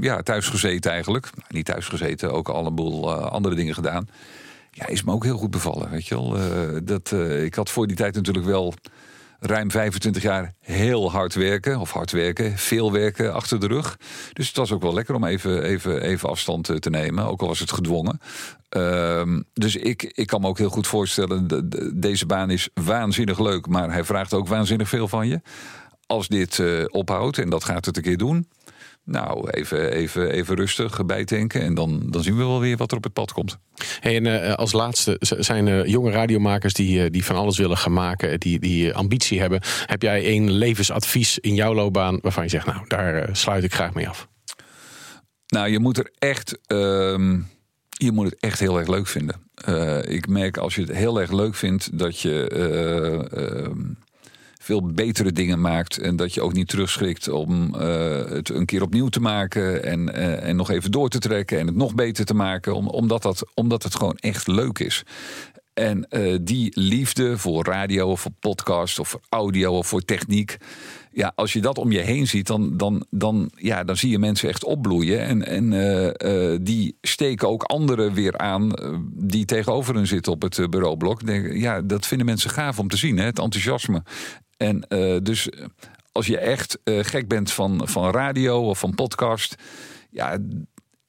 ja, 0.00 0.22
thuis 0.22 0.48
gezeten 0.48 0.90
eigenlijk. 0.90 1.30
Niet 1.48 1.64
thuis 1.64 1.86
gezeten, 1.86 2.32
ook 2.32 2.48
al 2.48 2.66
een 2.66 2.74
boel 2.74 3.10
uh, 3.10 3.26
andere 3.26 3.54
dingen 3.54 3.74
gedaan. 3.74 4.08
Ja, 4.70 4.86
is 4.86 5.02
me 5.02 5.12
ook 5.12 5.24
heel 5.24 5.36
goed 5.36 5.50
bevallen, 5.50 5.90
weet 5.90 6.06
je 6.06 6.14
wel. 6.14 6.38
Uh, 6.38 6.78
dat, 6.84 7.10
uh, 7.14 7.44
ik 7.44 7.54
had 7.54 7.70
voor 7.70 7.86
die 7.86 7.96
tijd 7.96 8.14
natuurlijk 8.14 8.46
wel 8.46 8.74
ruim 9.40 9.70
25 9.70 10.22
jaar 10.22 10.54
heel 10.60 11.10
hard 11.10 11.34
werken. 11.34 11.78
Of 11.78 11.92
hard 11.92 12.10
werken, 12.10 12.58
veel 12.58 12.92
werken 12.92 13.34
achter 13.34 13.60
de 13.60 13.66
rug. 13.66 13.98
Dus 14.32 14.46
het 14.46 14.56
was 14.56 14.72
ook 14.72 14.82
wel 14.82 14.94
lekker 14.94 15.14
om 15.14 15.24
even, 15.24 15.62
even, 15.62 16.02
even 16.02 16.28
afstand 16.28 16.82
te 16.82 16.90
nemen. 16.90 17.24
Ook 17.26 17.40
al 17.40 17.46
was 17.46 17.58
het 17.58 17.72
gedwongen. 17.72 18.20
Uh, 18.76 19.38
dus 19.52 19.76
ik, 19.76 20.02
ik 20.02 20.26
kan 20.26 20.40
me 20.40 20.46
ook 20.46 20.58
heel 20.58 20.68
goed 20.68 20.86
voorstellen... 20.86 21.48
De, 21.48 21.68
de, 21.68 21.98
deze 21.98 22.26
baan 22.26 22.50
is 22.50 22.68
waanzinnig 22.74 23.38
leuk, 23.38 23.66
maar 23.66 23.92
hij 23.92 24.04
vraagt 24.04 24.34
ook 24.34 24.48
waanzinnig 24.48 24.88
veel 24.88 25.08
van 25.08 25.28
je. 25.28 25.40
Als 26.06 26.28
dit 26.28 26.62
ophoudt, 26.88 27.38
en 27.38 27.50
dat 27.50 27.64
gaat 27.64 27.84
het 27.84 27.96
een 27.96 28.02
keer 28.02 28.16
doen... 28.16 28.46
Nou, 29.04 29.50
even, 29.50 29.92
even, 29.92 30.30
even 30.30 30.56
rustig 30.56 31.06
bijtanken. 31.06 31.60
En 31.60 31.74
dan, 31.74 32.02
dan 32.10 32.22
zien 32.22 32.36
we 32.36 32.44
wel 32.44 32.60
weer 32.60 32.76
wat 32.76 32.90
er 32.90 32.96
op 32.96 33.04
het 33.04 33.12
pad 33.12 33.32
komt. 33.32 33.58
Hey, 34.00 34.16
en 34.16 34.26
uh, 34.26 34.52
als 34.54 34.72
laatste 34.72 35.16
zijn 35.20 35.66
er 35.66 35.88
jonge 35.88 36.10
radiomakers 36.10 36.74
die, 36.74 37.10
die 37.10 37.24
van 37.24 37.36
alles 37.36 37.58
willen 37.58 37.76
gaan 37.76 37.92
maken, 37.92 38.40
die, 38.40 38.58
die 38.58 38.94
ambitie 38.94 39.40
hebben. 39.40 39.60
Heb 39.86 40.02
jij 40.02 40.24
één 40.24 40.50
levensadvies 40.50 41.38
in 41.38 41.54
jouw 41.54 41.74
loopbaan 41.74 42.18
waarvan 42.20 42.42
je 42.42 42.48
zegt, 42.48 42.66
nou, 42.66 42.84
daar 42.88 43.36
sluit 43.36 43.64
ik 43.64 43.74
graag 43.74 43.94
mee 43.94 44.08
af? 44.08 44.28
Nou, 45.46 45.68
je 45.68 45.78
moet 45.78 45.98
er 45.98 46.12
echt. 46.18 46.58
Uh, 46.66 47.38
je 47.88 48.12
moet 48.12 48.24
het 48.24 48.40
echt 48.40 48.60
heel 48.60 48.78
erg 48.78 48.88
leuk 48.88 49.06
vinden. 49.06 49.50
Uh, 49.68 50.02
ik 50.02 50.28
merk 50.28 50.56
als 50.56 50.74
je 50.74 50.80
het 50.80 50.92
heel 50.92 51.20
erg 51.20 51.30
leuk 51.30 51.54
vindt 51.54 51.98
dat 51.98 52.20
je 52.20 52.48
veel 54.62 54.92
betere 54.92 55.32
dingen 55.32 55.60
maakt. 55.60 55.98
En 55.98 56.16
dat 56.16 56.34
je 56.34 56.42
ook 56.42 56.52
niet 56.52 56.68
terugschrikt 56.68 57.28
om 57.28 57.74
uh, 57.74 57.80
het 58.28 58.48
een 58.48 58.66
keer 58.66 58.82
opnieuw 58.82 59.08
te 59.08 59.20
maken. 59.20 59.84
En, 59.84 60.08
uh, 60.08 60.48
en 60.48 60.56
nog 60.56 60.70
even 60.70 60.90
door 60.90 61.08
te 61.08 61.18
trekken 61.18 61.58
en 61.58 61.66
het 61.66 61.76
nog 61.76 61.94
beter 61.94 62.24
te 62.24 62.34
maken. 62.34 62.74
Om, 62.74 62.88
omdat, 62.88 63.22
dat, 63.22 63.50
omdat 63.54 63.82
het 63.82 63.96
gewoon 63.96 64.16
echt 64.16 64.46
leuk 64.46 64.78
is. 64.78 65.04
En 65.74 66.06
uh, 66.10 66.38
die 66.42 66.80
liefde 66.80 67.38
voor 67.38 67.64
radio 67.64 68.10
of 68.10 68.20
voor 68.20 68.32
podcast 68.40 68.98
of 68.98 69.08
voor 69.08 69.20
audio 69.28 69.78
of 69.78 69.86
voor 69.86 70.02
techniek. 70.02 70.56
Ja, 71.12 71.32
als 71.34 71.52
je 71.52 71.60
dat 71.60 71.78
om 71.78 71.92
je 71.92 71.98
heen 71.98 72.26
ziet, 72.26 72.46
dan, 72.46 72.76
dan, 72.76 73.06
dan, 73.10 73.50
ja, 73.54 73.84
dan 73.84 73.96
zie 73.96 74.10
je 74.10 74.18
mensen 74.18 74.48
echt 74.48 74.64
opbloeien. 74.64 75.20
En, 75.20 75.46
en 75.46 75.72
uh, 75.72 76.52
uh, 76.52 76.58
die 76.60 76.96
steken 77.00 77.48
ook 77.48 77.62
anderen 77.62 78.14
weer 78.14 78.38
aan 78.38 78.70
die 79.14 79.44
tegenover 79.44 79.94
hen 79.94 80.06
zitten 80.06 80.32
op 80.32 80.42
het 80.42 80.70
bureaublok. 80.70 81.20
Ja, 81.52 81.80
dat 81.80 82.06
vinden 82.06 82.26
mensen 82.26 82.50
gaaf 82.50 82.78
om 82.78 82.88
te 82.88 82.96
zien, 82.96 83.16
hè? 83.16 83.24
het 83.24 83.38
enthousiasme. 83.38 84.02
En 84.56 84.86
dus 85.22 85.48
als 86.12 86.26
je 86.26 86.38
echt 86.38 86.78
gek 86.84 87.28
bent 87.28 87.52
van, 87.52 87.80
van 87.84 88.10
radio 88.10 88.68
of 88.68 88.78
van 88.78 88.94
podcast. 88.94 89.54
Ja, 90.10 90.38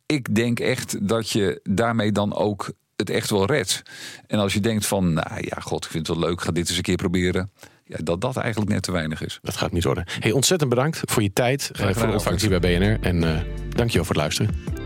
ik 0.05 0.35
denk 0.35 0.59
echt 0.59 1.07
dat 1.07 1.29
je 1.29 1.59
daarmee 1.63 2.11
dan 2.11 2.33
ook 2.33 2.71
het 2.95 3.09
echt 3.09 3.29
wel 3.29 3.45
redt. 3.45 3.81
En 4.27 4.39
als 4.39 4.53
je 4.53 4.59
denkt 4.59 4.85
van, 4.85 5.13
nou 5.13 5.37
ja, 5.41 5.59
god, 5.59 5.85
ik 5.85 5.91
vind 5.91 6.07
het 6.07 6.17
wel 6.17 6.27
leuk, 6.27 6.41
ga 6.41 6.51
dit 6.51 6.67
eens 6.67 6.77
een 6.77 6.83
keer 6.83 6.95
proberen. 6.95 7.51
Ja, 7.85 7.97
dat 8.03 8.21
dat 8.21 8.37
eigenlijk 8.37 8.71
net 8.71 8.83
te 8.83 8.91
weinig 8.91 9.23
is. 9.23 9.39
Dat 9.41 9.57
gaat 9.57 9.71
niet 9.71 9.83
worden. 9.83 10.03
Hey, 10.19 10.31
ontzettend 10.31 10.69
bedankt 10.69 11.01
voor 11.05 11.21
je 11.21 11.33
tijd, 11.33 11.71
uh, 11.73 11.89
voor 11.93 12.07
de 12.07 12.13
ontvangst 12.13 12.45
hier 12.45 12.59
bij 12.59 12.79
BNR. 12.79 12.97
En 13.01 13.23
uh, 13.23 13.39
dankjewel 13.69 14.05
voor 14.05 14.15
het 14.15 14.23
luisteren. 14.23 14.82